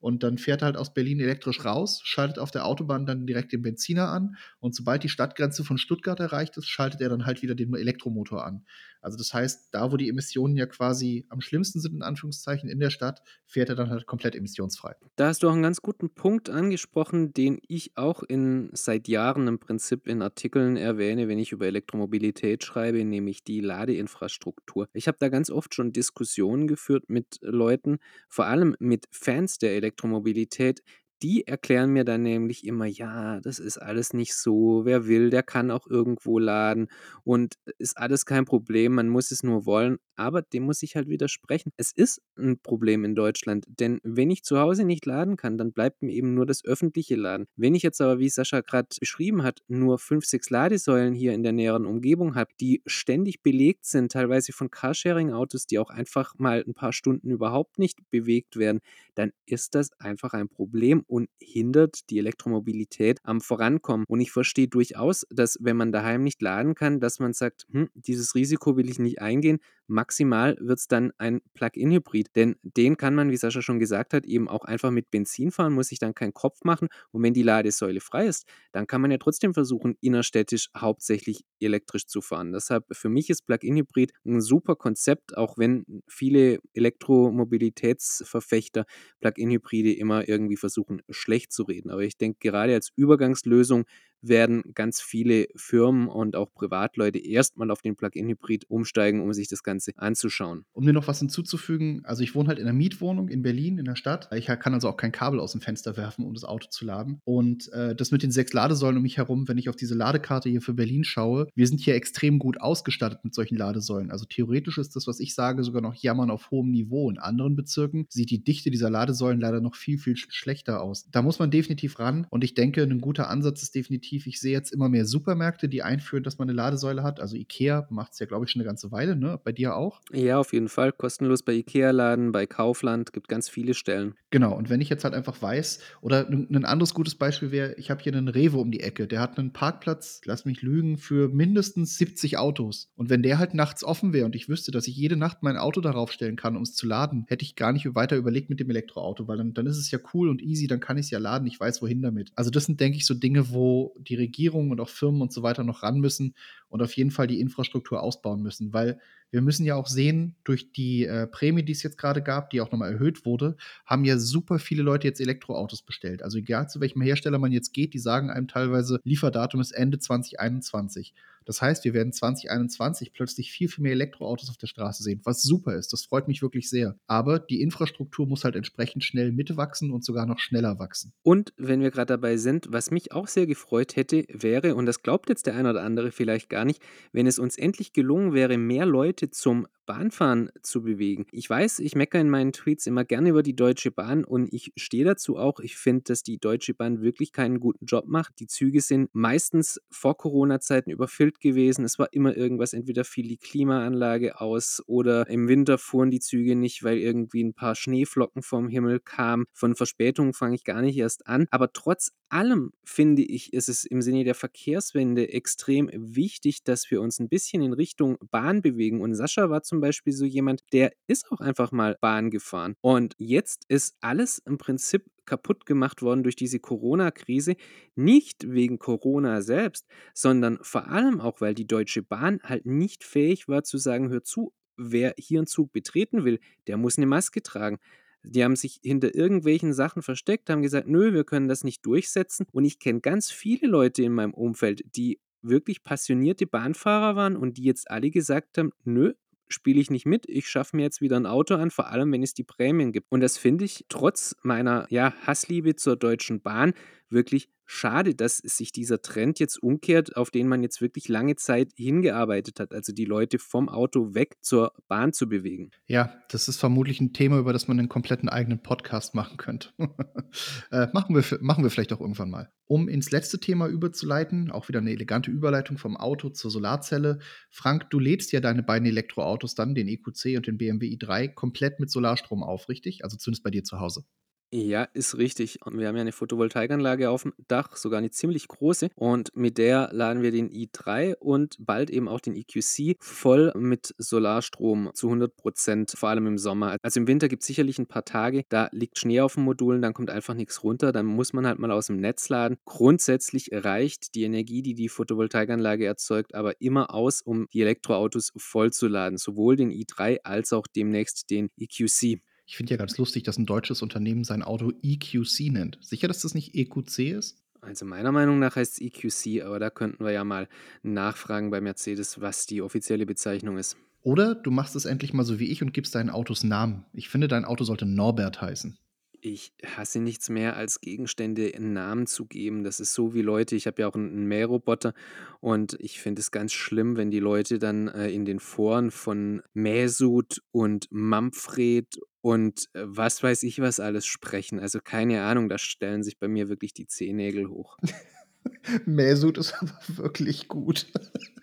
und 0.00 0.22
dann 0.22 0.38
fährt 0.38 0.62
er 0.62 0.66
halt 0.66 0.76
aus 0.76 0.94
Berlin 0.94 1.20
elektrisch 1.20 1.64
raus, 1.64 2.00
schaltet 2.04 2.38
auf 2.38 2.50
der 2.50 2.64
Autobahn 2.64 3.06
dann 3.06 3.26
direkt 3.26 3.52
den 3.52 3.62
Benziner 3.62 4.08
an 4.08 4.36
und 4.60 4.74
sobald 4.74 5.02
die 5.02 5.08
Stadtgrenze 5.08 5.64
von 5.64 5.78
Stuttgart 5.78 6.20
erreicht 6.20 6.56
ist, 6.56 6.68
schaltet 6.68 7.00
er 7.00 7.08
dann 7.08 7.26
halt 7.26 7.42
wieder 7.42 7.54
den 7.54 7.74
Elektromotor 7.74 8.44
an. 8.44 8.64
Also 9.02 9.18
das 9.18 9.34
heißt, 9.34 9.68
da 9.72 9.92
wo 9.92 9.96
die 9.96 10.08
Emissionen 10.08 10.56
ja 10.56 10.66
quasi 10.66 11.26
am 11.28 11.40
schlimmsten 11.40 11.80
sind, 11.80 11.94
in 11.94 12.02
Anführungszeichen, 12.02 12.68
in 12.68 12.78
der 12.78 12.90
Stadt, 12.90 13.22
fährt 13.44 13.68
er 13.68 13.74
dann 13.74 13.90
halt 13.90 14.06
komplett 14.06 14.34
emissionsfrei. 14.34 14.94
Da 15.16 15.26
hast 15.26 15.42
du 15.42 15.48
auch 15.48 15.52
einen 15.52 15.62
ganz 15.62 15.82
guten 15.82 16.14
Punkt 16.14 16.48
angesprochen, 16.48 17.34
den 17.34 17.58
ich 17.66 17.96
auch 17.96 18.22
in 18.22 18.70
seit 18.72 19.08
Jahren 19.08 19.48
im 19.48 19.58
Prinzip 19.58 20.06
in 20.06 20.22
Artikeln 20.22 20.76
erwähne, 20.76 21.28
wenn 21.28 21.38
ich 21.38 21.52
über 21.52 21.66
Elektromobilität 21.66 22.64
schreibe, 22.64 23.04
nämlich 23.04 23.44
die 23.44 23.60
Ladeinfrastruktur. 23.60 24.88
Ich 24.92 25.08
habe 25.08 25.18
da 25.20 25.28
ganz 25.28 25.50
oft 25.50 25.74
schon 25.74 25.92
Diskussionen 25.92 26.68
geführt 26.68 27.04
mit 27.08 27.38
Leuten, 27.42 27.98
vor 28.28 28.46
allem 28.46 28.76
mit 28.78 29.06
Fans 29.10 29.58
der 29.58 29.74
Elektromobilität, 29.74 30.82
die 31.22 31.46
erklären 31.46 31.90
mir 31.90 32.04
dann 32.04 32.22
nämlich 32.22 32.66
immer, 32.66 32.86
ja, 32.86 33.40
das 33.40 33.60
ist 33.60 33.78
alles 33.78 34.12
nicht 34.12 34.34
so, 34.34 34.84
wer 34.84 35.06
will, 35.06 35.30
der 35.30 35.42
kann 35.44 35.70
auch 35.70 35.86
irgendwo 35.86 36.38
laden 36.38 36.88
und 37.22 37.54
ist 37.78 37.96
alles 37.96 38.26
kein 38.26 38.44
Problem, 38.44 38.94
man 38.94 39.08
muss 39.08 39.30
es 39.30 39.42
nur 39.42 39.64
wollen. 39.64 39.98
Aber 40.16 40.42
dem 40.42 40.64
muss 40.64 40.82
ich 40.82 40.94
halt 40.94 41.08
widersprechen. 41.08 41.72
Es 41.76 41.90
ist 41.90 42.20
ein 42.36 42.58
Problem 42.58 43.04
in 43.04 43.14
Deutschland, 43.14 43.64
denn 43.66 43.98
wenn 44.02 44.30
ich 44.30 44.44
zu 44.44 44.58
Hause 44.58 44.84
nicht 44.84 45.06
laden 45.06 45.36
kann, 45.36 45.56
dann 45.56 45.72
bleibt 45.72 46.02
mir 46.02 46.12
eben 46.12 46.34
nur 46.34 46.44
das 46.44 46.64
öffentliche 46.64 47.16
Laden. 47.16 47.46
Wenn 47.56 47.74
ich 47.74 47.82
jetzt 47.82 48.00
aber, 48.00 48.18
wie 48.18 48.28
Sascha 48.28 48.60
gerade 48.60 48.88
beschrieben 49.00 49.42
hat, 49.42 49.60
nur 49.68 49.98
fünf, 49.98 50.26
sechs 50.26 50.50
Ladesäulen 50.50 51.14
hier 51.14 51.32
in 51.32 51.42
der 51.42 51.52
näheren 51.52 51.86
Umgebung 51.86 52.34
habe, 52.34 52.50
die 52.60 52.82
ständig 52.86 53.42
belegt 53.42 53.86
sind, 53.86 54.12
teilweise 54.12 54.52
von 54.52 54.70
Carsharing-Autos, 54.70 55.66
die 55.66 55.78
auch 55.78 55.90
einfach 55.90 56.34
mal 56.38 56.62
ein 56.66 56.74
paar 56.74 56.92
Stunden 56.92 57.30
überhaupt 57.30 57.78
nicht 57.78 57.98
bewegt 58.10 58.56
werden, 58.56 58.80
dann 59.14 59.32
ist 59.46 59.74
das 59.74 59.92
einfach 59.98 60.34
ein 60.34 60.48
Problem 60.48 61.04
und 61.12 61.28
hindert 61.38 62.08
die 62.08 62.18
Elektromobilität 62.18 63.18
am 63.22 63.42
Vorankommen. 63.42 64.06
Und 64.08 64.22
ich 64.22 64.32
verstehe 64.32 64.66
durchaus, 64.66 65.26
dass 65.28 65.58
wenn 65.60 65.76
man 65.76 65.92
daheim 65.92 66.22
nicht 66.22 66.40
laden 66.40 66.74
kann, 66.74 67.00
dass 67.00 67.18
man 67.18 67.34
sagt, 67.34 67.66
hm, 67.70 67.90
dieses 67.92 68.34
Risiko 68.34 68.78
will 68.78 68.88
ich 68.88 68.98
nicht 68.98 69.20
eingehen. 69.20 69.58
Maximal 69.88 70.56
wird 70.60 70.78
es 70.78 70.88
dann 70.88 71.12
ein 71.18 71.40
Plug-in-Hybrid, 71.54 72.34
denn 72.36 72.56
den 72.62 72.96
kann 72.96 73.14
man, 73.14 73.30
wie 73.30 73.36
Sascha 73.36 73.60
schon 73.62 73.78
gesagt 73.78 74.14
hat, 74.14 74.24
eben 74.24 74.48
auch 74.48 74.64
einfach 74.64 74.90
mit 74.90 75.10
Benzin 75.10 75.50
fahren, 75.50 75.72
muss 75.74 75.88
sich 75.88 75.98
dann 75.98 76.14
keinen 76.14 76.32
Kopf 76.34 76.60
machen. 76.64 76.88
Und 77.10 77.22
wenn 77.22 77.34
die 77.34 77.42
Ladesäule 77.42 78.00
frei 78.00 78.26
ist, 78.26 78.46
dann 78.72 78.86
kann 78.86 79.00
man 79.00 79.10
ja 79.10 79.18
trotzdem 79.18 79.54
versuchen, 79.54 79.96
innerstädtisch 80.00 80.68
hauptsächlich 80.76 81.44
elektrisch 81.60 82.06
zu 82.06 82.20
fahren. 82.22 82.52
Deshalb 82.52 82.84
für 82.92 83.08
mich 83.08 83.30
ist 83.30 83.46
Plug-in-Hybrid 83.46 84.12
ein 84.24 84.40
super 84.40 84.76
Konzept, 84.76 85.36
auch 85.36 85.58
wenn 85.58 85.84
viele 86.08 86.58
Elektromobilitätsverfechter 86.74 88.84
Plug-in-Hybride 89.20 89.92
immer 89.94 90.28
irgendwie 90.28 90.56
versuchen, 90.56 91.02
schlecht 91.10 91.52
zu 91.52 91.64
reden. 91.64 91.90
Aber 91.90 92.02
ich 92.02 92.16
denke, 92.16 92.38
gerade 92.40 92.74
als 92.74 92.90
Übergangslösung 92.96 93.84
werden 94.22 94.62
ganz 94.74 95.00
viele 95.00 95.48
Firmen 95.56 96.08
und 96.08 96.36
auch 96.36 96.52
Privatleute 96.54 97.18
erstmal 97.18 97.70
auf 97.70 97.82
den 97.82 97.96
Plug-in-Hybrid 97.96 98.70
umsteigen, 98.70 99.20
um 99.20 99.32
sich 99.32 99.48
das 99.48 99.62
Ganze 99.62 99.92
anzuschauen. 99.96 100.64
Um 100.72 100.84
mir 100.84 100.92
noch 100.92 101.08
was 101.08 101.18
hinzuzufügen, 101.18 102.02
also 102.04 102.22
ich 102.22 102.34
wohne 102.34 102.48
halt 102.48 102.58
in 102.58 102.66
einer 102.66 102.76
Mietwohnung 102.76 103.28
in 103.28 103.42
Berlin, 103.42 103.78
in 103.78 103.84
der 103.84 103.96
Stadt. 103.96 104.28
Ich 104.34 104.46
kann 104.46 104.74
also 104.74 104.88
auch 104.88 104.96
kein 104.96 105.12
Kabel 105.12 105.40
aus 105.40 105.52
dem 105.52 105.60
Fenster 105.60 105.96
werfen, 105.96 106.24
um 106.24 106.34
das 106.34 106.44
Auto 106.44 106.68
zu 106.68 106.84
laden. 106.84 107.20
Und 107.24 107.72
äh, 107.72 107.94
das 107.94 108.10
mit 108.10 108.22
den 108.22 108.30
sechs 108.30 108.52
Ladesäulen 108.52 108.96
um 108.96 109.02
mich 109.02 109.16
herum, 109.16 109.48
wenn 109.48 109.58
ich 109.58 109.68
auf 109.68 109.76
diese 109.76 109.94
Ladekarte 109.94 110.48
hier 110.48 110.60
für 110.60 110.74
Berlin 110.74 111.04
schaue, 111.04 111.48
wir 111.54 111.66
sind 111.66 111.80
hier 111.80 111.94
extrem 111.94 112.38
gut 112.38 112.60
ausgestattet 112.60 113.20
mit 113.24 113.34
solchen 113.34 113.56
Ladesäulen. 113.56 114.10
Also 114.10 114.24
theoretisch 114.24 114.78
ist 114.78 114.96
das, 114.96 115.06
was 115.06 115.20
ich 115.20 115.34
sage, 115.34 115.64
sogar 115.64 115.82
noch 115.82 115.94
Jammern 115.94 116.30
auf 116.30 116.50
hohem 116.50 116.70
Niveau. 116.70 117.10
In 117.10 117.18
anderen 117.18 117.56
Bezirken 117.56 118.06
sieht 118.08 118.30
die 118.30 118.44
Dichte 118.44 118.70
dieser 118.70 118.90
Ladesäulen 118.90 119.40
leider 119.40 119.60
noch 119.60 119.74
viel, 119.74 119.98
viel 119.98 120.16
schlechter 120.16 120.82
aus. 120.82 121.08
Da 121.10 121.22
muss 121.22 121.38
man 121.38 121.50
definitiv 121.50 121.98
ran. 121.98 122.26
Und 122.30 122.44
ich 122.44 122.54
denke, 122.54 122.82
ein 122.82 123.00
guter 123.00 123.28
Ansatz 123.28 123.62
ist 123.62 123.74
definitiv 123.74 124.11
definitiv, 124.12 124.26
ich 124.26 124.40
sehe 124.40 124.52
jetzt 124.52 124.72
immer 124.72 124.88
mehr 124.88 125.04
Supermärkte, 125.04 125.68
die 125.68 125.82
einführen, 125.82 126.22
dass 126.22 126.38
man 126.38 126.48
eine 126.48 126.56
Ladesäule 126.56 127.02
hat. 127.02 127.20
Also 127.20 127.36
Ikea 127.36 127.86
macht 127.90 128.12
es 128.12 128.18
ja, 128.18 128.26
glaube 128.26 128.44
ich, 128.44 128.50
schon 128.50 128.60
eine 128.60 128.68
ganze 128.68 128.92
Weile, 128.92 129.16
ne? 129.16 129.40
Bei 129.42 129.52
dir 129.52 129.76
auch? 129.76 130.00
Ja, 130.12 130.38
auf 130.38 130.52
jeden 130.52 130.68
Fall. 130.68 130.92
Kostenlos 130.92 131.42
bei 131.42 131.54
Ikea-Laden, 131.54 132.32
bei 132.32 132.46
Kaufland, 132.46 133.12
gibt 133.12 133.28
ganz 133.28 133.48
viele 133.48 133.74
Stellen. 133.74 134.14
Genau, 134.30 134.54
und 134.54 134.70
wenn 134.70 134.80
ich 134.80 134.88
jetzt 134.88 135.04
halt 135.04 135.14
einfach 135.14 135.40
weiß, 135.40 135.80
oder 136.00 136.28
ein 136.28 136.64
anderes 136.64 136.94
gutes 136.94 137.14
Beispiel 137.14 137.50
wäre, 137.50 137.74
ich 137.74 137.90
habe 137.90 138.02
hier 138.02 138.12
einen 138.12 138.28
Rewe 138.28 138.58
um 138.58 138.70
die 138.70 138.80
Ecke, 138.80 139.06
der 139.06 139.20
hat 139.20 139.38
einen 139.38 139.52
Parkplatz, 139.52 140.20
lass 140.24 140.44
mich 140.44 140.62
lügen, 140.62 140.98
für 140.98 141.28
mindestens 141.28 141.96
70 141.96 142.38
Autos. 142.38 142.90
Und 142.96 143.10
wenn 143.10 143.22
der 143.22 143.38
halt 143.38 143.54
nachts 143.54 143.84
offen 143.84 144.12
wäre 144.12 144.26
und 144.26 144.34
ich 144.34 144.48
wüsste, 144.48 144.70
dass 144.70 144.86
ich 144.86 144.96
jede 144.96 145.16
Nacht 145.16 145.42
mein 145.42 145.56
Auto 145.56 145.80
darauf 145.80 146.12
stellen 146.12 146.36
kann, 146.36 146.56
um 146.56 146.62
es 146.62 146.74
zu 146.74 146.86
laden, 146.86 147.24
hätte 147.28 147.44
ich 147.44 147.56
gar 147.56 147.72
nicht 147.72 147.94
weiter 147.94 148.16
überlegt 148.16 148.50
mit 148.50 148.60
dem 148.60 148.70
Elektroauto, 148.70 149.28
weil 149.28 149.38
dann, 149.38 149.54
dann 149.54 149.66
ist 149.66 149.78
es 149.78 149.90
ja 149.90 149.98
cool 150.14 150.28
und 150.28 150.42
easy, 150.42 150.66
dann 150.66 150.80
kann 150.80 150.98
ich 150.98 151.06
es 151.06 151.10
ja 151.10 151.18
laden, 151.18 151.46
ich 151.46 151.58
weiß 151.58 151.82
wohin 151.82 152.02
damit. 152.02 152.32
Also 152.34 152.50
das 152.50 152.64
sind, 152.64 152.80
denke 152.80 152.98
ich, 152.98 153.06
so 153.06 153.14
Dinge, 153.14 153.50
wo 153.50 153.94
die 154.08 154.14
Regierung 154.14 154.70
und 154.70 154.80
auch 154.80 154.88
Firmen 154.88 155.22
und 155.22 155.32
so 155.32 155.42
weiter 155.42 155.64
noch 155.64 155.82
ran 155.82 156.00
müssen 156.00 156.34
und 156.68 156.82
auf 156.82 156.94
jeden 156.94 157.10
Fall 157.10 157.26
die 157.26 157.40
Infrastruktur 157.40 158.02
ausbauen 158.02 158.42
müssen, 158.42 158.72
weil 158.72 158.98
wir 159.30 159.40
müssen 159.40 159.64
ja 159.64 159.76
auch 159.76 159.86
sehen, 159.86 160.36
durch 160.44 160.72
die 160.72 161.06
äh, 161.06 161.26
Prämie, 161.26 161.62
die 161.62 161.72
es 161.72 161.82
jetzt 161.82 161.96
gerade 161.96 162.22
gab, 162.22 162.50
die 162.50 162.60
auch 162.60 162.70
nochmal 162.70 162.92
erhöht 162.92 163.24
wurde, 163.24 163.56
haben 163.86 164.04
ja 164.04 164.18
super 164.18 164.58
viele 164.58 164.82
Leute 164.82 165.08
jetzt 165.08 165.20
Elektroautos 165.20 165.82
bestellt. 165.82 166.22
Also 166.22 166.38
egal 166.38 166.68
zu 166.68 166.80
welchem 166.80 167.00
Hersteller 167.00 167.38
man 167.38 167.50
jetzt 167.50 167.72
geht, 167.72 167.94
die 167.94 167.98
sagen 167.98 168.30
einem 168.30 168.46
teilweise, 168.46 169.00
Lieferdatum 169.04 169.60
ist 169.60 169.72
Ende 169.72 169.98
2021. 169.98 171.14
Das 171.44 171.60
heißt, 171.60 171.84
wir 171.84 171.94
werden 171.94 172.12
2021 172.12 173.12
plötzlich 173.12 173.52
viel, 173.52 173.68
viel 173.68 173.82
mehr 173.82 173.92
Elektroautos 173.92 174.50
auf 174.50 174.56
der 174.56 174.66
Straße 174.66 175.02
sehen, 175.02 175.20
was 175.24 175.42
super 175.42 175.74
ist. 175.74 175.92
Das 175.92 176.04
freut 176.04 176.28
mich 176.28 176.42
wirklich 176.42 176.68
sehr. 176.68 176.96
Aber 177.06 177.38
die 177.38 177.60
Infrastruktur 177.60 178.26
muss 178.26 178.44
halt 178.44 178.56
entsprechend 178.56 179.04
schnell 179.04 179.32
mitwachsen 179.32 179.90
und 179.90 180.04
sogar 180.04 180.26
noch 180.26 180.38
schneller 180.38 180.78
wachsen. 180.78 181.12
Und 181.22 181.52
wenn 181.56 181.80
wir 181.80 181.90
gerade 181.90 182.12
dabei 182.12 182.36
sind, 182.36 182.66
was 182.70 182.90
mich 182.90 183.12
auch 183.12 183.28
sehr 183.28 183.46
gefreut 183.46 183.96
hätte, 183.96 184.24
wäre, 184.28 184.74
und 184.74 184.86
das 184.86 185.02
glaubt 185.02 185.28
jetzt 185.28 185.46
der 185.46 185.56
eine 185.56 185.70
oder 185.70 185.82
andere 185.82 186.12
vielleicht 186.12 186.48
gar 186.48 186.64
nicht, 186.64 186.82
wenn 187.12 187.26
es 187.26 187.38
uns 187.38 187.56
endlich 187.56 187.92
gelungen 187.92 188.32
wäre, 188.32 188.58
mehr 188.58 188.86
Leute 188.86 189.30
zum 189.30 189.66
Bahnfahren 189.86 190.50
zu 190.62 190.82
bewegen. 190.82 191.26
Ich 191.32 191.48
weiß, 191.48 191.78
ich 191.80 191.94
meckere 191.94 192.20
in 192.20 192.30
meinen 192.30 192.52
Tweets 192.52 192.86
immer 192.86 193.04
gerne 193.04 193.30
über 193.30 193.42
die 193.42 193.56
Deutsche 193.56 193.90
Bahn 193.90 194.24
und 194.24 194.52
ich 194.52 194.72
stehe 194.76 195.04
dazu 195.04 195.36
auch. 195.36 195.60
Ich 195.60 195.76
finde, 195.76 196.04
dass 196.04 196.22
die 196.22 196.38
Deutsche 196.38 196.74
Bahn 196.74 197.02
wirklich 197.02 197.32
keinen 197.32 197.60
guten 197.60 197.86
Job 197.86 198.06
macht. 198.06 198.40
Die 198.40 198.46
Züge 198.46 198.80
sind 198.80 199.10
meistens 199.12 199.80
vor 199.90 200.16
Corona-Zeiten 200.16 200.90
überfüllt 200.90 201.40
gewesen. 201.40 201.84
Es 201.84 201.98
war 201.98 202.12
immer 202.12 202.36
irgendwas, 202.36 202.72
entweder 202.72 203.04
fiel 203.04 203.28
die 203.28 203.38
Klimaanlage 203.38 204.40
aus 204.40 204.82
oder 204.86 205.28
im 205.28 205.48
Winter 205.48 205.78
fuhren 205.78 206.10
die 206.10 206.20
Züge 206.20 206.56
nicht, 206.56 206.82
weil 206.82 206.98
irgendwie 206.98 207.42
ein 207.44 207.54
paar 207.54 207.74
Schneeflocken 207.74 208.42
vom 208.42 208.68
Himmel 208.68 209.00
kamen. 209.00 209.44
Von 209.52 209.74
Verspätungen 209.74 210.32
fange 210.32 210.54
ich 210.54 210.64
gar 210.64 210.82
nicht 210.82 210.96
erst 210.96 211.26
an. 211.26 211.46
Aber 211.50 211.72
trotz 211.72 212.12
allem 212.28 212.72
finde 212.84 213.22
ich, 213.22 213.52
ist 213.52 213.68
es 213.68 213.84
im 213.84 214.00
Sinne 214.00 214.24
der 214.24 214.34
Verkehrswende 214.34 215.32
extrem 215.32 215.90
wichtig, 215.92 216.64
dass 216.64 216.90
wir 216.90 217.00
uns 217.00 217.18
ein 217.18 217.28
bisschen 217.28 217.62
in 217.62 217.74
Richtung 217.74 218.16
Bahn 218.30 218.62
bewegen. 218.62 219.00
Und 219.00 219.14
Sascha 219.14 219.50
war 219.50 219.62
zum 219.72 219.80
Beispiel 219.80 220.12
so 220.12 220.26
jemand, 220.26 220.60
der 220.74 220.92
ist 221.06 221.32
auch 221.32 221.40
einfach 221.40 221.72
mal 221.72 221.96
Bahn 222.02 222.30
gefahren. 222.30 222.74
Und 222.82 223.14
jetzt 223.16 223.64
ist 223.68 223.96
alles 224.02 224.36
im 224.38 224.58
Prinzip 224.58 225.06
kaputt 225.24 225.64
gemacht 225.64 226.02
worden 226.02 226.22
durch 226.24 226.36
diese 226.36 226.60
Corona-Krise, 226.60 227.56
nicht 227.94 228.52
wegen 228.52 228.78
Corona 228.78 229.40
selbst, 229.40 229.86
sondern 230.12 230.58
vor 230.60 230.88
allem 230.88 231.22
auch, 231.22 231.40
weil 231.40 231.54
die 231.54 231.66
Deutsche 231.66 232.02
Bahn 232.02 232.40
halt 232.42 232.66
nicht 232.66 233.02
fähig 233.02 233.48
war 233.48 233.64
zu 233.64 233.78
sagen, 233.78 234.10
hör 234.10 234.22
zu, 234.22 234.52
wer 234.76 235.14
hier 235.16 235.38
einen 235.38 235.46
Zug 235.46 235.72
betreten 235.72 236.24
will, 236.24 236.38
der 236.66 236.76
muss 236.76 236.98
eine 236.98 237.06
Maske 237.06 237.42
tragen. 237.42 237.78
Die 238.24 238.44
haben 238.44 238.56
sich 238.56 238.78
hinter 238.82 239.14
irgendwelchen 239.14 239.72
Sachen 239.72 240.02
versteckt, 240.02 240.50
haben 240.50 240.60
gesagt, 240.60 240.86
nö, 240.86 241.14
wir 241.14 241.24
können 241.24 241.48
das 241.48 241.64
nicht 241.64 241.86
durchsetzen. 241.86 242.46
Und 242.52 242.66
ich 242.66 242.78
kenne 242.78 243.00
ganz 243.00 243.30
viele 243.30 243.68
Leute 243.68 244.02
in 244.02 244.12
meinem 244.12 244.34
Umfeld, 244.34 244.82
die 244.94 245.18
wirklich 245.40 245.82
passionierte 245.82 246.46
Bahnfahrer 246.46 247.16
waren 247.16 247.36
und 247.36 247.56
die 247.56 247.64
jetzt 247.64 247.90
alle 247.90 248.10
gesagt 248.10 248.58
haben, 248.58 248.70
nö, 248.84 249.14
spiele 249.52 249.80
ich 249.80 249.90
nicht 249.90 250.06
mit, 250.06 250.28
ich 250.28 250.48
schaffe 250.48 250.76
mir 250.76 250.82
jetzt 250.82 251.00
wieder 251.00 251.16
ein 251.16 251.26
Auto 251.26 251.54
an, 251.54 251.70
vor 251.70 251.88
allem 251.88 252.12
wenn 252.12 252.22
es 252.22 252.34
die 252.34 252.44
Prämien 252.44 252.92
gibt. 252.92 253.10
Und 253.10 253.20
das 253.20 253.38
finde 253.38 253.64
ich 253.64 253.84
trotz 253.88 254.36
meiner 254.42 254.86
ja, 254.90 255.14
Hassliebe 255.26 255.76
zur 255.76 255.96
Deutschen 255.96 256.40
Bahn 256.40 256.74
wirklich 257.12 257.48
schade, 257.64 258.14
dass 258.14 258.38
sich 258.38 258.72
dieser 258.72 259.00
Trend 259.00 259.38
jetzt 259.38 259.62
umkehrt, 259.62 260.16
auf 260.16 260.30
den 260.30 260.48
man 260.48 260.62
jetzt 260.62 260.80
wirklich 260.80 261.08
lange 261.08 261.36
Zeit 261.36 261.72
hingearbeitet 261.76 262.60
hat, 262.60 262.72
also 262.72 262.92
die 262.92 263.04
Leute 263.04 263.38
vom 263.38 263.68
Auto 263.68 264.14
weg 264.14 264.36
zur 264.42 264.72
Bahn 264.88 265.12
zu 265.12 265.28
bewegen. 265.28 265.70
Ja, 265.86 266.14
das 266.28 266.48
ist 266.48 266.58
vermutlich 266.58 267.00
ein 267.00 267.12
Thema, 267.12 267.38
über 267.38 267.52
das 267.52 267.68
man 267.68 267.78
einen 267.78 267.88
kompletten 267.88 268.28
eigenen 268.28 268.62
Podcast 268.62 269.14
machen 269.14 269.36
könnte. 269.38 269.70
äh, 270.70 270.88
machen, 270.92 271.14
wir, 271.14 271.24
machen 271.40 271.64
wir 271.64 271.70
vielleicht 271.70 271.92
auch 271.92 272.00
irgendwann 272.00 272.30
mal. 272.30 272.52
Um 272.66 272.88
ins 272.88 273.10
letzte 273.10 273.38
Thema 273.38 273.68
überzuleiten, 273.68 274.50
auch 274.50 274.68
wieder 274.68 274.80
eine 274.80 274.92
elegante 274.92 275.30
Überleitung 275.30 275.78
vom 275.78 275.96
Auto 275.96 276.30
zur 276.30 276.50
Solarzelle. 276.50 277.18
Frank, 277.50 277.90
du 277.90 277.98
lädst 277.98 278.32
ja 278.32 278.40
deine 278.40 278.62
beiden 278.62 278.86
Elektroautos 278.86 279.54
dann, 279.54 279.74
den 279.74 279.88
EQC 279.88 280.36
und 280.36 280.46
den 280.46 280.58
BMW 280.58 280.86
i3, 280.86 281.28
komplett 281.28 281.80
mit 281.80 281.90
Solarstrom 281.90 282.42
auf, 282.42 282.68
richtig? 282.68 283.04
Also 283.04 283.16
zumindest 283.16 283.44
bei 283.44 283.50
dir 283.50 283.64
zu 283.64 283.80
Hause. 283.80 284.04
Ja, 284.54 284.82
ist 284.92 285.16
richtig. 285.16 285.60
Wir 285.64 285.88
haben 285.88 285.96
ja 285.96 286.02
eine 286.02 286.12
Photovoltaikanlage 286.12 287.08
auf 287.08 287.22
dem 287.22 287.32
Dach, 287.48 287.74
sogar 287.74 287.96
eine 288.00 288.10
ziemlich 288.10 288.48
große. 288.48 288.90
Und 288.96 289.34
mit 289.34 289.56
der 289.56 289.88
laden 289.92 290.22
wir 290.22 290.30
den 290.30 290.50
i3 290.50 291.14
und 291.14 291.56
bald 291.58 291.88
eben 291.88 292.06
auch 292.06 292.20
den 292.20 292.36
EQC 292.36 292.96
voll 293.00 293.50
mit 293.56 293.94
Solarstrom 293.96 294.90
zu 294.92 295.06
100 295.06 295.34
Prozent, 295.36 295.94
vor 295.96 296.10
allem 296.10 296.26
im 296.26 296.36
Sommer. 296.36 296.76
Also 296.82 297.00
im 297.00 297.06
Winter 297.06 297.28
gibt 297.28 297.42
es 297.42 297.46
sicherlich 297.46 297.78
ein 297.78 297.86
paar 297.86 298.04
Tage, 298.04 298.44
da 298.50 298.68
liegt 298.72 298.98
Schnee 298.98 299.22
auf 299.22 299.36
den 299.36 299.44
Modulen, 299.44 299.80
dann 299.80 299.94
kommt 299.94 300.10
einfach 300.10 300.34
nichts 300.34 300.62
runter, 300.62 300.92
dann 300.92 301.06
muss 301.06 301.32
man 301.32 301.46
halt 301.46 301.58
mal 301.58 301.70
aus 301.70 301.86
dem 301.86 301.96
Netz 301.96 302.28
laden. 302.28 302.58
Grundsätzlich 302.66 303.48
reicht 303.52 304.14
die 304.14 304.24
Energie, 304.24 304.60
die 304.60 304.74
die 304.74 304.90
Photovoltaikanlage 304.90 305.86
erzeugt, 305.86 306.34
aber 306.34 306.60
immer 306.60 306.92
aus, 306.94 307.22
um 307.22 307.46
die 307.54 307.62
Elektroautos 307.62 308.32
voll 308.36 308.70
zu 308.70 308.86
laden, 308.86 309.16
sowohl 309.16 309.56
den 309.56 309.70
i3 309.70 310.18
als 310.24 310.52
auch 310.52 310.66
demnächst 310.66 311.30
den 311.30 311.48
EQC. 311.56 312.20
Ich 312.52 312.58
finde 312.58 312.72
ja 312.72 312.76
ganz 312.76 312.98
lustig, 312.98 313.22
dass 313.22 313.38
ein 313.38 313.46
deutsches 313.46 313.80
Unternehmen 313.80 314.24
sein 314.24 314.42
Auto 314.42 314.72
EQC 314.82 315.50
nennt. 315.50 315.78
Sicher, 315.80 316.06
dass 316.06 316.20
das 316.20 316.34
nicht 316.34 316.54
EQC 316.54 316.98
ist? 316.98 317.38
Also 317.62 317.86
meiner 317.86 318.12
Meinung 318.12 318.40
nach 318.40 318.56
heißt 318.56 318.74
es 318.74 318.80
EQC, 318.82 319.42
aber 319.42 319.58
da 319.58 319.70
könnten 319.70 320.04
wir 320.04 320.12
ja 320.12 320.22
mal 320.22 320.50
nachfragen 320.82 321.50
bei 321.50 321.62
Mercedes, 321.62 322.20
was 322.20 322.44
die 322.44 322.60
offizielle 322.60 323.06
Bezeichnung 323.06 323.56
ist. 323.56 323.78
Oder 324.02 324.34
du 324.34 324.50
machst 324.50 324.76
es 324.76 324.84
endlich 324.84 325.14
mal 325.14 325.24
so 325.24 325.38
wie 325.38 325.50
ich 325.50 325.62
und 325.62 325.72
gibst 325.72 325.94
deinen 325.94 326.10
Autos 326.10 326.44
Namen. 326.44 326.84
Ich 326.92 327.08
finde, 327.08 327.26
dein 327.26 327.46
Auto 327.46 327.64
sollte 327.64 327.86
Norbert 327.86 328.42
heißen 328.42 328.76
ich 329.22 329.54
hasse 329.64 330.00
nichts 330.00 330.28
mehr, 330.28 330.56
als 330.56 330.80
Gegenstände 330.80 331.52
einen 331.54 331.72
Namen 331.72 332.06
zu 332.06 332.26
geben. 332.26 332.64
Das 332.64 332.80
ist 332.80 332.92
so 332.92 333.14
wie 333.14 333.22
Leute, 333.22 333.54
ich 333.54 333.66
habe 333.66 333.82
ja 333.82 333.88
auch 333.88 333.94
einen 333.94 334.26
Mähroboter 334.26 334.94
und 335.40 335.76
ich 335.78 336.00
finde 336.00 336.20
es 336.20 336.30
ganz 336.30 336.52
schlimm, 336.52 336.96
wenn 336.96 337.10
die 337.10 337.20
Leute 337.20 337.58
dann 337.58 337.88
äh, 337.88 338.10
in 338.10 338.24
den 338.24 338.40
Foren 338.40 338.90
von 338.90 339.42
Mäsut 339.54 340.42
und 340.50 340.88
Manfred 340.90 341.98
und 342.20 342.68
äh, 342.74 342.82
was 342.84 343.22
weiß 343.22 343.44
ich 343.44 343.60
was 343.60 343.80
alles 343.80 344.06
sprechen. 344.06 344.58
Also 344.58 344.80
keine 344.82 345.22
Ahnung, 345.22 345.48
da 345.48 345.56
stellen 345.56 346.02
sich 346.02 346.18
bei 346.18 346.28
mir 346.28 346.48
wirklich 346.48 346.74
die 346.74 346.86
Zehennägel 346.86 347.48
hoch. 347.48 347.78
Mäsut 348.86 349.38
ist 349.38 349.54
aber 349.54 349.78
wirklich 349.88 350.48
gut. 350.48 350.86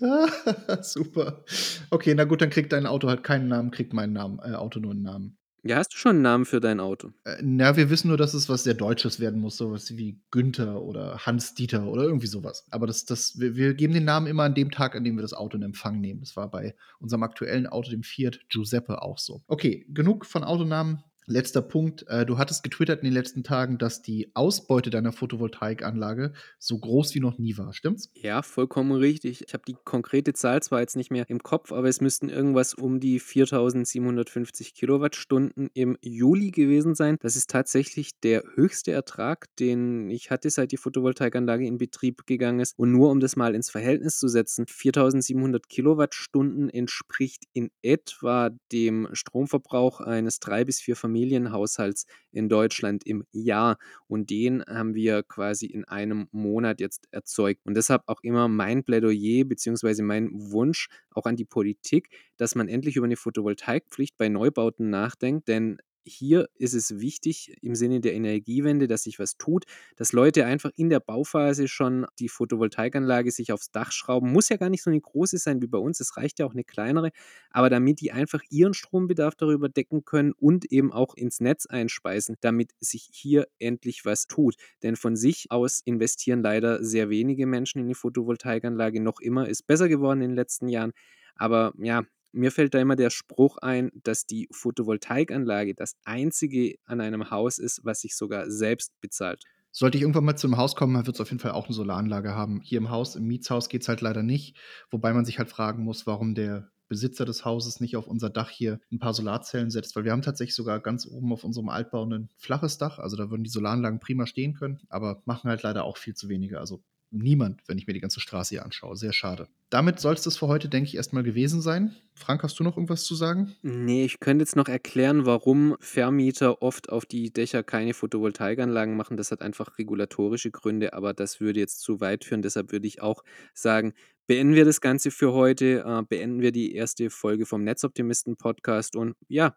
Super. 0.82 1.44
Okay, 1.90 2.14
na 2.14 2.24
gut, 2.24 2.42
dann 2.42 2.50
kriegt 2.50 2.72
dein 2.72 2.86
Auto 2.86 3.08
halt 3.08 3.24
keinen 3.24 3.48
Namen, 3.48 3.70
kriegt 3.70 3.92
mein 3.92 4.12
Namen, 4.12 4.38
äh, 4.40 4.54
Auto 4.54 4.80
nur 4.80 4.92
einen 4.92 5.02
Namen. 5.02 5.36
Ja, 5.62 5.76
hast 5.76 5.92
du 5.92 5.98
schon 5.98 6.16
einen 6.16 6.22
Namen 6.22 6.44
für 6.46 6.60
dein 6.60 6.80
Auto? 6.80 7.10
Äh, 7.24 7.36
na, 7.42 7.76
wir 7.76 7.90
wissen 7.90 8.08
nur, 8.08 8.16
dass 8.16 8.32
es 8.32 8.48
was 8.48 8.64
sehr 8.64 8.74
Deutsches 8.74 9.20
werden 9.20 9.40
muss, 9.40 9.58
sowas 9.58 9.94
wie 9.96 10.18
Günther 10.30 10.80
oder 10.82 11.18
Hans-Dieter 11.26 11.86
oder 11.86 12.04
irgendwie 12.04 12.28
sowas. 12.28 12.66
Aber 12.70 12.86
das, 12.86 13.04
das, 13.04 13.38
wir, 13.38 13.56
wir, 13.56 13.74
geben 13.74 13.92
den 13.92 14.04
Namen 14.04 14.26
immer 14.26 14.44
an 14.44 14.54
dem 14.54 14.70
Tag, 14.70 14.96
an 14.96 15.04
dem 15.04 15.16
wir 15.16 15.22
das 15.22 15.34
Auto 15.34 15.58
in 15.58 15.62
Empfang 15.62 16.00
nehmen. 16.00 16.20
Das 16.20 16.34
war 16.36 16.50
bei 16.50 16.74
unserem 16.98 17.22
aktuellen 17.22 17.66
Auto, 17.66 17.90
dem 17.90 18.02
Fiat 18.02 18.40
Giuseppe, 18.48 19.02
auch 19.02 19.18
so. 19.18 19.42
Okay, 19.48 19.86
genug 19.90 20.24
von 20.24 20.44
Autonamen. 20.44 21.02
Letzter 21.30 21.62
Punkt. 21.62 22.04
Äh, 22.08 22.26
du 22.26 22.38
hattest 22.38 22.64
getwittert 22.64 23.02
in 23.02 23.04
den 23.04 23.14
letzten 23.14 23.44
Tagen, 23.44 23.78
dass 23.78 24.02
die 24.02 24.32
Ausbeute 24.34 24.90
deiner 24.90 25.12
Photovoltaikanlage 25.12 26.32
so 26.58 26.76
groß 26.76 27.14
wie 27.14 27.20
noch 27.20 27.38
nie 27.38 27.56
war. 27.56 27.72
Stimmt's? 27.72 28.10
Ja, 28.14 28.42
vollkommen 28.42 28.90
richtig. 28.90 29.44
Ich 29.46 29.54
habe 29.54 29.62
die 29.64 29.76
konkrete 29.84 30.32
Zahl 30.32 30.60
zwar 30.60 30.80
jetzt 30.80 30.96
nicht 30.96 31.12
mehr 31.12 31.30
im 31.30 31.40
Kopf, 31.40 31.70
aber 31.70 31.88
es 31.88 32.00
müssten 32.00 32.30
irgendwas 32.30 32.74
um 32.74 32.98
die 32.98 33.20
4750 33.20 34.74
Kilowattstunden 34.74 35.70
im 35.72 35.96
Juli 36.02 36.50
gewesen 36.50 36.96
sein. 36.96 37.16
Das 37.20 37.36
ist 37.36 37.48
tatsächlich 37.48 38.18
der 38.18 38.42
höchste 38.56 38.90
Ertrag, 38.90 39.46
den 39.60 40.10
ich 40.10 40.32
hatte, 40.32 40.50
seit 40.50 40.72
die 40.72 40.78
Photovoltaikanlage 40.78 41.64
in 41.64 41.78
Betrieb 41.78 42.26
gegangen 42.26 42.58
ist. 42.58 42.76
Und 42.76 42.90
nur 42.90 43.08
um 43.08 43.20
das 43.20 43.36
mal 43.36 43.54
ins 43.54 43.70
Verhältnis 43.70 44.18
zu 44.18 44.26
setzen, 44.26 44.66
4700 44.66 45.68
Kilowattstunden 45.68 46.68
entspricht 46.70 47.44
in 47.52 47.70
etwa 47.82 48.50
dem 48.72 49.06
Stromverbrauch 49.12 50.00
eines 50.00 50.40
drei 50.40 50.64
bis 50.64 50.80
vier 50.80 50.96
Familien 50.96 51.19
Familienhaushalts 51.20 52.06
in 52.32 52.48
Deutschland 52.48 53.06
im 53.06 53.24
Jahr. 53.32 53.76
Und 54.06 54.30
den 54.30 54.64
haben 54.66 54.94
wir 54.94 55.22
quasi 55.22 55.66
in 55.66 55.84
einem 55.84 56.28
Monat 56.32 56.80
jetzt 56.80 57.08
erzeugt. 57.10 57.60
Und 57.64 57.76
deshalb 57.76 58.02
auch 58.06 58.20
immer 58.22 58.48
mein 58.48 58.84
Plädoyer 58.84 59.44
bzw. 59.44 60.02
mein 60.02 60.30
Wunsch 60.32 60.88
auch 61.10 61.26
an 61.26 61.36
die 61.36 61.44
Politik, 61.44 62.08
dass 62.36 62.54
man 62.54 62.68
endlich 62.68 62.96
über 62.96 63.06
eine 63.06 63.16
Photovoltaikpflicht 63.16 64.16
bei 64.16 64.28
Neubauten 64.28 64.90
nachdenkt. 64.90 65.48
Denn 65.48 65.78
hier 66.04 66.48
ist 66.54 66.74
es 66.74 67.00
wichtig 67.00 67.56
im 67.62 67.74
Sinne 67.74 68.00
der 68.00 68.14
Energiewende, 68.14 68.86
dass 68.86 69.04
sich 69.04 69.18
was 69.18 69.36
tut, 69.36 69.64
dass 69.96 70.12
Leute 70.12 70.46
einfach 70.46 70.70
in 70.76 70.88
der 70.90 71.00
Bauphase 71.00 71.68
schon 71.68 72.06
die 72.18 72.28
Photovoltaikanlage 72.28 73.30
sich 73.30 73.52
aufs 73.52 73.70
Dach 73.70 73.92
schrauben. 73.92 74.32
Muss 74.32 74.48
ja 74.48 74.56
gar 74.56 74.70
nicht 74.70 74.82
so 74.82 74.90
eine 74.90 75.00
große 75.00 75.38
sein 75.38 75.62
wie 75.62 75.66
bei 75.66 75.78
uns, 75.78 76.00
es 76.00 76.16
reicht 76.16 76.38
ja 76.38 76.46
auch 76.46 76.52
eine 76.52 76.64
kleinere, 76.64 77.10
aber 77.50 77.70
damit 77.70 78.00
die 78.00 78.12
einfach 78.12 78.42
ihren 78.50 78.74
Strombedarf 78.74 79.34
darüber 79.34 79.68
decken 79.68 80.04
können 80.04 80.32
und 80.32 80.70
eben 80.72 80.92
auch 80.92 81.14
ins 81.14 81.40
Netz 81.40 81.66
einspeisen, 81.66 82.36
damit 82.40 82.72
sich 82.80 83.08
hier 83.12 83.46
endlich 83.58 84.04
was 84.04 84.26
tut. 84.26 84.56
Denn 84.82 84.96
von 84.96 85.16
sich 85.16 85.50
aus 85.50 85.80
investieren 85.84 86.42
leider 86.42 86.82
sehr 86.84 87.10
wenige 87.10 87.46
Menschen 87.46 87.80
in 87.80 87.88
die 87.88 87.94
Photovoltaikanlage. 87.94 89.00
Noch 89.00 89.20
immer 89.20 89.48
ist 89.48 89.66
besser 89.66 89.88
geworden 89.88 90.22
in 90.22 90.30
den 90.30 90.36
letzten 90.36 90.68
Jahren. 90.68 90.92
Aber 91.36 91.72
ja, 91.78 92.04
mir 92.32 92.52
fällt 92.52 92.74
da 92.74 92.80
immer 92.80 92.96
der 92.96 93.10
Spruch 93.10 93.58
ein, 93.58 93.90
dass 94.02 94.26
die 94.26 94.48
Photovoltaikanlage 94.52 95.74
das 95.74 95.94
einzige 96.04 96.76
an 96.86 97.00
einem 97.00 97.30
Haus 97.30 97.58
ist, 97.58 97.84
was 97.84 98.00
sich 98.00 98.16
sogar 98.16 98.50
selbst 98.50 98.92
bezahlt. 99.00 99.44
Sollte 99.74 99.98
ich 99.98 100.02
irgendwann 100.02 100.24
mal 100.24 100.34
zu 100.36 100.48
'nem 100.48 100.56
Haus 100.56 100.74
kommen, 100.74 100.94
dann 100.94 101.06
wird's 101.06 101.20
auf 101.20 101.30
jeden 101.30 101.38
Fall 101.40 101.52
auch 101.52 101.68
'ne 101.68 101.74
Solaranlage 101.74 102.34
haben. 102.34 102.60
Hier 102.62 102.78
im 102.78 102.90
Haus 102.90 103.14
im 103.14 103.26
Mietshaus 103.26 103.68
geht's 103.68 103.88
halt 103.88 104.00
leider 104.00 104.22
nicht, 104.24 104.56
wobei 104.90 105.12
man 105.12 105.24
sich 105.24 105.38
halt 105.38 105.48
fragen 105.48 105.84
muss, 105.84 106.06
warum 106.08 106.34
der 106.34 106.70
Besitzer 106.88 107.24
des 107.24 107.44
Hauses 107.44 107.78
nicht 107.78 107.96
auf 107.96 108.08
unser 108.08 108.30
Dach 108.30 108.50
hier 108.50 108.80
'n 108.90 108.98
paar 108.98 109.14
Solarzellen 109.14 109.70
setzt, 109.70 109.94
weil 109.94 110.02
wir 110.04 110.10
haben 110.10 110.22
tatsächlich 110.22 110.56
sogar 110.56 110.80
ganz 110.80 111.06
oben 111.06 111.32
auf 111.32 111.44
unserem 111.44 111.68
Altbau 111.68 112.04
'nen 112.04 112.30
flaches 112.36 112.78
Dach. 112.78 112.98
Also, 112.98 113.16
da 113.16 113.30
würden 113.30 113.44
die 113.44 113.50
Solaranlagen 113.50 114.00
prima 114.00 114.26
stehen 114.26 114.54
können, 114.54 114.80
aber 114.88 115.22
machen 115.24 115.48
halt 115.48 115.62
leider 115.62 115.84
auch 115.84 115.96
viel 115.98 116.14
zu 116.14 116.28
wenige. 116.28 116.58
Also, 116.58 116.82
niemand, 117.10 117.62
wenn 117.66 117.78
ich 117.78 117.86
mir 117.86 117.92
die 117.92 118.00
ganze 118.00 118.20
Straße 118.20 118.50
hier 118.50 118.64
anschaue. 118.64 118.96
Sehr 118.96 119.12
schade. 119.12 119.48
Damit 119.68 120.00
soll's 120.00 120.22
das 120.22 120.36
für 120.36 120.48
heute, 120.48 120.68
denke 120.68 120.88
ich, 120.88 120.96
erst 120.96 121.12
mal 121.12 121.22
gewesen 121.22 121.60
sein. 121.60 121.94
Frank, 122.14 122.42
hast 122.42 122.58
du 122.58 122.64
noch 122.64 122.76
irgendwas 122.76 123.04
zu 123.04 123.14
sagen? 123.14 123.54
Ne, 123.62 124.04
ich 124.04 124.20
könnte 124.20 124.42
jetzt 124.42 124.56
noch 124.56 124.68
erklären, 124.68 125.26
warum 125.26 125.76
Vermieter 125.80 126.62
oft 126.62 126.90
auf 126.90 127.06
die 127.06 127.32
Dächer 127.32 127.62
keine 127.62 127.94
Photovoltaikanlagen 127.94 128.96
machen. 128.96 129.16
Das 129.16 129.30
hat 129.30 129.42
einfach 129.42 129.78
regulatorische 129.78 130.50
Gründe, 130.50 130.92
aber 130.92 131.14
das 131.14 131.40
würde 131.40 131.60
jetzt 131.60 131.80
zu 131.80 132.00
weit 132.00 132.24
führen. 132.24 132.42
Deshalb 132.42 132.72
würde 132.72 132.86
ich 132.86 133.00
auch 133.00 133.22
sagen, 133.54 133.94
beenden 134.26 134.54
wir 134.54 134.64
das 134.64 134.80
Ganze 134.80 135.10
für 135.10 135.32
heute, 135.32 135.84
äh, 135.86 136.02
beenden 136.08 136.40
wir 136.40 136.52
die 136.52 136.74
erste 136.74 137.10
Folge 137.10 137.46
vom 137.46 137.64
Netzoptimisten-Podcast 137.64 138.96
und 138.96 139.16
ja, 139.28 139.56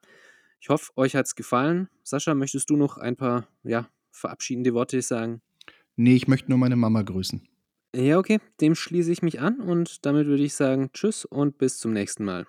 ich 0.59 0.69
hoffe, 0.69 0.91
euch 0.95 1.15
hat's 1.15 1.35
gefallen. 1.35 1.89
Sascha, 2.03 2.33
möchtest 2.33 2.69
du 2.69 2.77
noch 2.77 2.97
ein 2.97 3.17
paar, 3.17 3.47
ja, 3.63 3.89
verabschiedende 4.11 4.73
Worte 4.73 5.01
sagen? 5.01 5.41
Ne, 5.95 6.15
ich 6.15 6.27
möchte 6.27 6.49
nur 6.49 6.57
meine 6.57 6.75
Mama 6.75 7.01
grüßen. 7.01 7.47
Ja, 7.95 8.17
okay, 8.17 8.39
dem 8.59 8.73
schließe 8.73 9.11
ich 9.11 9.21
mich 9.21 9.39
an 9.39 9.59
und 9.59 10.05
damit 10.05 10.25
würde 10.25 10.43
ich 10.43 10.55
sagen: 10.55 10.89
Tschüss 10.93 11.25
und 11.25 11.57
bis 11.59 11.77
zum 11.77 11.93
nächsten 11.93 12.25
Mal. 12.25 12.47